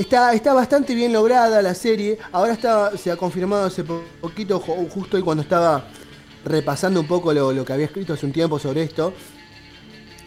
[0.00, 2.18] está, está bastante bien lograda la serie.
[2.32, 5.84] Ahora está, se ha confirmado hace po- poquito, ju- justo hoy cuando estaba
[6.44, 9.12] repasando un poco lo, lo que había escrito hace un tiempo sobre esto.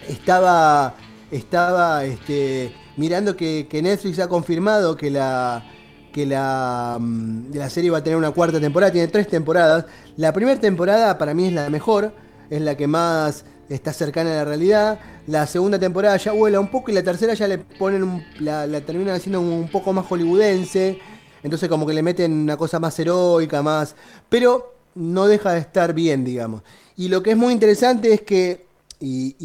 [0.07, 0.95] Estaba,
[1.31, 5.63] estaba este, mirando que, que Netflix ha confirmado que la,
[6.11, 8.91] que la, mm, la serie va a tener una cuarta temporada.
[8.91, 9.85] Tiene tres temporadas.
[10.17, 12.13] La primera temporada para mí es la mejor,
[12.49, 14.99] es la que más está cercana a la realidad.
[15.27, 18.67] La segunda temporada ya vuela un poco y la tercera ya le ponen un- la,
[18.81, 20.99] terminan haciendo un poco más hollywoodense.
[21.43, 23.95] Entonces como que le meten una cosa más heroica, más...
[24.29, 26.61] Pero no deja de estar bien, digamos.
[26.95, 28.65] Y lo que es muy interesante es que,
[28.99, 29.35] y,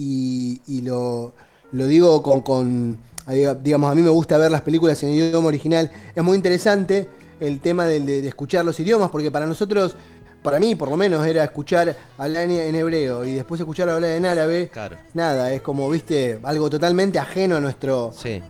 [0.67, 1.33] y- lo,
[1.73, 2.99] lo digo con, con-
[3.63, 7.09] digamos, a mí me gusta ver las películas en idioma original, es muy interesante
[7.41, 9.97] el tema de escuchar los idiomas, porque para nosotros,
[10.43, 14.11] para mí por lo menos, era escuchar hablar en, en hebreo y después escuchar hablar
[14.11, 14.69] en árabe.
[14.73, 14.97] Claro.
[15.15, 18.43] Nada, es como, viste, algo totalmente ajeno a nuestro, Sí.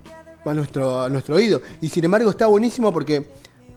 [0.44, 1.60] a nuestro, a nuestro oído.
[1.81, 3.27] Y sin embargo está buenísimo porque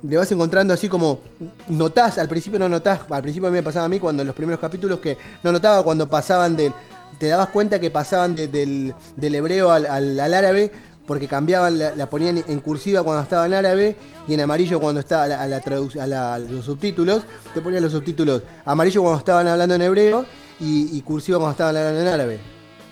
[0.04, 1.20] le vas encontrando así como
[1.68, 4.28] notás, al principio no notás, al principio a mí me pasaba a mí cuando en
[4.28, 6.74] los primeros capítulos que no notaba cuando pasaban del,
[7.20, 10.72] te dabas cuenta que pasaban de- del, del hebreo al, al- al árabe
[11.12, 13.98] porque cambiaban, la, la ponían en cursiva cuando estaba en árabe
[14.30, 17.24] y en amarillo cuando estaba a, la, a la traduc- a la- a los subtítulos,
[17.54, 20.26] te ponían los subtítulos amarillo cuando estaban hablando en hebreo
[20.58, 22.40] y, y cursiva cuando estaban hablando en árabe.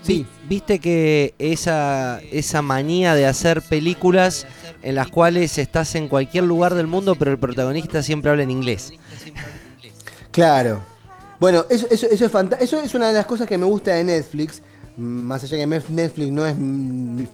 [0.04, 4.46] Sí, Vi- Viste que esa, esa manía de hacer películas
[4.84, 8.52] en las cuales estás en cualquier lugar del mundo, pero el protagonista siempre habla en
[8.52, 8.92] inglés.
[10.32, 10.82] Claro.
[11.40, 14.04] Bueno, eso, eso, eso es Eso es una de las cosas que me gusta de
[14.04, 14.62] Netflix.
[15.00, 17.26] Más allá que Netflix no es mi,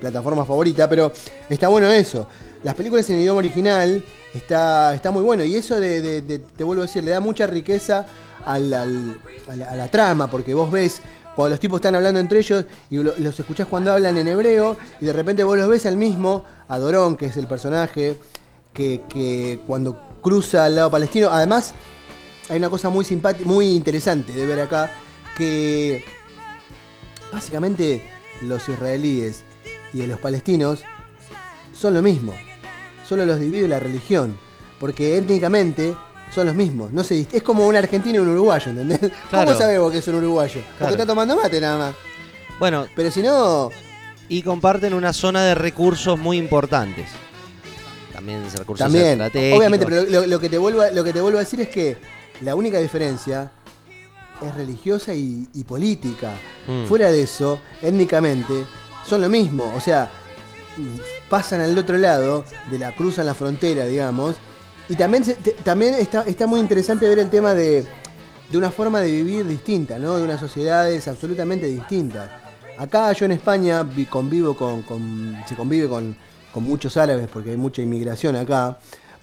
[0.00, 1.12] plataforma favorita, pero
[1.48, 2.26] está bueno eso.
[2.64, 4.02] Las películas en idioma original
[4.34, 5.44] está, está muy bueno.
[5.44, 8.06] Y eso de, te vuelvo a decir, le da mucha riqueza
[8.44, 11.00] a, la, a la trama, porque vos ves
[11.36, 14.76] cuando los tipos están hablando entre ellos y lo- los escuchás cuando hablan en hebreo,
[15.00, 18.18] y de repente vos los ves al mismo, a Dorón, que es el personaje,
[18.72, 21.72] que, que cuando cruza al lado palestino, además
[22.48, 24.90] hay una cosa muy simpática, muy interesante de ver acá,
[25.36, 26.04] que
[27.32, 28.02] básicamente
[28.42, 29.42] los israelíes
[29.92, 30.80] y los palestinos
[31.72, 32.34] son lo mismo.
[33.08, 34.36] Solo los divide la religión.
[34.78, 35.94] porque étnicamente
[36.34, 36.90] son los mismos.
[36.92, 38.98] No se es como un argentino y un uruguayo, ¿entendés?
[39.30, 39.46] Claro.
[39.46, 40.60] ¿Cómo sabemos que es un uruguayo?
[40.60, 40.76] Claro.
[40.78, 41.94] Porque está tomando mate nada más.
[42.58, 43.70] Bueno, Pero si no,
[44.28, 47.06] y comparten una zona de recursos muy importantes.
[48.12, 49.12] También recursos también.
[49.12, 49.58] estratégicos.
[49.58, 51.68] Obviamente, pero lo, lo que te vuelvo a, lo que te vuelvo a decir es
[51.68, 51.96] que
[52.40, 53.50] la única diferencia
[54.46, 56.32] es religiosa y, y política.
[56.66, 56.86] Mm.
[56.86, 58.64] Fuera de eso, étnicamente,
[59.06, 59.72] son lo mismo.
[59.76, 60.10] O sea,
[61.28, 64.36] pasan al otro lado de la cruzan la frontera, digamos.
[64.88, 67.84] Y también, se- te- también está, está muy interesante ver el tema de,
[68.50, 70.16] de una forma de vivir distinta, ¿no?
[70.16, 72.28] De unas sociedades absolutamente distintas.
[72.78, 76.16] Acá yo en España vi- convivo con, con- se convive con,
[76.52, 78.78] con muchos árabes porque hay mucha inmigración acá.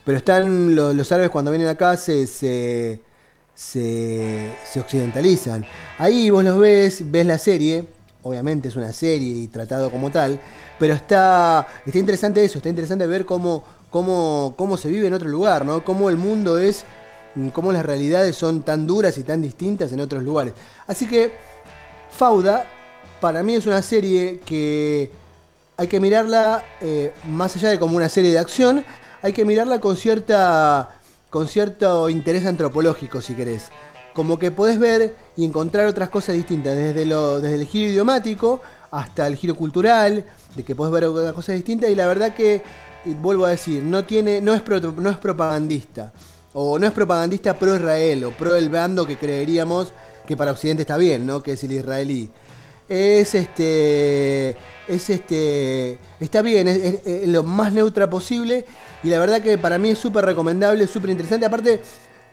[0.05, 3.01] Pero están los, los árabes cuando vienen acá se, se,
[3.59, 5.65] se, se occidentalizan.
[5.97, 7.85] Ahí vos los ves, ves la serie,
[8.23, 10.39] obviamente es una serie y tratado como tal,
[10.79, 15.27] pero está, está interesante eso, está interesante ver cómo, cómo, cómo se vive en otro
[15.27, 15.83] lugar, ¿no?
[15.83, 16.85] Cómo el mundo es,
[17.51, 20.53] cómo las realidades son tan duras y tan distintas en otros lugares.
[20.87, 21.33] Así que
[22.11, 22.65] Fauda,
[23.19, 25.11] para mí es una serie que
[25.75, 28.85] hay que mirarla eh, más allá de como una serie de acción,
[29.21, 30.98] hay que mirarla con cierta
[31.29, 33.69] con cierto interés antropológico, si querés.
[34.13, 38.61] Como que podés ver y encontrar otras cosas distintas, desde, lo, desde el giro idiomático
[38.91, 40.25] hasta el giro cultural,
[40.55, 42.61] de que podés ver otras cosas distintas, y la verdad que,
[43.21, 46.11] vuelvo a decir, no, tiene, no, es, pro- no es propagandista,
[46.53, 49.93] o no es propagandista pro Israel, o pro el bando que creeríamos
[50.27, 51.41] que para Occidente está bien, ¿no?
[51.43, 52.29] Que es el israelí
[52.89, 54.57] es este
[54.89, 58.65] es este está bien es, lo más neutra posible
[59.03, 61.45] y la verdad que para mí es súper recomendable súper interesante.
[61.45, 61.81] Aparte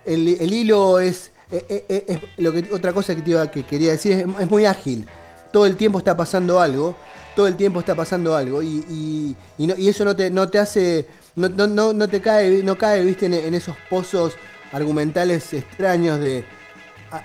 [0.05, 3.65] el, el hilo es, es- es- es- lo que otra cosa que, te iba- que
[3.65, 5.07] quería decir es, muy ágil.
[5.53, 6.97] Todo el tiempo está pasando algo
[7.37, 11.07] todo el tiempo está pasando algo y, y- y eso no te no te hace
[11.35, 14.33] no, no, no, te cae no cae viste en, esos pozos
[14.73, 16.45] argumentales extraños de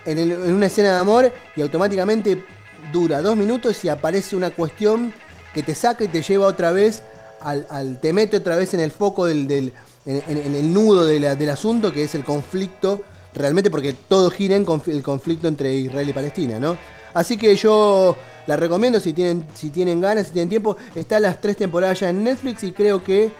[0.06, 2.44] en, en una escena de amor y automáticamente
[2.92, 5.14] dura dos minutos y aparece una cuestión
[5.54, 7.04] que te saca y te lleva otra vez
[7.42, 9.74] al, al- te mete otra vez en el foco del, del-
[10.06, 13.02] en, el nudo del asunto que es el conflicto
[13.34, 16.78] realmente porque todo gira en el conflicto entre Israel y Palestina, ¿no?
[17.14, 18.16] Así que yo
[18.48, 20.76] la recomiendo si tienen, si tienen ganas, si tienen tiempo.
[20.96, 23.32] Están las tres temporadas ya en Netflix y creo que,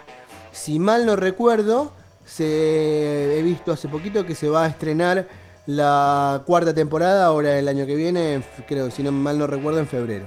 [0.52, 1.92] si mal no recuerdo,
[2.24, 5.26] se, he visto hace poquito que se va a estrenar
[5.66, 9.86] la cuarta temporada ahora el año que viene, creo, si no mal no recuerdo, en
[9.86, 10.26] febrero.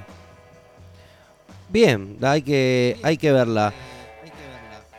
[1.70, 3.74] Bien, hay que, hay que verla.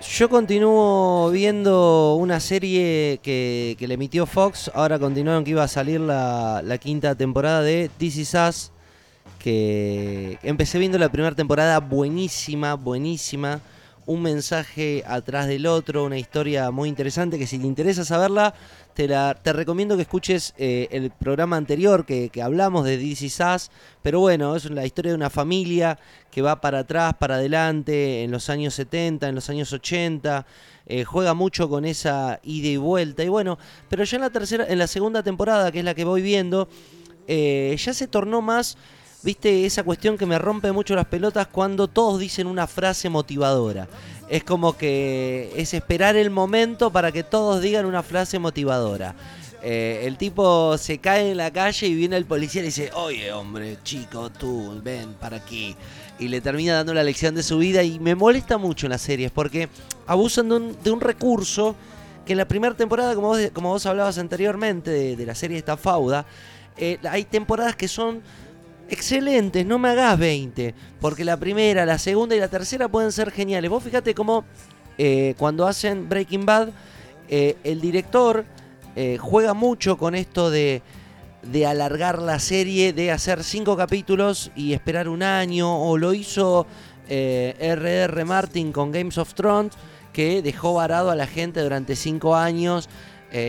[0.09, 4.71] Yo continúo viendo una serie que, que le emitió Fox.
[4.75, 8.73] Ahora continuaron que iba a salir la, la quinta temporada de This Is Us.
[9.39, 13.61] Que empecé viendo la primera temporada buenísima, buenísima.
[14.07, 18.55] Un mensaje atrás del otro, una historia muy interesante que si te interesa saberla,
[18.95, 23.71] te, la, te recomiendo que escuches eh, el programa anterior que, hablamos de Is Us.
[24.03, 25.99] Pero bueno, es la historia de una familia
[26.31, 30.47] que va para atrás, para adelante, en los años 70, en los años 80.
[30.87, 33.25] eh, juega mucho con esa ida y vuelta.
[33.25, 33.59] Y bueno,
[33.89, 36.69] pero ya en la tercera, en la segunda temporada, que es la que voy viendo,
[37.27, 38.79] eh, ya se tornó más,
[39.27, 43.89] viste, esa cuestión que me rompe mucho las pelotas cuando todos dicen una frase motivadora.
[44.29, 49.17] Es como que es esperar el momento para que todos digan una frase motivadora.
[49.63, 52.91] Eh, el tipo se cae en la calle y viene el policía y le dice,
[52.95, 55.75] oye hombre, chico, tú, ven para aquí.
[56.21, 59.03] Y le termina dando la lección de su vida y me molesta mucho en las
[59.03, 59.69] series porque
[60.07, 61.75] abusan de un, recurso
[62.25, 65.59] que en la primera temporada, como vos, como vos hablabas anteriormente de, de la serie
[65.59, 66.27] esta Fauda,
[66.79, 68.23] eh, hay temporadas que son
[68.89, 73.31] excelentes, no me hagas 20, porque la primera, la segunda y la tercera pueden ser
[73.31, 73.71] geniales.
[73.71, 74.45] Vos fíjate cómo
[74.99, 76.69] eh, cuando hacen Breaking Bad,
[77.29, 78.45] eh, el director
[78.95, 80.83] eh, juega mucho con esto de,
[81.43, 86.67] de alargar la serie, de hacer cinco capítulos y esperar un año, o lo hizo
[87.09, 88.25] R.R.
[88.25, 89.73] Martin con Games of Thrones,
[90.13, 92.89] que dejó varado a la gente durante cinco años.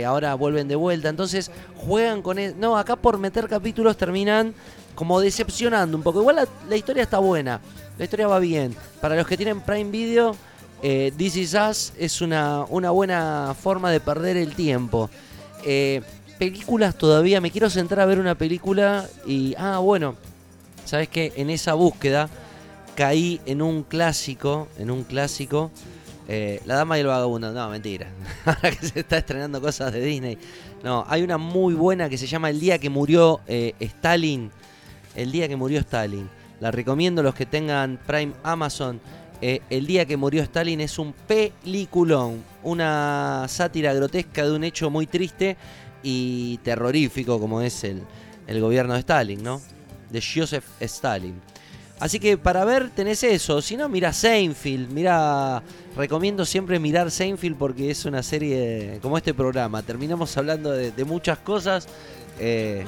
[0.06, 1.10] ahora vuelven de vuelta.
[1.10, 2.38] Entonces juegan con...
[2.38, 4.54] e- No, acá por meter capítulos terminan
[4.98, 6.22] como decepcionando un poco.
[6.22, 7.62] Igual la, historia está buena.
[8.00, 8.76] La historia va bien.
[9.00, 10.36] Para los que tienen Prime Video,
[10.82, 15.12] eh, This Is Us es una, una buena forma de perder el tiempo.
[15.64, 16.02] Eh,
[16.40, 19.54] películas todavía, me quiero sentar a ver una película y...
[19.60, 20.16] Ah, bueno,
[20.84, 21.32] ¿sabes qué?
[21.36, 22.28] En esa búsqueda
[22.96, 25.70] caí en un clásico, en un clásico...
[26.28, 28.08] eh, la Dama y el Vagabundo, no, mentira.
[28.46, 30.40] Ahora que se está estrenando cosas de Disney.
[30.84, 34.50] No, hay una muy buena que se llama El día que murió eh, Stalin.
[35.18, 36.30] El día que murió Stalin.
[36.62, 39.02] La recomiendo los que tengan Prime Amazon
[39.42, 44.90] eh, El día que murió Stalin es un peliculón, una sátira grotesca de un hecho
[44.90, 45.58] muy triste
[46.02, 48.02] y terrorífico como es el,
[48.48, 49.62] el gobierno de Stalin, ¿no?
[50.10, 51.40] De Joseph Stalin.
[52.00, 55.62] Así que para ver tenés eso, si no mira Seinfeld, mira,
[55.96, 61.06] recomiendo siempre mirar Seinfeld porque es una serie como este programa, terminamos hablando de, de
[61.06, 61.88] muchas cosas
[62.40, 62.86] eh,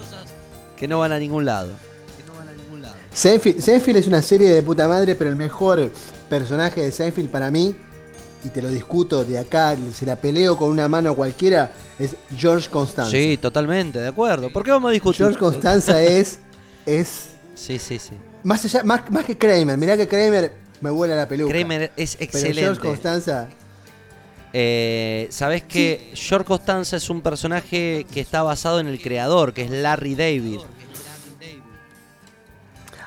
[0.77, 1.88] que no van a ningún lado.
[3.13, 5.91] Seinfeld, es una serie de puta madre, pero el mejor
[6.29, 7.75] personaje de Seinfeld para mí,
[8.43, 12.69] y te lo discuto de acá, se la peleo con una mano cualquiera, es George
[12.69, 13.11] Constanza.
[13.11, 14.51] Sí, totalmente, de acuerdo.
[14.51, 15.17] ¿Por qué vamos a discutir?
[15.25, 16.39] George Constanza es,
[16.85, 18.11] es Sí, sí, sí.
[18.43, 19.77] más, allá, más, más que Kramer.
[19.77, 21.51] Mirá que Kramer me vuela la peluca.
[21.51, 22.61] Kramer es Pero excelente.
[22.61, 23.49] George Constanza,
[24.53, 29.63] Eh, Sabés que George Costanza es un personaje que está basado en el creador, que
[29.63, 30.59] es Larry David.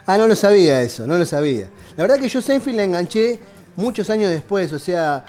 [0.07, 1.69] Ah, no lo sabía eso, no lo sabía.
[1.97, 3.39] La verdad que yo Seinfeld la enganché
[3.77, 5.25] muchos años después, o sea,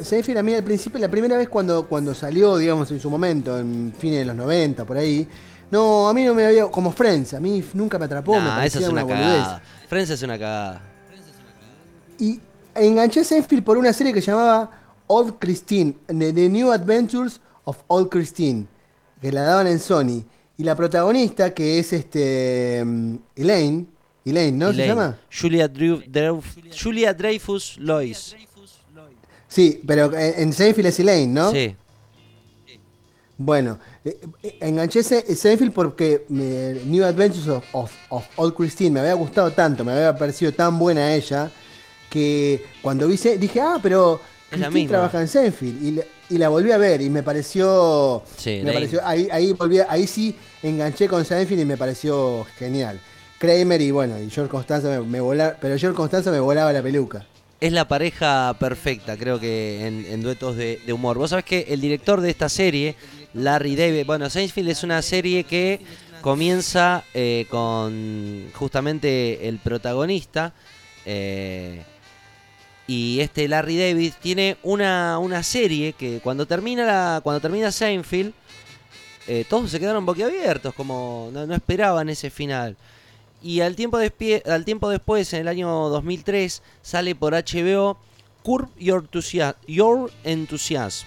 [0.00, 3.58] Seinfeld a mí al principio, la primera vez cuando, cuando salió, digamos, en su momento,
[3.58, 5.26] en fines de los 90, por ahí,
[5.70, 8.64] no, a mí no me había, como Friends, a mí nunca me atrapó, me Nah,
[8.64, 9.26] esa parecía es una boludez.
[9.26, 9.62] cagada.
[9.88, 10.82] Friends es una cagada.
[12.18, 12.40] Y
[12.74, 14.70] enganché a Seinfeld por una serie que se llamaba
[15.08, 18.66] Old Christine, The, New Adventures of Old Christine,
[19.20, 20.24] que la daban en Sony.
[20.56, 22.80] Y la protagonista, que es este
[23.34, 23.88] Elaine,
[24.24, 24.88] Elaine, ¿no se Elaine.
[24.88, 25.18] llama?
[25.40, 26.42] Julia, Drew- Drew-
[26.82, 28.34] Julia Dreyfus Lois.
[29.48, 31.52] Sí, pero en, en Seinfeld es Elaine, ¿no?
[31.52, 31.76] Sí.
[33.36, 39.14] Bueno, eh, eh, enganché Seinfeld porque New Adventures of, of- of Old Christine me había
[39.14, 41.50] gustado tanto, me había parecido tan buena ella,
[42.08, 44.20] que cuando vi, Se- dije, ah, pero
[44.50, 45.82] Christine trabaja en Seinfeld.
[45.82, 48.22] Y, la- y la volví a ver y me pareció...
[48.36, 53.00] Sí, me pareció ahí, ahí, volví ahí sí enganché con Seinfeld y me pareció genial.
[53.44, 57.26] Kramer y bueno, y George Constanza me, volaba, pero George Constanza me volaba la peluca.
[57.60, 61.18] Es la pareja perfecta, creo que en, duetos de, humor.
[61.18, 62.96] Vos sabés que el director de esta serie,
[63.34, 65.80] Larry David, bueno, Seinfeld es una serie que
[66.20, 70.52] comienza eh, con justamente el protagonista.
[71.04, 71.82] eh,
[72.86, 78.34] y este Larry David tiene una, una serie que cuando termina la, cuando termina Seinfeld,
[79.26, 82.76] eh, todos se quedaron boquiabiertos, como no esperaban ese final.
[83.44, 87.98] Y al tiempo, al tiempo después, en el año 2003, sale por HBO
[88.42, 89.58] Curb Your Enthusiasm.
[89.66, 91.06] Your Enthusiasm.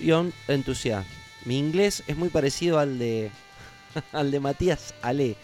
[0.00, 1.04] Your Enthusiasm.
[1.44, 3.32] Mi inglés es muy parecido al de,
[4.12, 5.34] al de Matías Ale,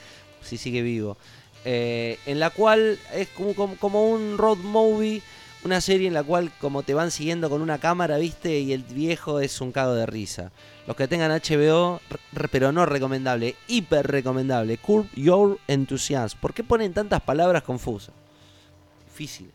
[0.42, 1.16] si sigue vivo.
[1.64, 5.22] Eh, en la cual es como, como un road movie,
[5.64, 8.82] una serie en la cual como te van siguiendo con una cámara, viste, y el
[8.82, 10.51] viejo es un cago de risa.
[10.86, 12.01] Los que tengan HBO,
[12.51, 14.78] pero no recomendable, hiper recomendable.
[14.78, 16.39] Curb Your Enthusiasm.
[16.40, 18.14] ¿Por qué ponen tantas palabras confusas?
[19.06, 19.51] Difícil.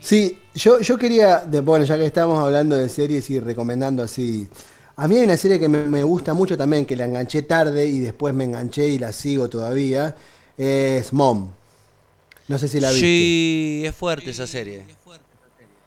[0.00, 4.48] Sí, yo, yo quería, de- bueno, ya que estamos hablando de series y recomendando así.
[4.96, 7.86] A mí hay una serie que me, me gusta mucho también, que la enganché tarde
[7.86, 10.16] y después me enganché y la sigo todavía.
[10.56, 11.50] Es Mom.
[12.48, 13.06] No sé si la viste.
[13.06, 14.86] Sí, es fuerte esa serie.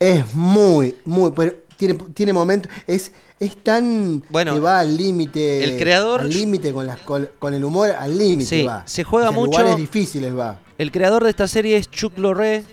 [0.01, 5.63] Es muy, muy, pero tiene, tiene momentos, es, es tan Bueno, que va al límite.
[5.63, 8.81] el creador- Al límite con, las, con, con el humor, al límite Sí, va.
[8.87, 10.59] se juega O sea, mucho- lugares difíciles va.
[10.79, 12.63] El creador de esta serie es Chuck Lorre,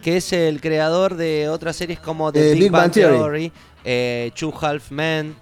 [0.00, 3.16] que es el creador de otras series como The Eh, Big, Big Bang Bang Theory.
[3.18, 3.52] Theory,
[3.84, 5.34] eh, Two Half Men.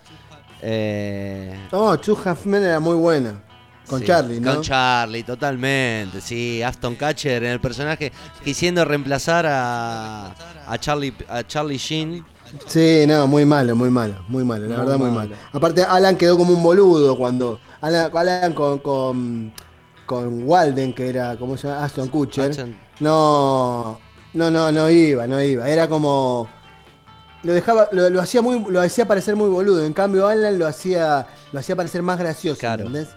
[0.63, 3.43] eh, No, Two Half Men era muy buena.
[3.89, 4.55] Con sí, Charlie, ¿no?
[4.55, 6.21] Con Charlie, totalmente.
[6.21, 8.13] Sí, Aston Catcher en el personaje
[8.43, 10.35] quisiendo reemplazar a,
[10.67, 12.25] a Charlie a Charlie Sheen.
[12.67, 15.31] Sí, no, muy malo, muy malo, muy malo, la Muy verdad muy malo.
[15.31, 15.37] malo.
[15.53, 17.59] Aparte, Alan quedó como un boludo cuando.
[17.81, 19.53] Alan, Alan con, con,
[20.07, 21.85] con Walden, que era, ¿cómo se llama?
[21.85, 22.51] Aston Kutcher.
[22.53, 23.99] Aston- No,
[24.35, 25.69] no, no, no iba, no iba.
[25.69, 26.49] Era como.
[27.43, 29.85] Lo dejaba, lo, lo hacía muy, lo hacía parecer muy boludo.
[29.85, 32.85] En cambio, Alan lo hacía, lo hacía parecer más gracioso, Claro.
[32.87, 33.09] ¿entendés?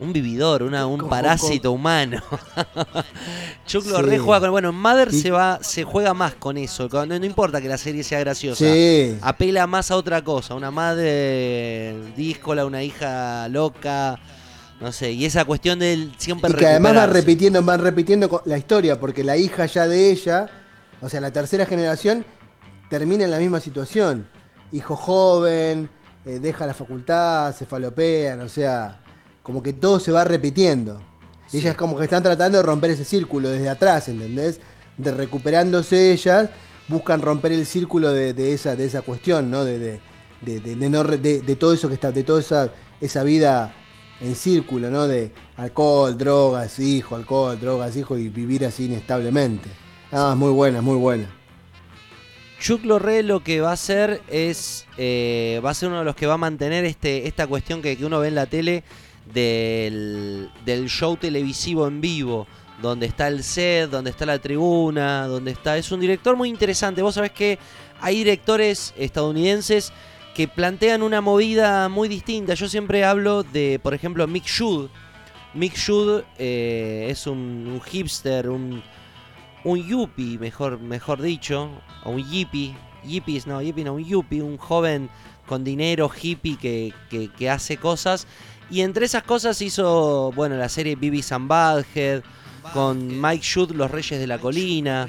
[0.00, 2.22] Un vividor, una, un parásito humano.
[3.66, 3.90] Chuck Sí.
[3.90, 4.50] Lorre juega con.
[4.52, 6.88] Bueno, en Mother Y- se va, se juega más con eso.
[6.88, 8.64] con- no, no importa que la serie sea graciosa.
[8.64, 9.18] Sí.
[9.20, 10.54] Apela más a otra cosa.
[10.54, 14.18] Una madre díscola, una hija loca.
[14.80, 15.10] No sé.
[15.12, 19.24] Y esa cuestión del siempre Y que además van repitiendo, van repitiendo la historia, porque
[19.24, 20.48] la hija ya de ella,
[21.00, 22.24] o sea, la tercera generación,
[22.88, 24.28] termina en la misma situación.
[24.70, 25.90] Hijo joven,
[26.24, 29.00] eh, deja la facultad, se falopean, o sea,
[29.48, 31.00] como que todo se va repitiendo.
[31.50, 34.60] Y ellas como que están tratando de romper ese círculo desde atrás, ¿entendés?
[34.98, 36.50] De recuperándose ellas,
[36.86, 39.64] buscan romper el círculo de, de esa, de esa cuestión, ¿no?
[39.64, 40.00] De, de,
[40.60, 42.70] de- no de- todo eso que está, de toda esa,
[43.00, 43.74] esa vida
[44.20, 45.08] en círculo, ¿no?
[45.08, 49.70] De alcohol, drogas, hijo, alcohol, drogas, hijo, y vivir así inestablemente.
[50.12, 51.34] Ah, es muy buena, es muy buena.
[52.60, 54.86] Chuck Lorre lo que va a hacer es.
[54.98, 57.96] eh, va a ser uno de los que va a mantener este, esta cuestión que,
[57.96, 58.82] que uno ve en la tele
[59.32, 62.46] del, del show televisivo en vivo.
[62.80, 65.76] Donde está el set, donde está la tribuna, donde está.
[65.76, 67.02] Es un director muy interesante.
[67.02, 67.58] Vos sabés que
[68.00, 69.92] hay directores estadounidenses
[70.32, 72.54] que plantean una movida muy distinta.
[72.54, 74.90] Yo siempre hablo de, por ejemplo, Mick Judd.
[75.54, 78.80] Mick Judd eh, es un, hipster, un,
[79.64, 81.68] un yuppie, mejor, mejor dicho,
[82.04, 82.76] o un yippie.
[83.04, 85.10] Yippies, no, yippie no, un yuppie, un joven
[85.46, 86.92] con dinero hippie que-
[87.36, 88.28] que hace cosas.
[88.70, 92.22] Y entre esas cosas hizo, bueno, la serie Beavis and Butthead,
[92.72, 95.08] con Mike Judd, Los Reyes de la Colina.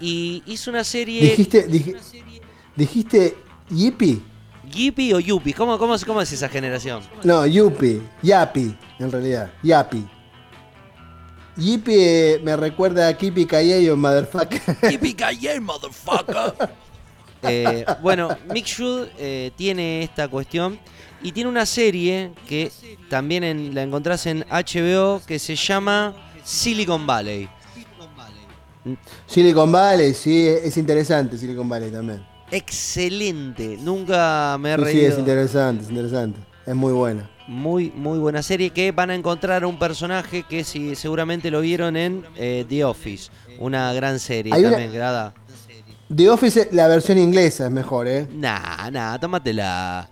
[0.00, 1.22] Y hizo una serie...
[1.22, 1.96] Dijiste, dij-
[2.74, 3.36] dijiste
[3.70, 4.20] Yippie.
[4.70, 5.54] ¿Yippie o Yuppie?
[5.54, 7.02] ¿Cómo, cómo, ¿Cómo es esa generación?
[7.22, 8.02] No, Yuppie.
[8.22, 9.52] Yapi, en realidad.
[9.62, 10.04] Yapi.
[11.56, 14.60] Yippie eh, me recuerda a Kipi Kayeyo, motherfucker.
[14.90, 16.54] Yippee motherfucker.
[17.42, 20.80] Eh, bueno, Mick Judd eh, tiene esta cuestión
[21.22, 22.70] y tiene una serie que
[23.08, 26.14] también en- la encontrás en HBO que se llama
[26.44, 27.48] Silicon Valley.
[29.26, 32.24] Silicon Valley, sí, es interesante Silicon Valley también.
[32.50, 35.12] Excelente, nunca me he Sí, sí, reído.
[35.12, 36.40] es interesante, es interesante.
[36.64, 37.28] Es muy buena.
[37.48, 41.96] Muy, muy buena serie que van a encontrar un personaje que si, seguramente lo vieron
[41.96, 43.30] en eh, The Office.
[43.58, 45.32] Una gran serie Hay una- también, grada.
[46.14, 48.28] The Office, la versión inglesa es mejor, ¿eh?
[48.32, 50.08] Nah, nah, tómatela.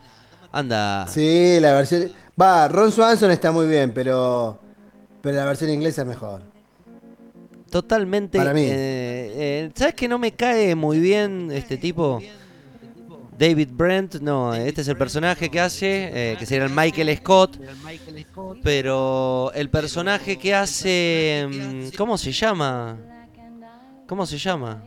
[0.59, 1.07] Anda.
[1.09, 2.11] Sí, la versión...
[2.41, 4.59] Va, Ron Swanson está muy bien, pero...
[5.21, 6.43] Pero la versión inglesa es mejor.
[7.71, 8.39] Totalmente.
[8.39, 8.63] Para mí.
[8.63, 12.21] eh, eh, ¿Sabes que no me cae muy bien este tipo?
[13.37, 17.59] David Brent, no, este es el personaje que hace, eh, que sería el Michael Scott.
[18.63, 21.49] Pero el personaje que hace.
[21.51, 22.97] mm, ¿Cómo se llama?
[24.07, 24.85] ¿Cómo se llama?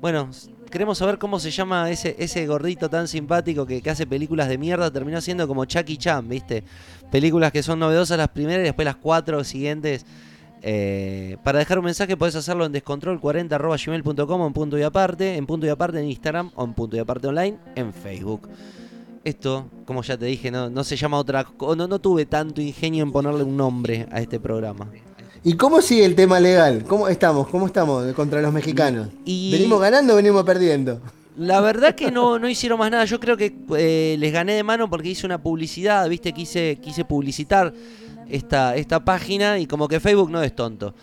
[0.00, 0.28] Bueno,
[0.72, 4.56] queremos saber cómo se llama ese, ese gordito tan simpático que, que hace películas de
[4.56, 4.90] mierda.
[4.90, 6.64] Terminó siendo como Chucky Chan, ¿viste?
[7.10, 10.04] Películas que son novedosas las primeras y después las cuatro siguientes.
[10.62, 15.44] Eh, para dejar un mensaje podés hacerlo en descontrol40.gmail.com o en punto y aparte, en
[15.44, 18.48] punto y aparte en Instagram o en punto y aparte online en Facebook.
[19.24, 23.04] Esto, como ya te dije, no, no se llama otra no, no tuve tanto ingenio
[23.04, 24.88] en ponerle un nombre a este programa.
[25.44, 26.84] ¿Y cómo sigue el tema legal?
[26.86, 27.48] ¿Cómo estamos?
[27.48, 29.08] ¿Cómo estamos contra los mexicanos?
[29.24, 31.00] Y- ¿Venimos ganando o venimos perdiendo?
[31.36, 33.04] La verdad que no, no hicieron más nada.
[33.06, 36.32] Yo creo que eh, les gané de mano porque hice una publicidad, ¿viste?
[36.32, 37.72] Quise, quise publicitar
[38.28, 40.94] esta, esta página y como que Facebook no es tonto.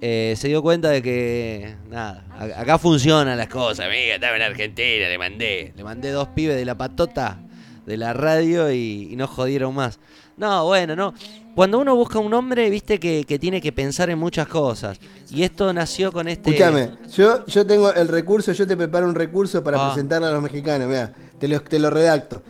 [0.00, 2.24] Eh, se dio cuenta de que, nada,
[2.56, 3.86] acá funcionan las cosas.
[3.86, 5.72] Amiga, estaba en Argentina, le mandé.
[5.74, 7.40] Le mandé dos pibes de la patota
[7.84, 9.98] de la radio y, y no jodieron más.
[10.38, 11.12] No, bueno, no.
[11.54, 14.98] Cuando uno busca un nombre, viste que, que tiene que pensar en muchas cosas.
[15.30, 16.50] Y esto nació con este...
[16.50, 19.90] Escúchame, yo, yo tengo el recurso, yo te preparo un recurso para Ah.
[19.92, 22.42] presentarle a los mexicanos, mira, te lo, te lo redacto.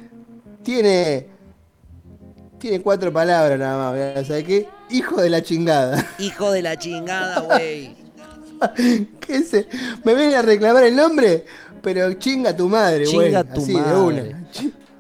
[0.63, 1.27] Tiene.
[2.59, 4.69] Tiene cuatro palabras nada más, mirá, ¿sabes qué?
[4.91, 6.07] Hijo de la chingada.
[6.19, 7.97] Hijo de la chingada, güey.
[9.21, 9.69] ¿Qué se?
[10.05, 11.45] ¿Me viene a reclamar el nombre?
[11.81, 13.29] Pero chinga tu madre, güey.
[13.29, 13.91] Chinga tu Así, madre.
[13.95, 14.49] de una.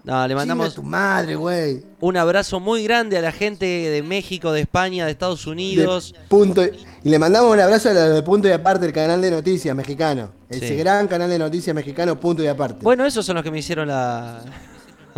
[0.09, 1.82] No, le mandamos tu madre, güey.
[2.01, 6.14] un abrazo muy grande a la gente de México, de España, de Estados Unidos.
[6.14, 6.70] De punto y,
[7.05, 9.76] y le mandamos un abrazo a los de Punto y Aparte, el canal de noticias
[9.76, 10.30] mexicano.
[10.48, 10.76] Ese Sí.
[10.76, 12.78] gran canal de noticias mexicano, Punto y Aparte.
[12.82, 14.40] Bueno, esos son los que me hicieron la.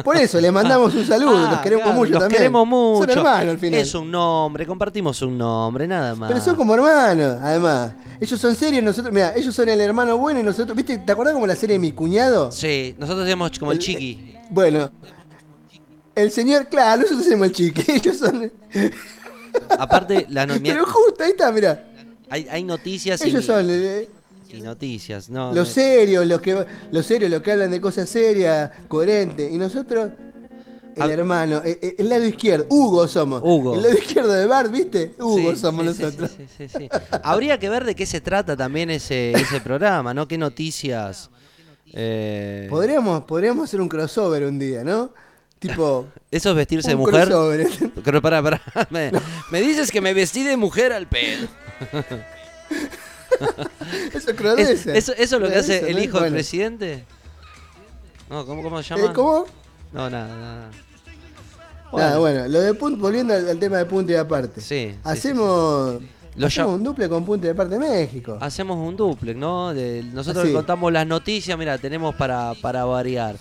[0.05, 2.39] Por eso, le mandamos un saludo, Ah, los queremos claro, mucho los también.
[2.39, 3.01] queremos mucho.
[3.03, 3.81] Son hermanos al final.
[3.81, 6.29] Es un nombre, compartimos un nombre, nada más.
[6.29, 7.93] Pero son como hermanos, además.
[8.21, 10.99] Ellos son serios, nosotros, mira, ellos son el hermano bueno y nosotros, ¿viste?
[10.99, 12.51] ¿Te acordás como la serie de mi cuñado?
[12.51, 14.35] Sí, nosotros somos como el El- chiqui.
[14.51, 14.91] Bueno,
[16.15, 18.53] el señor, claro, nosotros somos el chique, ellos son.
[19.79, 21.85] Aparte, la no- Pero justo, ahí está, mira.
[22.29, 24.09] hay, hay noticias y, Ellos son eh,
[24.53, 25.31] y noticias.
[25.31, 29.53] No, los serios, los que los serios, los que hablan de cosas serias, coherentes.
[29.53, 30.11] Y nosotros,
[30.97, 33.41] el hermano, eh, eh, el, lado izquierdo, Hugo somos.
[33.45, 33.75] Hugo.
[33.77, 35.15] El lado izquierdo de Bart, ¿viste?
[35.19, 36.31] Hugo Sí, somos sí, nosotros.
[36.37, 36.89] sí, sí, sí, sí.
[37.23, 40.27] Habría que ver de qué se trata también ese, ese programa, ¿no?
[40.27, 41.31] ¿Qué noticias?
[41.93, 45.12] Eh, Podríamos, podríamos hacer un crossover un día, ¿no?
[45.59, 47.27] Tipo, ¿Eso es vestirse de mujer?
[47.27, 47.67] crossover.
[48.05, 48.62] Pero pará, pará.
[48.91, 49.11] Me,
[49.51, 51.49] me dices que me vestí de mujer al pedo.
[54.12, 54.95] Eso es ¿Es- crudeza.
[54.95, 56.35] ¿Eso, ¿Eso es lo que hace el hijo del Bueno.
[56.35, 57.05] presidente?
[58.29, 59.12] No, ¿cómo, cómo se Eh, llama?
[59.12, 59.47] ¿Cómo?
[59.93, 60.71] No, nada, nada.
[61.93, 64.61] Nada, bueno, lo de punto, volviendo al, al tema de punto y aparte.
[64.61, 66.01] Sí, sí, hacemos,
[66.36, 68.39] Lo hacemos un duple con punto y aparte México.
[68.40, 69.74] Hacemos un duplex, ¿no?
[69.74, 70.48] De- nosotros Así.
[70.52, 73.36] le contamos las noticias, mira, tenemos para, para variar.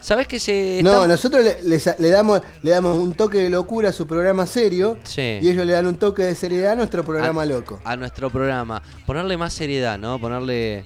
[0.00, 3.90] ¿Sabés que se No, nosotros le, les- le damos, le damos un toque de locura
[3.90, 5.38] a su programa serio Sí.
[5.42, 7.78] y ellos le dan un toque de seriedad a nuestro programa a, loco.
[7.84, 8.82] a nuestro programa.
[9.04, 10.18] Ponerle más seriedad, ¿no?
[10.18, 10.84] Ponerle.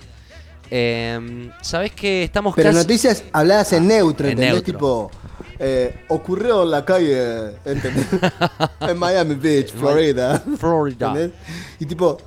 [0.70, 2.78] Eh, ¿Sabés que estamos Pero casi...
[2.78, 4.54] noticias habladas en neutro, En ¿entendés?
[4.54, 4.72] neutro.
[4.72, 5.10] Tipo,
[5.58, 8.06] eh, ocurrió en la calle, ¿entendés?
[8.80, 10.42] en Miami Beach, Florida.
[10.58, 11.08] Florida.
[11.08, 11.32] ¿entendés?
[11.80, 12.18] Y tipo,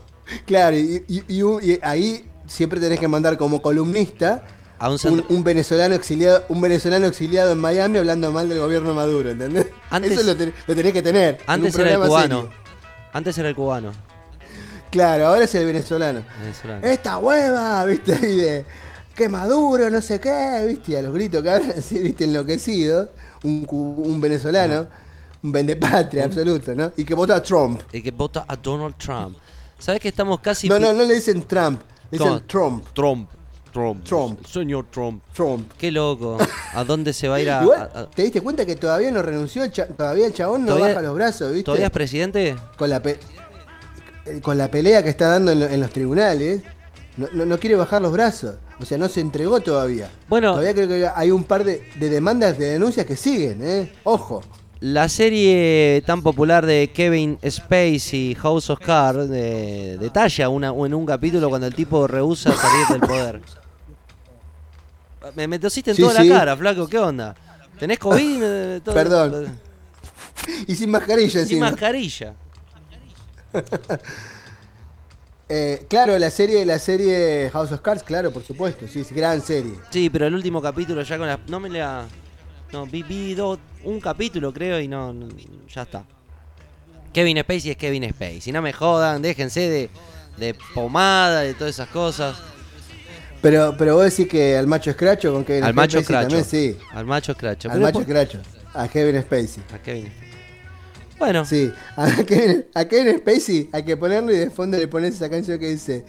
[0.45, 4.43] claro, y, y- y un- y ahí siempre tenés que mandar como columnista
[4.79, 8.59] A un un, centro- un venezolano exiliado, un venezolano exiliado en Miami hablando mal del
[8.59, 9.67] gobierno Maduro, ¿entendés?
[9.89, 11.35] Antes- Eso lo, ten- lo tenés que tener.
[11.35, 12.41] en un Antes era el cubano.
[12.41, 12.49] serio.
[13.13, 13.91] Antes era el cubano.
[14.91, 16.23] Claro, ahora es el venezolano.
[16.39, 16.87] venezolano.
[16.87, 18.65] Esta hueva, viste, y de
[19.17, 23.09] que Maduro, no sé qué, viste, y a los gritos que hablan así, viste, enloquecido,
[23.43, 24.87] un, un venezolano,
[25.43, 26.91] un vendepatria absoluto, ¿no?
[26.95, 27.81] Y que vota a Trump.
[27.91, 29.37] El que vota a Donald Trump.
[29.79, 30.69] ¿Sabés que estamos casi...
[30.69, 31.81] No, no, no le dicen Trump,
[32.11, 33.29] le dicen Trump, Trump.
[33.73, 34.03] Trump.
[34.05, 34.43] Trump.
[34.47, 35.21] Señor Trump.
[35.35, 35.71] Trump.
[35.77, 36.37] Qué loco.
[36.73, 37.61] ¿A dónde se va a ir a...?
[37.63, 39.63] Igual, a- a- ¿te diste cuenta que todavía no renunció?
[39.63, 41.65] el todavía el chabón no ¿Todavía- baja los brazos, ¿viste?
[41.65, 42.55] ¿Todavía es presidente?
[42.75, 43.01] con la,
[44.41, 46.61] con la pelea que está dando en, lo- en los tribunales,
[47.17, 48.55] no, no- no quiere bajar los brazos.
[48.79, 50.09] O sea, no se entregó todavía.
[50.29, 50.51] Bueno.
[50.51, 53.91] Todavía creo que hay un par de, de demandas, de denuncias que siguen, ¿eh?
[54.03, 54.43] Ojo.
[54.79, 61.05] La serie tan popular de Kevin Spacey, House of Cards, de- detalla una, en un
[61.05, 63.41] capítulo cuando el tipo rehúsa salir del poder.
[65.35, 66.29] Me, me tosiste en Sí, toda sí.
[66.29, 67.35] la cara, flaco, ¿qué onda?
[67.79, 68.39] ¿Tenés COVID?
[68.43, 69.59] Eh, todo- Perdón.
[70.67, 71.71] Y sin mascarilla Sin encima.
[71.71, 72.33] mascarilla.
[75.49, 79.41] Eh, claro, la serie, la serie House of Cards, claro, por supuesto, sí, es gran
[79.41, 79.73] serie.
[79.89, 81.39] Sí, pero el último capítulo ya con la...
[81.47, 82.05] No me la...
[82.73, 85.29] No, vi, vi dos- un capítulo creo y no, no-
[85.73, 86.03] Ya está.
[87.13, 88.51] Kevin Spacey es Kevin Spacey.
[88.51, 89.89] No me jodan, déjense de,
[90.35, 92.35] de pomada, de todas esas cosas.
[93.41, 96.27] Pero, pero vos decís que al macho escracho con Kevin Al macho Spacey escracho.
[96.43, 96.77] también sí.
[96.91, 97.71] Al macho escracho.
[97.71, 98.39] Al macho escracho.
[98.73, 99.63] A Kevin Spacey.
[99.73, 100.11] A Kevin.
[101.19, 105.15] Bueno, Sí, a Kevin, a Kevin Spacey hay que ponerlo y de fondo le pones
[105.15, 106.05] esa canción que dice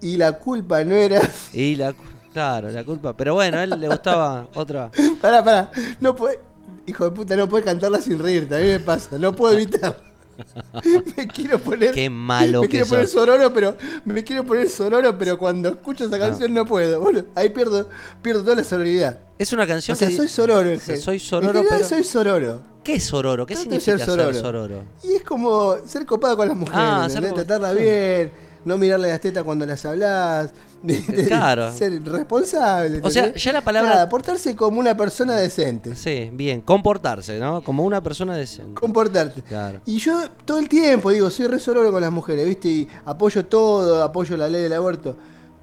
[0.00, 1.20] y la culpa no era
[1.52, 1.94] y la...
[2.32, 3.16] Claro, la culpa.
[3.16, 4.90] Pero bueno, a él le gustaba otra...
[5.22, 5.70] Pará, pará.
[6.00, 6.38] No puede.
[6.86, 8.54] Hijo de puta, no puede cantarla sin reírte.
[8.54, 9.16] A mí me pasa.
[9.18, 9.96] No puedo evitar.
[11.16, 11.92] me quiero poner.
[11.92, 13.20] Qué malo Me que quiero poner sos.
[13.24, 13.76] sonoro, pero.
[14.04, 17.00] Me quiero poner sonoro, pero cuando escucho esa canción no, puedo.
[17.00, 17.26] boludo.
[17.34, 17.88] ahí pierdo,
[18.22, 19.18] pierdo toda la sonoridad.
[19.38, 20.16] Es una O canción sea, que...
[20.16, 20.72] soy sororo.
[20.74, 22.62] O sea, soy sororo, pero- soy sororo.
[22.82, 23.44] ¿Qué es sororo?
[23.46, 24.40] ¿Qué Trato significa ser ser sororo.
[24.40, 24.84] sororo?
[25.02, 26.80] Y es como ser copado con las mujeres.
[26.80, 28.30] Ah, ser Tratarla bien,
[28.64, 30.50] no mirarle las tetas cuando las hablas.
[30.86, 31.72] De- de Claro.
[31.72, 33.00] Ser responsable.
[33.02, 35.94] O sea, ya la palabra- Nada, portarse como una persona decente.
[35.96, 36.60] Sí, bien.
[36.60, 37.62] Comportarse, ¿no?
[37.62, 38.74] Como una persona decente.
[38.80, 39.42] comportarte.
[39.42, 39.80] Claro.
[39.86, 41.60] Y yo todo el tiempo digo, soy re
[41.90, 42.68] con las mujeres, ¿viste?
[42.68, 45.16] Y apoyo todo, apoyo la ley del aborto.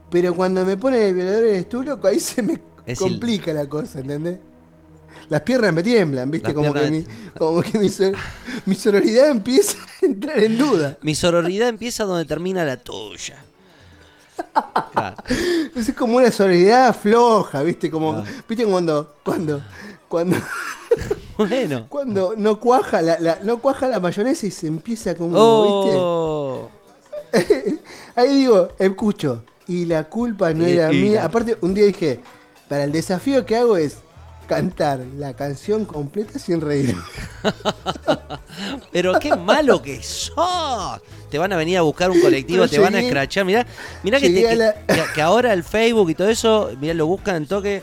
[0.09, 3.67] Pero cuando me pone el violador eres tú, loco, ahí se me Es complica la
[3.67, 4.37] cosa, ¿entendés?
[5.29, 6.53] Las piernas me tiemblan, ¿viste?
[6.53, 7.05] Como que, mi,
[7.37, 8.13] como que mi, sor-
[8.65, 10.97] mi sororidad empieza a entrar en duda.
[11.01, 13.42] Mi sororidad empieza donde termina la tuya.
[14.93, 15.17] Claro.
[15.75, 17.89] Es como una sororidad floja, ¿viste?
[17.91, 18.23] Como, Ah.
[18.47, 19.61] ¿viste cuando, cuando,
[20.07, 20.37] cuando,
[21.37, 21.87] Bueno.
[21.89, 25.97] cuando no cuaja la, la- no cuaja la mayonesa y se empieza como, ¿viste?
[25.99, 26.69] Oh.
[28.15, 31.25] Ahí digo, escucho, y la culpa no Y- era y mía.
[31.25, 32.19] Aparte, un día dije,
[32.69, 33.97] para el desafío que hago es
[34.47, 36.95] cantar la canción completa sin reír.
[38.91, 41.01] Pero qué malo que sos.
[41.29, 43.45] Te van a venir a buscar un colectivo, Pero te van a escrachar.
[43.45, 43.65] Mirá,
[44.03, 47.07] mirá que, te- que- la- que- que ahora el Facebook y todo eso, mirá, lo
[47.07, 47.81] buscan en toque.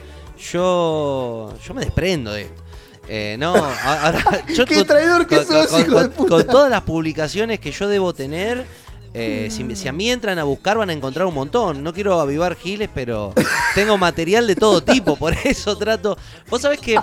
[0.53, 2.63] Yo, yo me desprendo de esto.
[3.09, 6.29] Eh, no, ahora, yo Qué traidor que sos, hijo de puta.
[6.31, 8.65] con todas las publicaciones que yo debo tener,
[9.13, 11.83] eh, si, si a mí entran a buscar van a encontrar un montón.
[11.83, 13.35] No quiero avivar giles, pero
[13.75, 16.17] tengo material de todo tipo, por eso trato.
[16.49, 16.97] Vos sabés que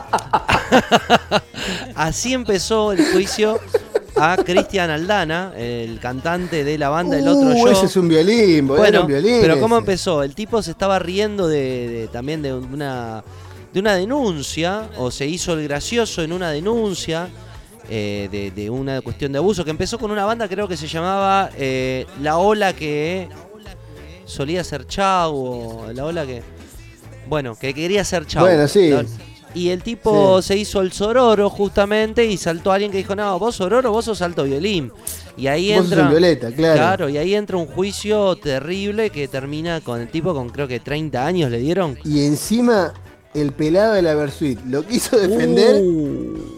[1.95, 3.59] así empezó el juicio
[4.15, 7.71] a Cristian Aldana, el cantante de la banda El Otro Uh, Yo.
[7.71, 9.37] ese es un violín, Bueno, un violín.
[9.41, 10.23] pero ¿cómo empezó?
[10.23, 13.23] El tipo se estaba riendo de, de- también de una
[13.73, 17.27] de una denuncia o se hizo el gracioso en una denuncia
[17.89, 20.87] eh, de, de una cuestión de abuso que empezó con una banda creo que se
[20.87, 23.27] llamaba eh, La Ola que
[24.25, 26.41] solía ser Chau o La Ola que
[27.29, 28.43] bueno que quería ser Chau.
[28.45, 28.89] Bueno, sí.
[28.89, 29.05] La-
[29.53, 33.55] Y el tipo se hizo el sororo justamente y saltó alguien que dijo, no, vos
[33.55, 34.91] sororo, vos sos alto violín.
[35.35, 36.09] Y ahí Vos entra...
[36.09, 37.09] violeta, claro.
[37.09, 41.25] y ahí entra un juicio terrible que termina con el tipo con creo que 30
[41.25, 41.97] años le dieron.
[42.03, 42.93] Y encima,
[43.33, 46.56] el pelado de la Versuit lo quiso defender Uh.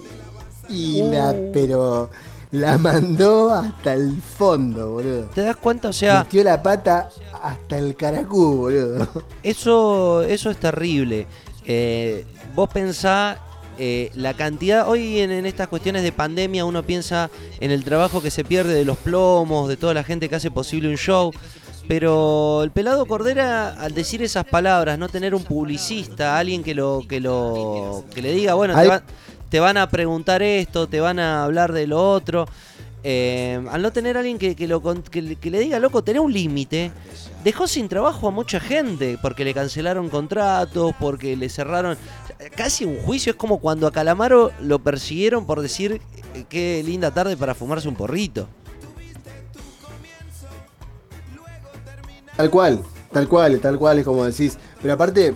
[0.70, 2.10] Y la, pero
[2.52, 5.24] la mandó hasta el fondo, boludo.
[5.34, 5.90] ¿Te das cuenta?
[5.90, 7.10] O sea, Metió la pata
[7.44, 9.08] hasta el caracú, boludo.
[9.44, 11.28] eso, eso es terrible.
[11.66, 12.26] Eh,
[12.56, 13.38] vos pensá
[13.78, 17.30] eh, la cantidad, hoy en, en estas cuestiones de pandemia uno piensa
[17.60, 20.50] en el trabajo que se pierde de los plomos, de toda la gente que hace
[20.52, 21.32] posible un show.
[21.88, 27.04] Pero el pelado Cordera, al decir esas palabras, no tener un publicista, alguien que lo,
[27.08, 29.02] que lo, que le diga, bueno, te, va-
[29.50, 32.48] te van a preguntar esto, te van a hablar de lo otro.
[33.04, 36.92] eh, al no tener alguien que, que le diga, loco, tener un límite,
[37.44, 41.98] dejó sin trabajo a mucha gente, porque le cancelaron contratos, porque le cerraron
[42.56, 43.32] casi un juicio.
[43.32, 46.02] Es como cuando a Calamaro lo persiguieron por decir
[46.34, 48.48] eh, qué linda tarde para fumarse un porrito.
[52.36, 54.58] Tal cual, tal cual, tal cual es como decís.
[54.82, 55.34] Pero aparte,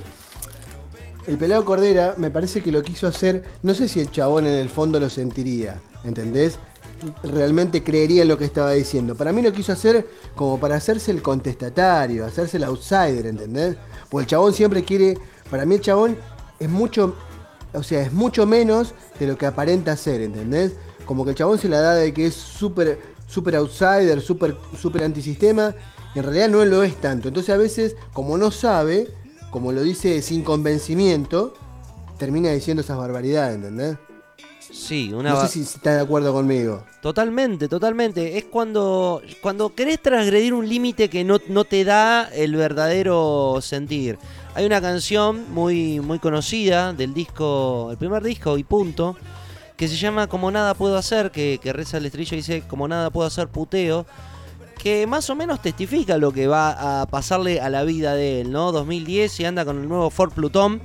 [1.28, 4.54] el pelado Cordera me parece que lo quiso hacer, no sé si el chabón en
[4.54, 6.60] el fondo lo sentiría, ¿entendés?
[7.24, 9.16] Realmente creería en lo que estaba diciendo.
[9.16, 13.78] Para mí lo quiso hacer como para hacerse el contestatario, hacerse el outsider, ¿entendés?
[14.10, 15.18] Porque el chabón siempre quiere,
[15.50, 16.18] para mí el chabón
[16.60, 17.16] es mucho,
[17.74, 20.74] o sea, es mucho menos de lo que aparenta ser, ¿entendés?
[21.06, 25.04] Como que el chabón se la da de que es súper, súper outsider, súper, súper
[25.04, 25.76] antisistema,
[26.16, 27.30] y en realidad no lo es tanto.
[27.30, 29.08] Entonces a veces, como no sabe,
[29.54, 31.54] como lo dice sin convencimiento,
[32.18, 33.98] termina diciendo esas barbaridades, ¿entendés?
[34.60, 36.84] Sí, una No sé si si estás de acuerdo conmigo.
[37.04, 38.40] Totalmente, totalmente.
[38.40, 44.18] Es cuando, cuando querés transgredir un límite que no, no te da el verdadero sentir.
[44.56, 49.16] Hay una canción muy, muy conocida del disco, el primer disco y punto,
[49.78, 52.88] que se llama Como nada puedo hacer, que, que reza el estribillo y dice Como
[52.88, 54.08] nada puedo hacer puteo,
[54.84, 58.52] que más o menos testifica lo que va a pasarle a la vida de él,
[58.52, 58.74] ¿no?
[58.74, 60.82] 2010 y anda con el nuevo Ford Plutón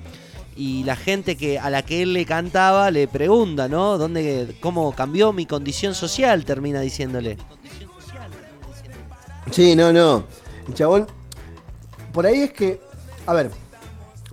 [0.57, 3.99] y la gente que a la que él le cantaba le pregunta, ¿no?
[3.99, 6.45] ¿Dónde, cómo cambió mi condición social?
[6.45, 7.39] Termina diciéndole.
[9.51, 10.23] Sí, no, no.
[10.69, 11.09] El chabón.
[12.13, 12.81] Por ahí es que.
[13.27, 13.51] A ver.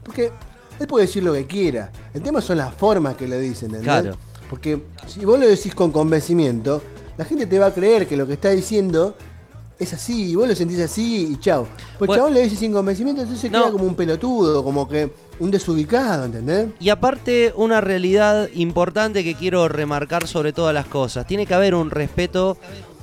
[0.03, 0.31] Porque
[0.79, 1.91] él puede decir lo que quiera.
[2.13, 4.01] El tema son las formas que le dicen, ¿entendés?
[4.01, 4.17] Claro.
[4.47, 6.83] Porque si vos lo decís con convencimiento,
[7.17, 9.15] la gente te va a creer que lo que está diciendo
[9.79, 11.67] es así, y vos lo sentís así y chao.
[11.97, 12.21] Pues Bueno.
[12.21, 13.61] chabón le dice sin convencimiento, entonces No.
[13.63, 16.69] queda como un pelotudo, como que un desubicado, ¿entendés?
[16.79, 21.27] Y aparte, una realidad importante que quiero remarcar sobre todas las cosas.
[21.27, 22.57] Tiene que haber un respeto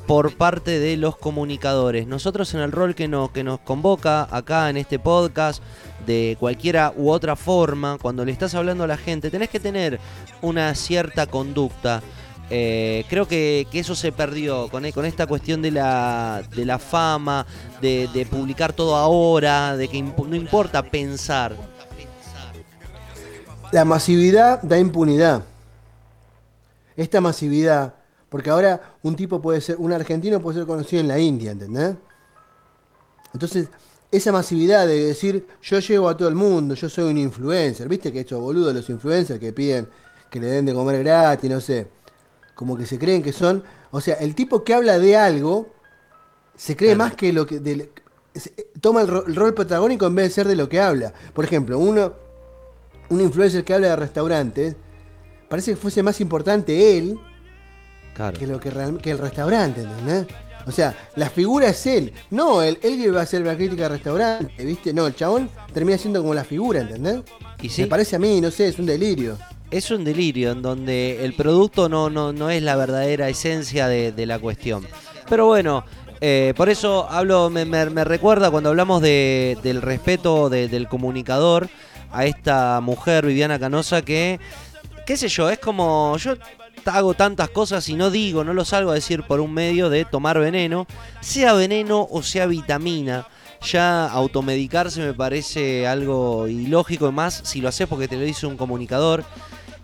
[0.07, 2.07] por parte de los comunicadores.
[2.07, 5.62] Nosotros en el rol que nos, que nos convoca acá en este podcast,
[6.07, 10.01] de cualquiera u otra forma, cuando le estás hablando a la gente, tenés que tener
[10.40, 12.03] una cierta conducta.
[12.51, 17.47] Eh, creo que, eso se perdió con, con esta cuestión de la, de la fama,
[17.81, 21.56] de, publicar todo ahora, de que no importa pensar.
[23.70, 25.44] La masividad da impunidad.
[26.94, 27.94] Esta masividad,
[28.28, 31.97] porque ahora un tipo puede ser, un argentino puede ser conocido en la India, ¿entendés?
[33.32, 33.69] Entonces,
[34.10, 38.12] esa masividad de decir, yo llego a todo el mundo, yo soy un influencer, ¿viste
[38.12, 39.89] que estos boludos los influencers que piden
[40.28, 41.89] que le den de comer gratis, no sé,
[42.63, 45.69] como que se creen que son, o sea, el tipo que habla de algo
[46.57, 47.59] se cree más que lo que
[48.35, 51.13] se- toma el, ro- el rol protagónico en vez de ser de lo que habla.
[51.35, 52.13] Por ejemplo, uno
[53.11, 54.77] un influencer que habla de restaurantes,
[55.49, 57.19] parece que fuese más importante él
[58.15, 58.39] Claro.
[58.39, 58.71] que lo que,
[59.03, 60.27] que el restaurante, ¿entendés?
[60.67, 63.87] O sea, la figura es él, no él, él que va a hacer la crítica
[63.87, 64.93] al restaurante, ¿viste?
[64.95, 67.23] No, el chabón termina siendo como la figura, ¿entendés?
[67.61, 67.83] Y sí.
[67.83, 69.37] Me parece a mí, no sé, es un delirio.
[69.73, 74.27] Es un delirio en donde el producto no, no, no es la verdadera esencia de,
[74.27, 74.86] la cuestión.
[75.28, 75.85] Pero bueno,
[76.20, 77.65] eh, por eso hablo, me
[78.05, 81.69] recuerda cuando hablamos de- del respeto de- del comunicador
[82.12, 84.39] a esta mujer, Viviana Canosa, que,
[85.07, 86.35] qué sé yo, es como yo
[86.85, 90.05] hago tantas cosas y no digo, no lo salgo a decir por un medio de
[90.05, 90.86] tomar veneno,
[91.20, 93.27] sea veneno o sea vitamina.
[93.70, 98.47] Ya automedicarse me parece algo ilógico, y más si lo haces porque te lo dice
[98.47, 99.24] un comunicador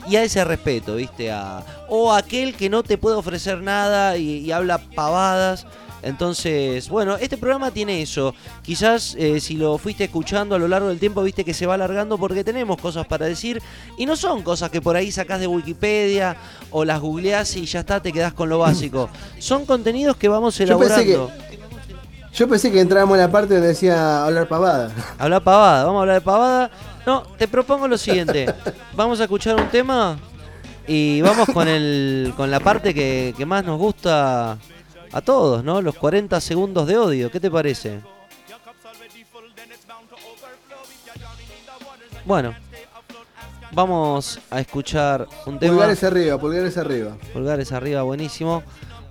[0.07, 1.31] y a ese respeto, ¿viste?
[1.33, 5.67] A, o aquel que no te puede ofrecer nada y, y habla pavadas.
[6.01, 8.33] Entonces, bueno, este programa tiene eso.
[8.63, 11.75] Quizás eh, si lo fuiste escuchando a lo largo del tiempo, viste que se va
[11.75, 13.61] alargando porque tenemos cosas para decir
[13.97, 16.37] y no son cosas que por ahí sacás de Wikipedia
[16.71, 19.11] o las googleás y ya está, te quedás con lo básico.
[19.39, 21.49] Son contenidos que vamos Yo pensé que- elaborando.
[22.33, 24.93] Yo pensé que entrábamos en la parte donde decía hablar pavada.
[25.19, 26.71] Habla pavada, vamos a hablar de pavada.
[27.09, 28.55] No, te propongo lo siguiente.
[28.95, 30.19] Vamos a escuchar un tema
[30.87, 34.59] y vamos con el con la parte que, que más nos gusta
[35.11, 35.81] a todos, ¿no?
[35.81, 37.31] Los 40 segundos de odio.
[37.31, 38.03] ¿Qué te parece?
[42.27, 42.55] Bueno,
[43.73, 45.73] vamos a escuchar un tema.
[45.73, 47.17] Pulgares arriba, pulgares arriba.
[47.33, 48.63] Pulgares arriba, buenísimo.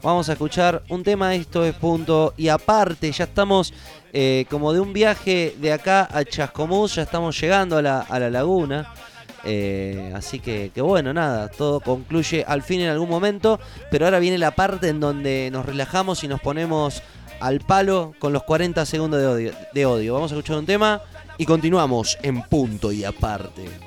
[0.04, 2.36] Vamos a escuchar un tema, esto es punto.
[2.38, 3.74] Y aparte, ya estamos
[4.20, 8.92] eh, como de un viaje de acá a Chascomús, ya estamos llegando a la, laguna.
[9.44, 13.60] Eh, así que, que bueno, nada, todo concluye al fin en algún momento.
[13.92, 17.04] Pero ahora viene la parte en donde nos relajamos y nos ponemos
[17.40, 20.16] al palo con los 40 segundos de odio, de odio.
[20.16, 21.00] Vamos a escuchar un tema
[21.38, 23.87] y continuamos en punto y aparte.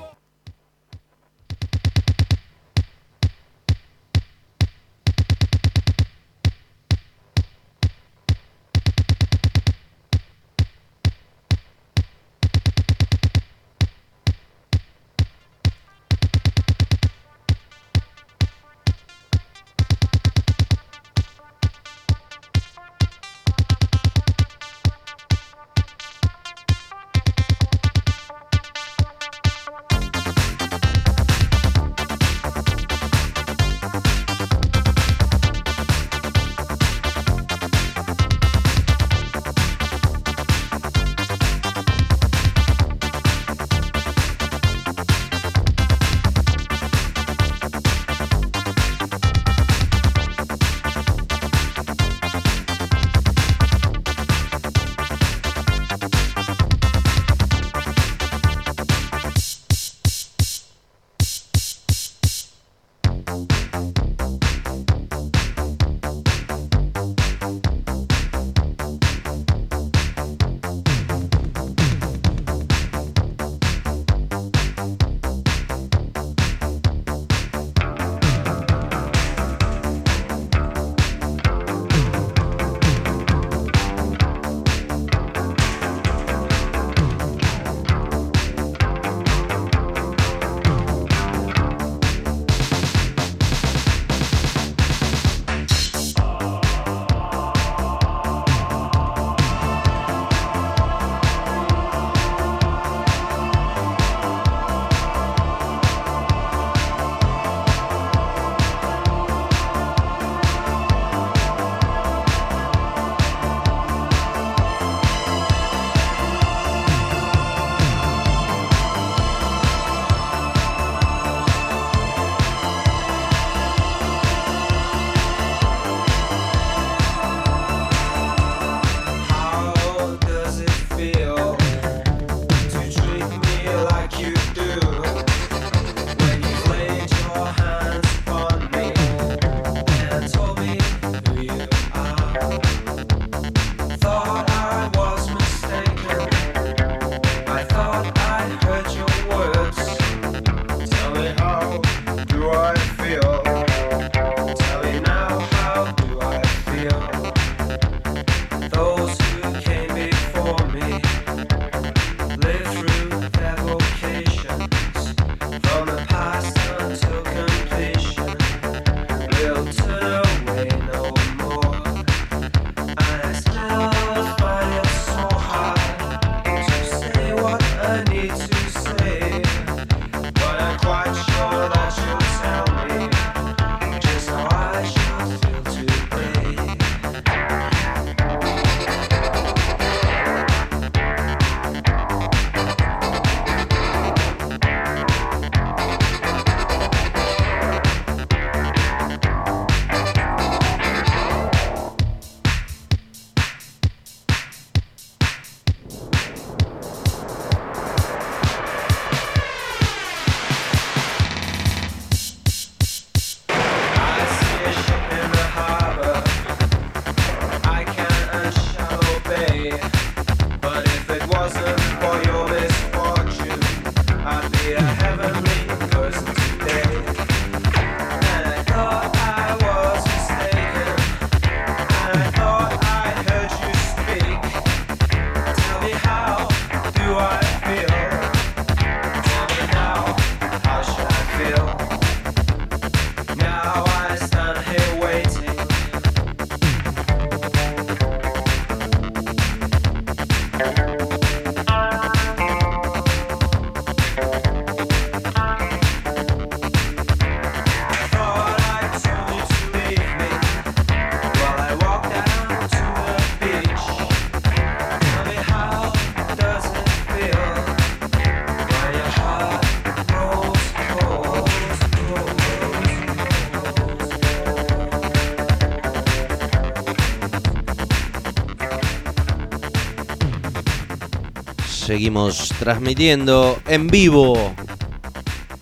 [281.91, 284.55] Seguimos transmitiendo en vivo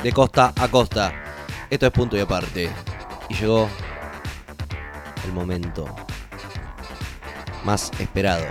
[0.04, 1.12] de costa a costa.
[1.72, 2.70] Esto es punto y aparte.
[3.30, 3.68] Y llegó
[5.26, 5.88] el momento
[7.64, 8.46] más esperado.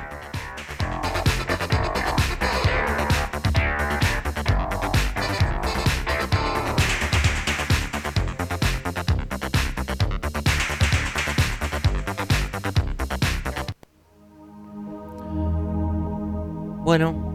[16.83, 17.28] Bueno,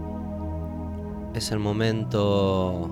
[1.44, 2.90] es el momento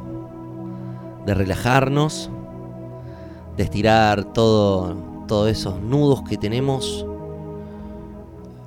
[1.25, 2.29] de relajarnos,
[3.55, 4.93] de estirar todo,
[5.25, 7.05] todos esos nudos que tenemos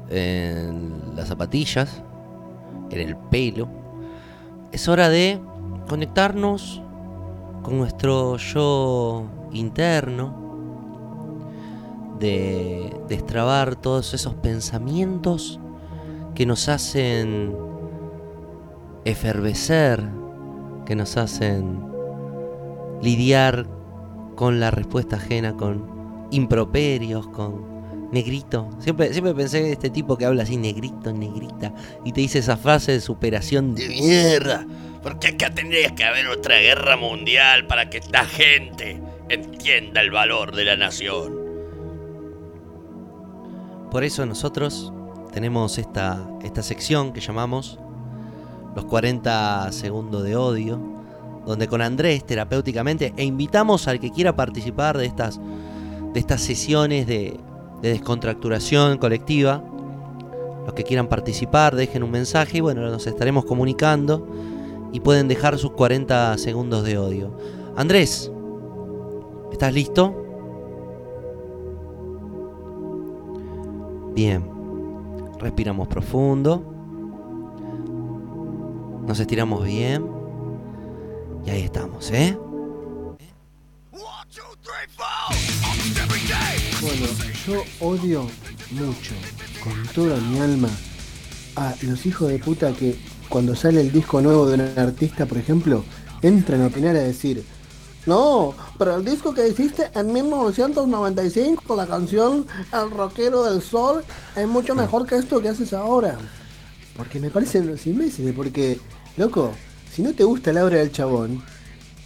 [0.09, 2.03] en las zapatillas,
[2.91, 3.69] en el pelo.
[4.73, 5.39] Es hora de
[5.87, 6.81] conectarnos
[7.63, 10.35] con nuestro yo interno,
[12.19, 15.61] de destrabar todos esos pensamientos
[16.35, 17.74] que nos hacen
[19.05, 20.03] efervecer,
[20.87, 21.81] que nos hacen
[23.03, 23.67] lidiar
[24.37, 28.71] con la respuesta ajena, con improperios, con negrito.
[28.81, 31.73] Siempre, siempre pensé en este tipo que habla así, negrito, negrita,
[32.05, 34.67] y te dice esa frase de superación de mierda.
[35.03, 40.55] Porque acá tendría que haber otra guerra mundial para que esta gente entienda el valor
[40.55, 41.45] de la nación.
[43.91, 44.93] Por eso nosotros
[45.33, 47.79] tenemos esta, esta sección que llamamos
[48.75, 50.79] los 40 segundos de odio,
[51.47, 55.41] donde con Andrés terapéuticamente e invitamos al que quiera participar de estas,
[56.13, 57.39] de estas sesiones de,
[57.83, 59.63] de descontracturación colectiva.
[60.65, 64.27] Los que quieran participar, dejen un mensaje y bueno, nos estaremos comunicando
[64.93, 67.37] y pueden dejar sus 40 segundos de odio.
[67.77, 68.33] Andrés,
[69.53, 70.25] ¿estás listo?
[74.15, 74.49] Bien,
[75.41, 76.74] respiramos profundo,
[79.07, 80.07] nos estiramos bien
[81.45, 82.37] y ahí estamos, ¿eh?
[86.81, 87.07] Bueno,
[87.47, 88.27] yo odio
[88.71, 89.15] mucho,
[89.63, 90.69] con toda mi alma,
[91.57, 92.97] a los hijos de puta que
[93.29, 95.85] cuando sale el disco nuevo de un artista, por ejemplo,
[96.23, 97.45] entran a opinar a decir,
[98.07, 104.05] no, pero el disco que hiciste en 1995, la canción El Rockero del Sol,
[104.37, 106.19] es mucho mejor que esto que haces ahora.
[106.97, 108.79] Porque me parecen los imbéciles, porque,
[109.17, 109.53] loco,
[109.93, 111.43] si no te gusta la obra del chabón,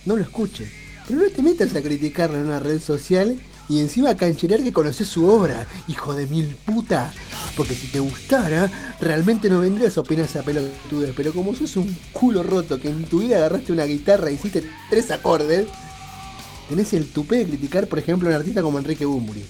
[0.05, 0.69] no lo escuches.
[1.07, 3.39] Pero no te metas a criticarlo en una red social
[3.69, 7.13] y encima a cancherear que conoces su obra, hijo de mil puta.
[7.57, 8.71] Porque si te gustara,
[9.01, 11.13] realmente no vendrías a opinar esa pelotudez.
[11.15, 14.69] Pero como sos un culo roto que en tu vida agarraste una guitarra y hiciste
[14.89, 15.67] tres acordes,
[16.69, 19.45] tenés el tupé de criticar, por ejemplo, a un artista como Enrique Bumburi.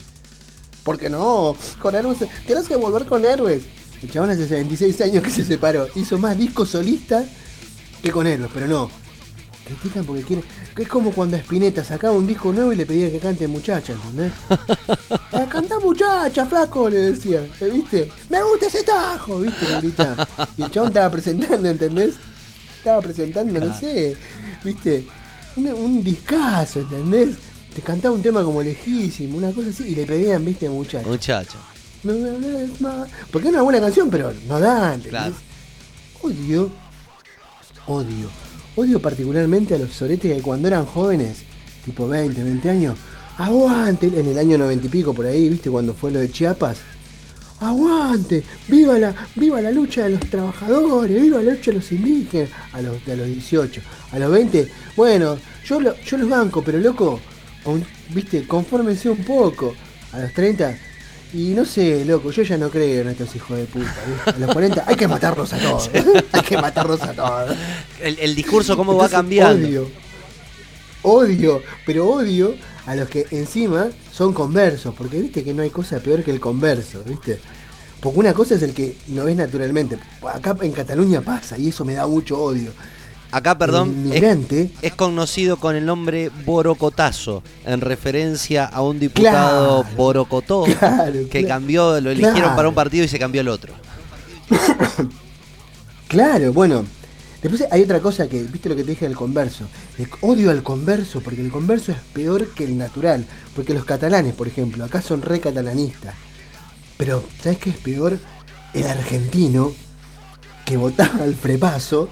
[0.83, 3.63] Porque no, con héroes, tenés que volver con héroes.
[4.03, 7.27] El chabón hace 26 años que se separó, hizo más discos solistas
[8.03, 8.91] que con héroes, pero no.
[9.67, 10.45] Critican porque quieren.
[10.77, 14.33] Es como cuando Spinetta sacaba un disco nuevo y le pedía que cante muchacha, ¿entendés?
[15.33, 17.47] "Ah, Canta muchacha, flaco, le decía.
[17.61, 18.11] ¿eh, ¿Viste?
[18.31, 19.69] Me gusta ese tajo, ¿viste?
[19.69, 20.27] Le gritaba.
[20.57, 22.15] Y el chabón estaba presentando, ¿entendés?
[22.79, 24.17] Estaba presentando, no sé,
[24.65, 25.07] ¿viste?
[25.57, 27.31] Un, un discazo, ¿entendés?
[27.75, 31.07] Te cantaba un tema como lejísimo, una cosa así, y le pedían, ¿viste, muchacha?
[31.07, 31.59] Muchacho.
[32.05, 33.09] No me hables más.
[33.33, 35.11] Porque es una buena canción, pero no da, ¿entendés?
[35.11, 35.35] Claro.
[36.23, 36.71] Odio,
[37.87, 38.29] odio,
[38.77, 41.39] odio particularmente a los soretes que cuando eran jóvenes,
[41.85, 42.97] tipo 20, 20 años,
[43.37, 46.79] aguante, en el año 90 y pico por ahí, viste, cuando fue lo de Chiapas,
[47.61, 52.51] aguante, viva la, viva la lucha de los trabajadores, viva la lucha de los indígenas,
[52.73, 53.81] a los, a los 18,
[54.13, 57.21] a los 20, bueno, yo, lo- yo los banco, pero loco,
[57.65, 59.75] con- viste, confórmense un poco,
[60.13, 60.77] a los 30,
[61.33, 63.95] y no sé, loco, yo ya no creo en estos hijos de puta.
[64.07, 64.31] ¿viste?
[64.31, 65.91] A los 40 hay que matarlos a todos.
[66.33, 67.57] hay que matarlos a todos.
[68.01, 69.67] El, el discurso, ¿cómo va Entonces, cambiando?
[69.69, 69.91] Odio,
[71.03, 72.55] odio, pero odio
[72.87, 76.41] a los que encima son conversos, porque viste que no hay cosa peor que el
[76.41, 77.39] converso, ¿viste?
[78.01, 79.99] Porque una cosa es el que no ves naturalmente.
[80.23, 82.71] Acá en Cataluña pasa y eso me da mucho odio.
[83.31, 89.83] Acá, perdón, El es, es conocido con el nombre Borocotazo, en referencia a un diputado
[89.83, 91.49] Claro, Borocotó, claro, que claro.
[91.49, 93.75] cambió, lo eligieron para un partido y se cambió al otro.
[96.09, 96.87] Claro, bueno.
[97.43, 99.69] Después hay otra cosa que, viste lo que te dije del converso.
[99.99, 103.25] El odio al converso, porque el converso es peor que el natural.
[103.55, 106.15] Porque los catalanes, por ejemplo, acá son re catalanistas.
[106.97, 108.19] Pero, ¿sabes qué es peor?
[108.73, 109.73] El argentino
[110.65, 112.09] que votaba al frepaso,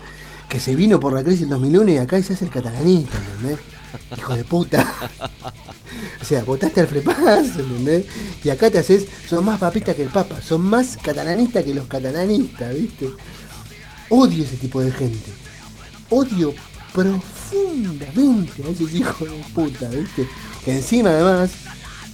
[0.48, 3.58] que se vino por la crisis del 2001 y acá se hace el catalanista, ¿entendés?
[4.16, 4.86] Hijo de puta.
[6.20, 8.04] O sea, votaste al frepaso, ¿entendés?
[8.42, 11.86] Y acá te haces, son más papistas que el papa, son más catalanistas que los
[11.86, 13.10] catalanistas, ¿viste?
[14.10, 15.30] Odio ese tipo de gente.
[16.10, 16.52] Odio
[16.92, 20.28] profundamente a esos hijos de puta, ¿viste?
[20.64, 21.52] Que encima además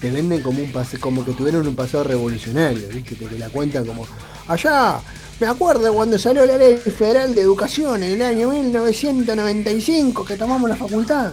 [0.03, 3.15] te venden como un pase, como que tuvieron un pasado revolucionario, ¿viste?
[3.15, 4.05] Te, te la cuentan como,
[4.49, 4.99] allá,
[5.39, 10.69] me acuerdo cuando salió la ley federal de educación en el año 1995 que tomamos
[10.69, 11.33] la facultad.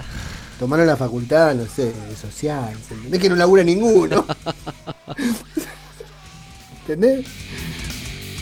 [0.59, 4.23] Tomaron la facultad, no sé, de social, ¿entendés que no labura ninguno?
[6.81, 7.25] ¿Entendés?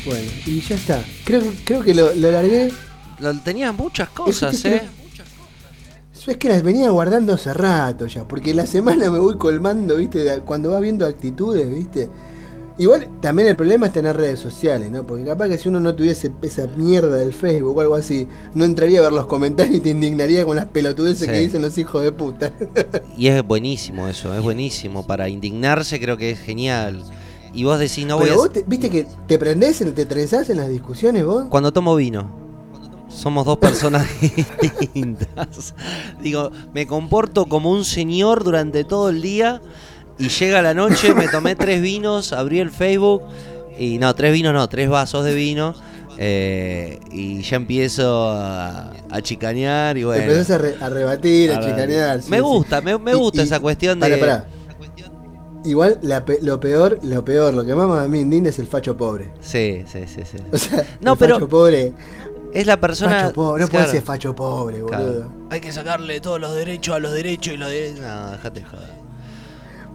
[0.06, 1.02] Bueno, y ya está.
[1.24, 2.74] Creo, creo que lo, lo largué.
[3.46, 4.82] Tenía muchas cosas, Es que ¿eh?
[6.26, 9.96] Yo es que las venía guardando hace rato ya, porque la semana me voy colmando,
[9.98, 10.42] ¿viste?
[10.46, 12.10] Cuando va viendo actitudes, ¿viste?
[12.80, 15.06] Igual también el problema es tener redes sociales, ¿no?
[15.06, 18.66] Porque capaz que si uno no tuviese esa mierda del Facebook o algo así, no
[18.66, 21.32] entraría a ver los comentarios y te indignaría con las pelotudeces Sí.
[21.34, 22.52] que dicen los hijos de puta.
[23.18, 25.08] Y es buenísimo eso, es buenísimo.
[25.08, 27.04] Para indignarse creo que es genial.
[27.52, 28.38] Y vos decís, no voy Pero a...
[28.44, 31.46] vos, te- ¿viste que te prendés, en- te trenzás en las discusiones vos?
[31.50, 32.47] Cuando tomo vino.
[33.10, 34.06] Somos dos personas
[34.62, 35.74] distintas.
[36.22, 39.62] Digo, me comporto como un señor durante todo el día
[40.20, 43.24] y llega la noche, me tomé tres vinos, abrí el Facebook
[43.80, 45.74] y no, tres vinos no, tres vasos de vino
[46.18, 50.24] eh, y ya empiezo a, a chicanear y bueno.
[50.24, 52.22] empezás a, re- a rebatir, a A chicanear.
[52.22, 52.44] sí, Me sí.
[52.44, 54.10] gusta, me, me gusta y- esa cuestión de...
[54.10, 54.48] Pará, pará.
[55.66, 58.96] Igual la lo peor, lo peor, lo que más a mí indigna es el facho
[58.96, 59.32] pobre.
[59.42, 60.38] Sí, sí, sí, sí.
[60.52, 61.92] O sea, No, el pero facho pobre.
[62.54, 63.22] Es la persona...
[63.22, 64.98] Facho pobre, no claro, puede ser facho pobre, boludo.
[64.98, 65.32] claro.
[65.50, 68.00] Hay que sacarle todos los derechos a los derechos y los derechos...
[68.02, 68.98] No, déjate joder.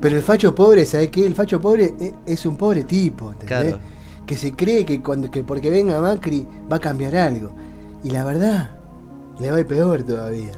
[0.01, 1.25] Pero el facho pobre, ¿sabes qué?
[1.27, 3.49] El facho pobre e- es un pobre tipo, ¿entendés?
[3.75, 3.79] Claro.
[4.27, 7.55] Que se cree que, cuando, que porque venga Macri va a cambiar algo.
[8.05, 8.71] Y la verdad,
[9.39, 10.53] le va a ir peor todavía.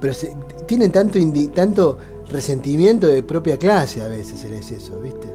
[0.00, 0.36] Pero se-
[0.66, 1.98] tienen tanto, indi- tanto
[2.30, 5.28] resentimiento de propia clase a veces, es eso, ¿viste?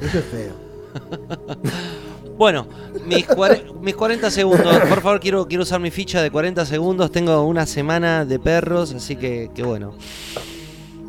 [0.00, 0.52] Eso es feo.
[2.38, 2.66] Bueno,
[3.06, 3.26] mis,
[3.80, 4.76] mis 40 segundos.
[4.88, 7.10] Por favor, quiero, quiero usar mi ficha de 40 segundos.
[7.10, 9.94] Tengo una semana de perros, así que, que bueno.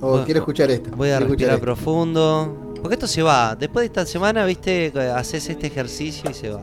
[0.02, 0.92] O Bueno, quiero escuchar esto.
[0.96, 1.64] Voy a respirar esto.
[1.66, 2.74] profundo.
[2.82, 3.56] Porque esto se va.
[3.56, 6.62] Después de esta semana, viste, haces este ejercicio y se va.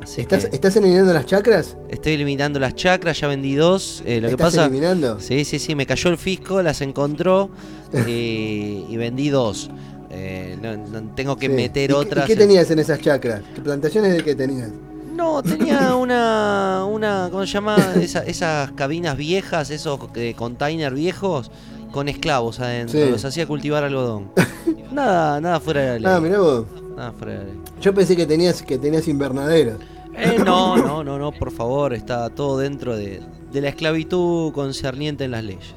[0.00, 1.76] Así ¿Estás, que ¿Estás eliminando las chakras?
[1.88, 4.02] estoy eliminando las chakras, ya vendí dos.
[4.04, 4.64] eh, lo que ¿Estás pasa.
[4.64, 5.20] eliminando?
[5.20, 7.50] Sí, sí, sí, me cayó el fisco, las encontró
[7.92, 9.70] eh, y vendí dos.
[10.14, 11.52] Eh, no- no- tengo que Sí.
[11.52, 12.24] meter ¿Y qué- otras.
[12.26, 13.42] ¿Y qué tenías en esas chakras?
[13.54, 14.68] ¿Qué plantaciones de qué tenías?
[15.14, 17.76] No, tenía una, una ¿cómo se llama?
[18.00, 21.50] Esa- esas cabinas viejas, esos eh, containers viejos
[21.92, 22.98] con esclavos adentro.
[23.04, 23.10] Sí.
[23.10, 24.30] Los hacía cultivar algodón.
[24.92, 26.16] nada, nada fuera de la ley.
[26.16, 26.64] Ah, mirá vos.
[26.96, 27.54] Nada fuera de la ley.
[27.80, 29.76] Yo pensé que tenías, que tenías invernaderos.
[30.16, 35.24] Eh, no, no, no, no, por favor, está todo dentro de, de la esclavitud concerniente
[35.24, 35.74] en las leyes.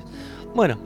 [0.54, 0.78] Bueno,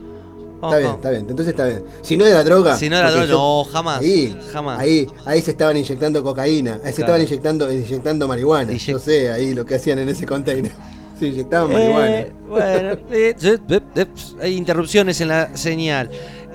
[0.62, 1.22] Está bien, está bien.
[1.28, 1.84] Entonces está bien.
[2.02, 2.76] Si no era droga.
[2.76, 4.78] Si no era droga, yo- no, jamás, Ahí, jamás.
[4.78, 6.74] Ahí, ahí se estaban inyectando cocaína.
[6.84, 7.14] Ahí se Claro.
[7.14, 8.72] estaban inyectando, inyectando marihuana.
[8.72, 10.72] Inyec- Yo sé ahí lo que hacían en ese container.
[11.18, 12.06] Se inyectaban marihuana.
[12.20, 13.58] Eh, bueno, eh, eh,
[13.94, 14.06] eh,
[14.42, 16.10] hay interrupciones en la señal.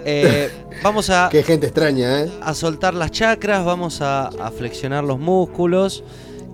[0.83, 2.31] Vamos a, Qué gente extraña, ¿eh?
[2.41, 6.03] a soltar las chakras, vamos a, a flexionar los músculos,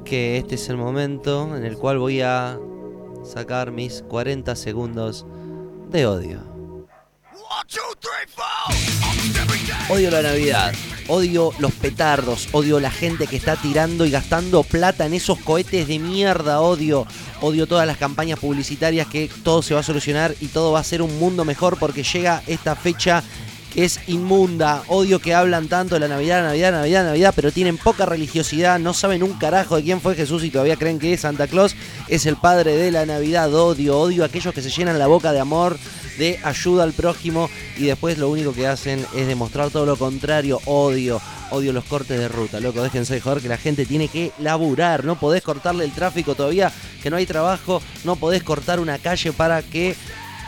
[0.05, 2.57] que este es el momento en el cual voy a
[3.23, 5.25] sacar mis 40 segundos
[5.89, 6.39] de odio.
[9.89, 10.73] Odio la Navidad,
[11.07, 15.87] odio los petardos, odio la gente que está tirando y gastando plata en esos cohetes
[15.87, 17.05] de mierda, odio,
[17.41, 20.83] odio todas las campañas publicitarias que todo se va a solucionar y todo va a
[20.85, 23.21] ser un mundo mejor porque llega esta fecha
[23.71, 27.77] que es inmunda, odio que hablan tanto de la Navidad, Navidad, Navidad, Navidad, pero tienen
[27.77, 31.47] poca religiosidad, no saben un carajo de quién fue Jesús y todavía creen que Santa
[31.47, 31.75] Claus.
[32.09, 35.31] Es el padre de la Navidad, odio, odio a aquellos que se llenan la boca
[35.31, 35.77] de amor,
[36.17, 40.59] de ayuda al prójimo y después lo único que hacen es demostrar todo lo contrario,
[40.65, 44.33] odio, odio los cortes de ruta, loco, déjense de joder que la gente tiene que
[44.39, 48.97] laburar, no podés cortarle el tráfico todavía, que no hay trabajo, no podés cortar una
[48.97, 49.95] calle para que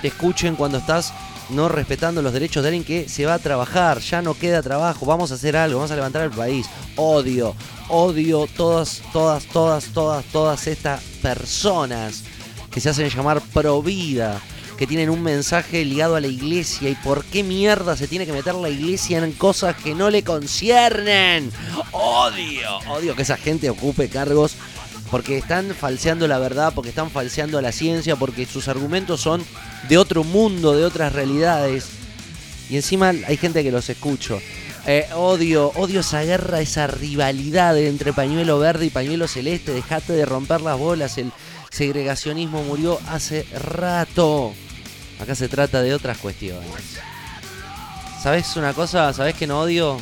[0.02, 1.14] te escuchen cuando estás
[1.54, 5.06] no respetando los derechos de alguien que se va a trabajar, ya no queda trabajo,
[5.06, 6.68] vamos a hacer algo, vamos a levantar el país.
[6.96, 7.56] Odio,
[7.90, 12.24] odio todas, todas, todas, todas, todas estas personas
[12.72, 14.42] que se hacen llamar pro vida,
[14.78, 18.34] que tienen un mensaje ligado a la iglesia y por qué mierda se tiene que
[18.34, 21.52] meter la iglesia en cosas que no le conciernen.
[21.92, 24.56] Odio, odio que esa gente ocupe cargos
[25.14, 29.46] porque están falseando la verdad, porque están falseando la ciencia, porque sus argumentos son
[29.88, 31.86] de otro mundo, de otras realidades.
[32.68, 34.42] Y encima hay gente que los escucho.
[34.88, 39.72] Eh, odio, odio esa guerra, esa rivalidad entre pañuelo verde y pañuelo celeste.
[39.72, 41.16] Dejate de romper las bolas.
[41.20, 41.32] El
[41.70, 44.52] segregacionismo murió hace rato.
[45.20, 46.98] Acá se trata de otras cuestiones.
[48.20, 49.14] ¿Sabes una cosa?
[49.14, 50.00] ¿Sabes que no odio?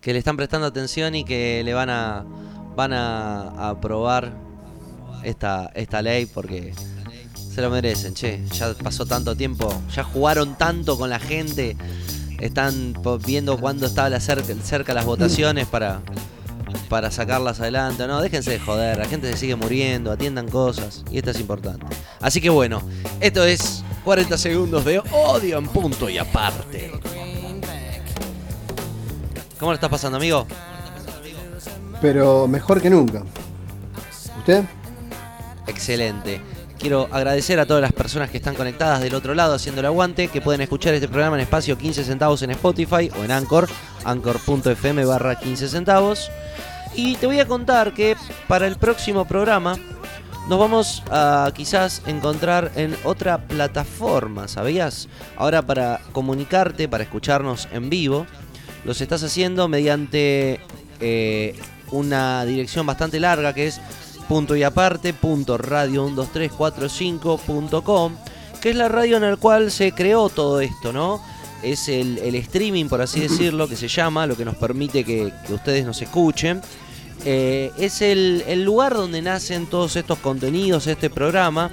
[0.00, 2.24] Que le están prestando atención y que le van a
[2.78, 4.32] van a, aprobar
[5.24, 6.72] esta, esta ley porque
[7.34, 8.40] se lo merecen, che.
[8.52, 11.76] Ya pasó tanto tiempo, ya jugaron tanto con la gente
[12.38, 12.94] están
[13.26, 16.02] viendo cuándo está la cerca, cerca las votaciones para,
[16.88, 18.06] para sacarlas adelante.
[18.06, 21.84] No, déjense de joder, la gente se sigue muriendo, atiendan cosas y esto es importante.
[22.20, 22.80] Así que bueno,
[23.18, 26.92] esto es 40 segundos de odio en punto y aparte.
[29.58, 30.46] ¿Cómo lo estás pasando, amigo?
[32.00, 33.22] Pero mejor que nunca.
[34.38, 34.64] ¿Usted?
[35.66, 36.40] Excelente.
[36.78, 40.28] Quiero agradecer a todas las personas que están conectadas del otro lado haciendo el aguante,
[40.28, 43.68] que pueden escuchar este programa en espacio 15 centavos en Spotify o en Anchor,
[44.04, 46.30] anchor.fm barra 15 centavos.
[46.94, 49.76] Y te voy a contar que para el próximo programa
[50.48, 55.08] nos vamos a quizás encontrar en otra plataforma, ¿sabías?
[55.36, 58.26] Ahora para comunicarte, para escucharnos en vivo,
[58.84, 60.60] los estás haciendo mediante
[61.00, 61.54] eh,
[61.92, 63.80] una dirección bastante larga que es
[64.28, 68.12] punto y aparte punto radio 12345.com
[68.60, 71.22] que es la radio en la cual se creó todo esto, ¿no?
[71.62, 75.32] Es el, el streaming, por así decirlo, que se llama, lo que nos permite que,
[75.46, 76.60] que ustedes nos escuchen.
[77.24, 81.70] Eh, es el, el lugar donde nacen todos estos contenidos, este programa.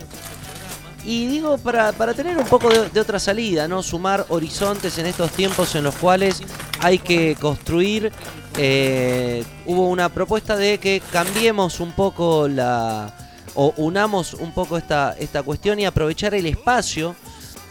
[1.06, 3.84] Y digo, para, para tener un poco de, de otra salida, ¿no?
[3.84, 6.42] Sumar horizontes en estos tiempos en los cuales
[6.80, 8.12] hay que construir.
[8.58, 13.14] Eh, hubo una propuesta de que cambiemos un poco la.
[13.54, 17.16] o unamos un poco esta, esta cuestión y aprovechar el espacio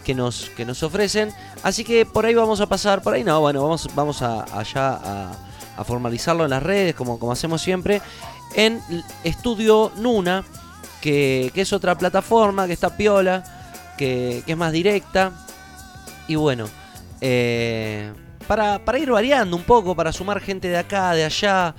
[0.04, 1.32] que nos, que nos ofrecen.
[1.62, 5.32] Así que por ahí vamos a pasar, por ahí no, bueno, vamos, vamos a, allá
[5.76, 8.00] a, formalizarlo en las redes, como, como hacemos siempre,
[8.54, 8.80] en
[9.24, 10.44] Estudio Nuna,
[11.00, 13.42] que, que es otra plataforma que está piola,
[13.96, 15.32] que, que es más directa.
[16.28, 16.68] Y bueno,
[17.20, 18.12] eh,
[18.46, 21.74] para, para ir variando un poco, para sumar gente de acá, de allá,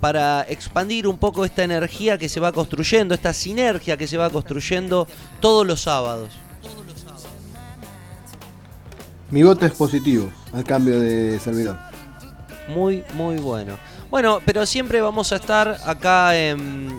[0.00, 4.30] para expandir un poco esta energía que se va construyendo, esta sinergia que se va
[4.30, 5.06] construyendo
[5.40, 6.30] todos los sábados.
[9.30, 11.76] Mi voto es positivo al cambio de servidor.
[12.68, 13.76] Muy, muy bueno.
[14.10, 16.98] Bueno, pero siempre vamos a estar acá en,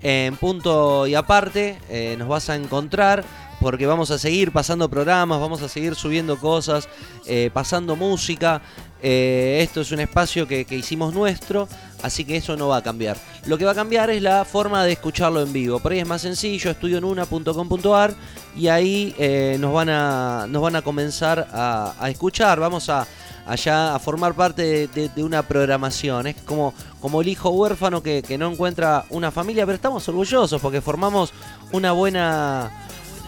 [0.00, 1.78] en, punto y aparte.
[1.90, 3.24] eh, nos vas a encontrar
[3.64, 6.86] porque vamos a seguir pasando programas, vamos a seguir subiendo cosas,
[7.24, 8.60] eh, pasando música.
[9.02, 11.66] Eh, esto es un espacio que, hicimos nuestro,
[12.02, 13.16] así que eso no va a cambiar.
[13.46, 15.80] Lo que va a cambiar es la forma de escucharlo en vivo.
[15.80, 18.14] Por ahí es más sencillo, estudionuna.com.ar
[18.54, 22.60] y ahí eh, nos, van a, nos van a comenzar a, escuchar.
[22.60, 23.06] Vamos a
[23.46, 26.26] allá a formar parte de una programación.
[26.26, 30.60] Es como, como el hijo huérfano que, que no encuentra una familia, pero estamos orgullosos
[30.60, 31.32] porque formamos
[31.72, 32.83] una buena,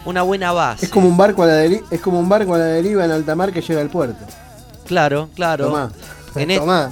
[0.07, 0.85] una buena base.
[0.85, 3.11] Es como un barco a la deriva, es como un barco a la deriva en
[3.11, 4.25] alta mar que llega al puerto.
[4.85, 5.65] Claro, claro.
[5.67, 5.91] Tomá.
[6.35, 6.91] En Tomá.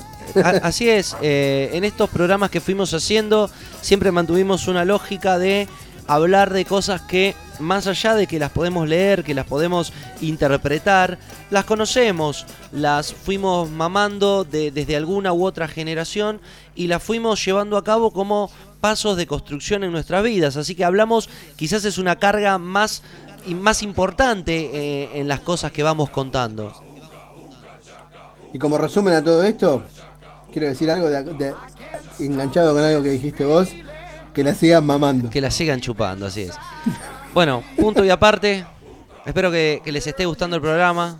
[0.63, 3.49] Así es, eh, en estos programas que fuimos haciendo
[3.81, 5.67] siempre mantuvimos una lógica de
[6.07, 11.17] hablar de cosas que más allá de que las podemos leer, que las podemos interpretar,
[11.51, 16.41] las conocemos, las fuimos mamando de- desde alguna u otra generación
[16.75, 18.51] y las fuimos llevando a cabo como
[18.85, 20.57] pasos de construcción en nuestras vidas.
[20.57, 23.01] Así que hablamos, quizás es una carga más,
[23.47, 26.71] y más importante eh, en las cosas que vamos contando.
[28.53, 29.81] Y como resumen a todo esto,
[30.53, 31.55] quiero decir algo de, de-
[32.19, 33.69] enganchado con algo que dijiste vos,
[34.35, 35.31] que la sigan mamando.
[35.31, 36.53] Que la sigan chupando, así es.
[37.33, 38.65] Bueno, punto y aparte.
[39.25, 41.17] Espero que, que les esté gustando el programa.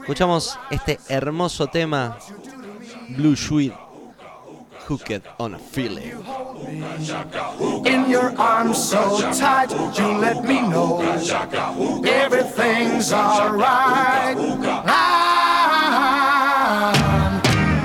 [0.00, 2.18] Escuchamos este hermoso tema.
[3.10, 3.72] Blue Sweet.
[4.86, 6.10] Hooked on a feeling.
[7.86, 11.00] In your arms so tight, you let me know
[12.04, 14.36] everything's alright.
[14.36, 14.84] I'm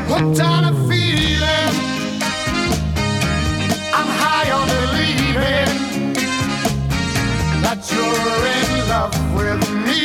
[0.09, 1.73] hooked on a feeling.
[3.93, 6.13] I'm high on believing
[7.63, 10.03] that you're in love with me.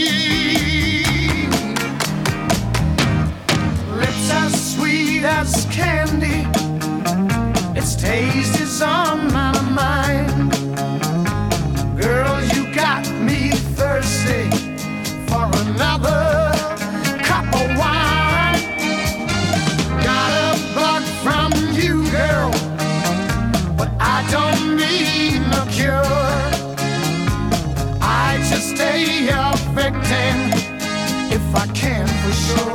[3.99, 6.54] Lips as sweet as candy.
[31.35, 32.74] If I can for sure.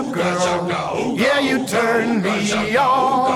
[0.00, 1.14] Up, girl.
[1.16, 3.29] Yeah, you turn me on.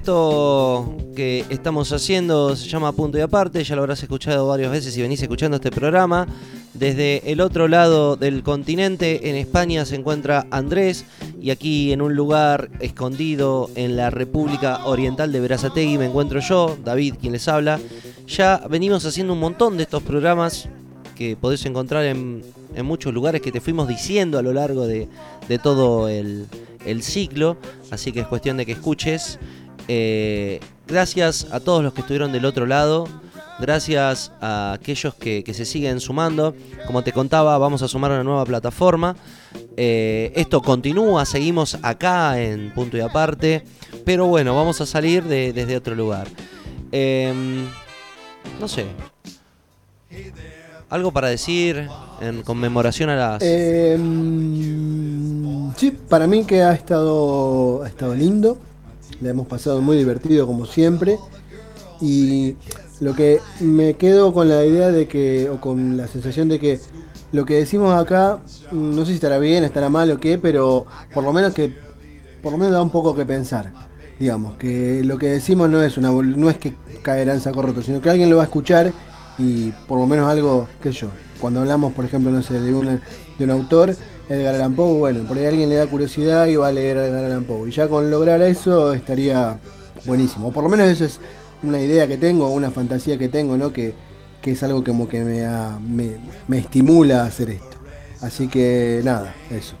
[0.00, 4.94] Esto que estamos haciendo se llama Punto y Aparte, ya lo habrás escuchado varias veces
[4.94, 6.26] si venís escuchando este programa.
[6.72, 11.04] Desde el otro lado del continente, en España, se encuentra Andrés
[11.38, 16.78] y aquí en un lugar escondido en la República Oriental de Verazategui me encuentro yo,
[16.82, 17.78] David, quien les habla.
[18.26, 20.66] Ya venimos haciendo un montón de estos programas
[21.14, 22.42] que podés encontrar en,
[22.84, 25.08] muchos lugares que te fuimos diciendo a lo largo de,
[25.62, 26.48] todo el
[27.02, 27.58] ciclo,
[27.90, 29.38] así que es cuestión de que escuches.
[29.92, 33.08] Eh, gracias a todos los que estuvieron del otro lado,
[33.58, 36.54] gracias a aquellos que, se siguen sumando.
[36.86, 39.16] Como te contaba, vamos a sumar una nueva plataforma.
[39.76, 43.64] Eh, esto continúa, seguimos acá en punto y aparte,
[44.04, 46.28] pero bueno, vamos a salir de- desde otro lugar.
[46.92, 47.66] Em,
[48.60, 48.86] no sé.
[50.88, 51.88] ¿Algo para decir
[52.20, 53.42] en conmemoración a las...
[53.98, 58.56] Mm, sí, para mí que ha estado, ha estado lindo.
[59.20, 61.18] Le hemos pasado muy divertido como siempre.
[62.00, 62.56] Y
[63.00, 66.80] lo que me quedo con la idea de que, o con la sensación de que
[67.32, 68.40] lo que decimos acá,
[68.70, 71.74] mm, no sé si estará bien, estará mal o qué, pero por lo menos que,
[72.42, 73.74] por lo menos da un poco que pensar.
[74.18, 77.82] Digamos, que lo que decimos no es una no es que caerá en saco roto,
[77.82, 78.92] sino que alguien lo va a escuchar
[79.38, 81.08] y por lo menos algo, qué sé yo,
[81.38, 83.00] cuando hablamos, por ejemplo, no sé, de, una-
[83.38, 83.96] de un autor,
[84.30, 87.44] Edgar Allan bueno, por ahí alguien le da curiosidad y va a leer Edgar Allan.
[87.66, 89.58] Y ya con lograr eso estaría
[90.04, 90.52] buenísimo.
[90.52, 91.20] Por lo menos eso es
[91.64, 93.72] una idea que tengo, una fantasía que tengo, ¿no?
[93.72, 93.92] Que,
[94.40, 95.44] que es algo como que me,
[95.80, 97.76] me, me estimula a hacer esto.
[98.22, 99.74] Así que nada, eso.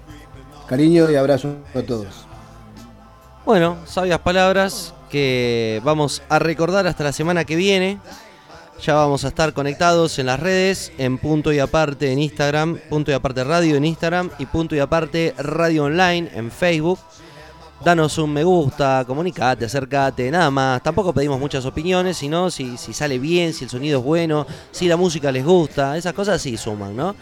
[0.66, 2.26] Cariño y abrazo a todos.
[3.46, 8.00] Bueno, sabias palabras que vamos a recordar hasta la semana que viene.
[8.82, 13.10] Ya vamos a estar conectados en las redes, en punto y aparte en Instagram, punto
[13.10, 16.98] y aparte radio en Instagram y punto y aparte radio online en Facebook.
[17.84, 20.82] Danos un me gusta, comunicate, acércate, nada más.
[20.82, 24.88] Tampoco pedimos muchas opiniones, sino si, si sale bien, si el sonido es bueno, si
[24.88, 27.14] la música les gusta, esas cosas sí suman, ¿no?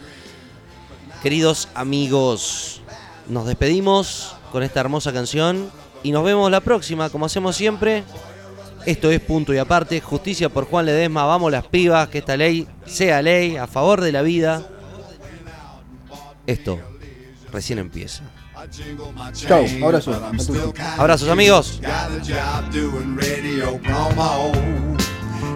[1.21, 2.81] Queridos amigos,
[3.27, 5.69] nos despedimos con esta hermosa canción
[6.03, 8.05] y nos vemos la próxima, como hacemos siempre.
[8.85, 12.67] Esto es punto y aparte, justicia por Juan Ledesma, vamos las pibas, que esta ley
[12.85, 14.67] sea ley, a favor de la vida.
[16.47, 16.79] Esto
[17.51, 18.23] recién empieza.
[19.33, 20.13] Chau, abrazo.
[20.97, 21.79] Abrazos amigos.
[21.81, 24.51] Got a job doing radio promo.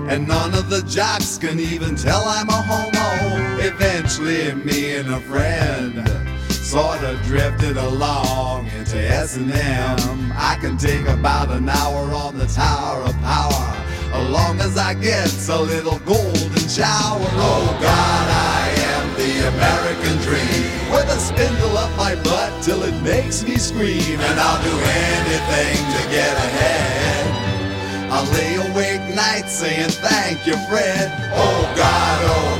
[0.09, 3.59] And none of the jocks can even tell I'm a homo.
[3.59, 6.32] Eventually, me and a friend
[6.73, 10.33] sort of drifted along into S&M.
[10.33, 13.65] I can take about an hour on the Tower of Power.
[14.11, 17.29] As long as I get a little golden shower.
[17.37, 18.27] Oh God,
[18.57, 20.65] I am the American dream.
[20.89, 24.19] With a spindle up my butt till it makes me scream.
[24.19, 28.11] And I'll do anything to get ahead.
[28.11, 31.13] I'll lay awake nights saying thank you, Fred.
[31.35, 32.53] Oh God, oh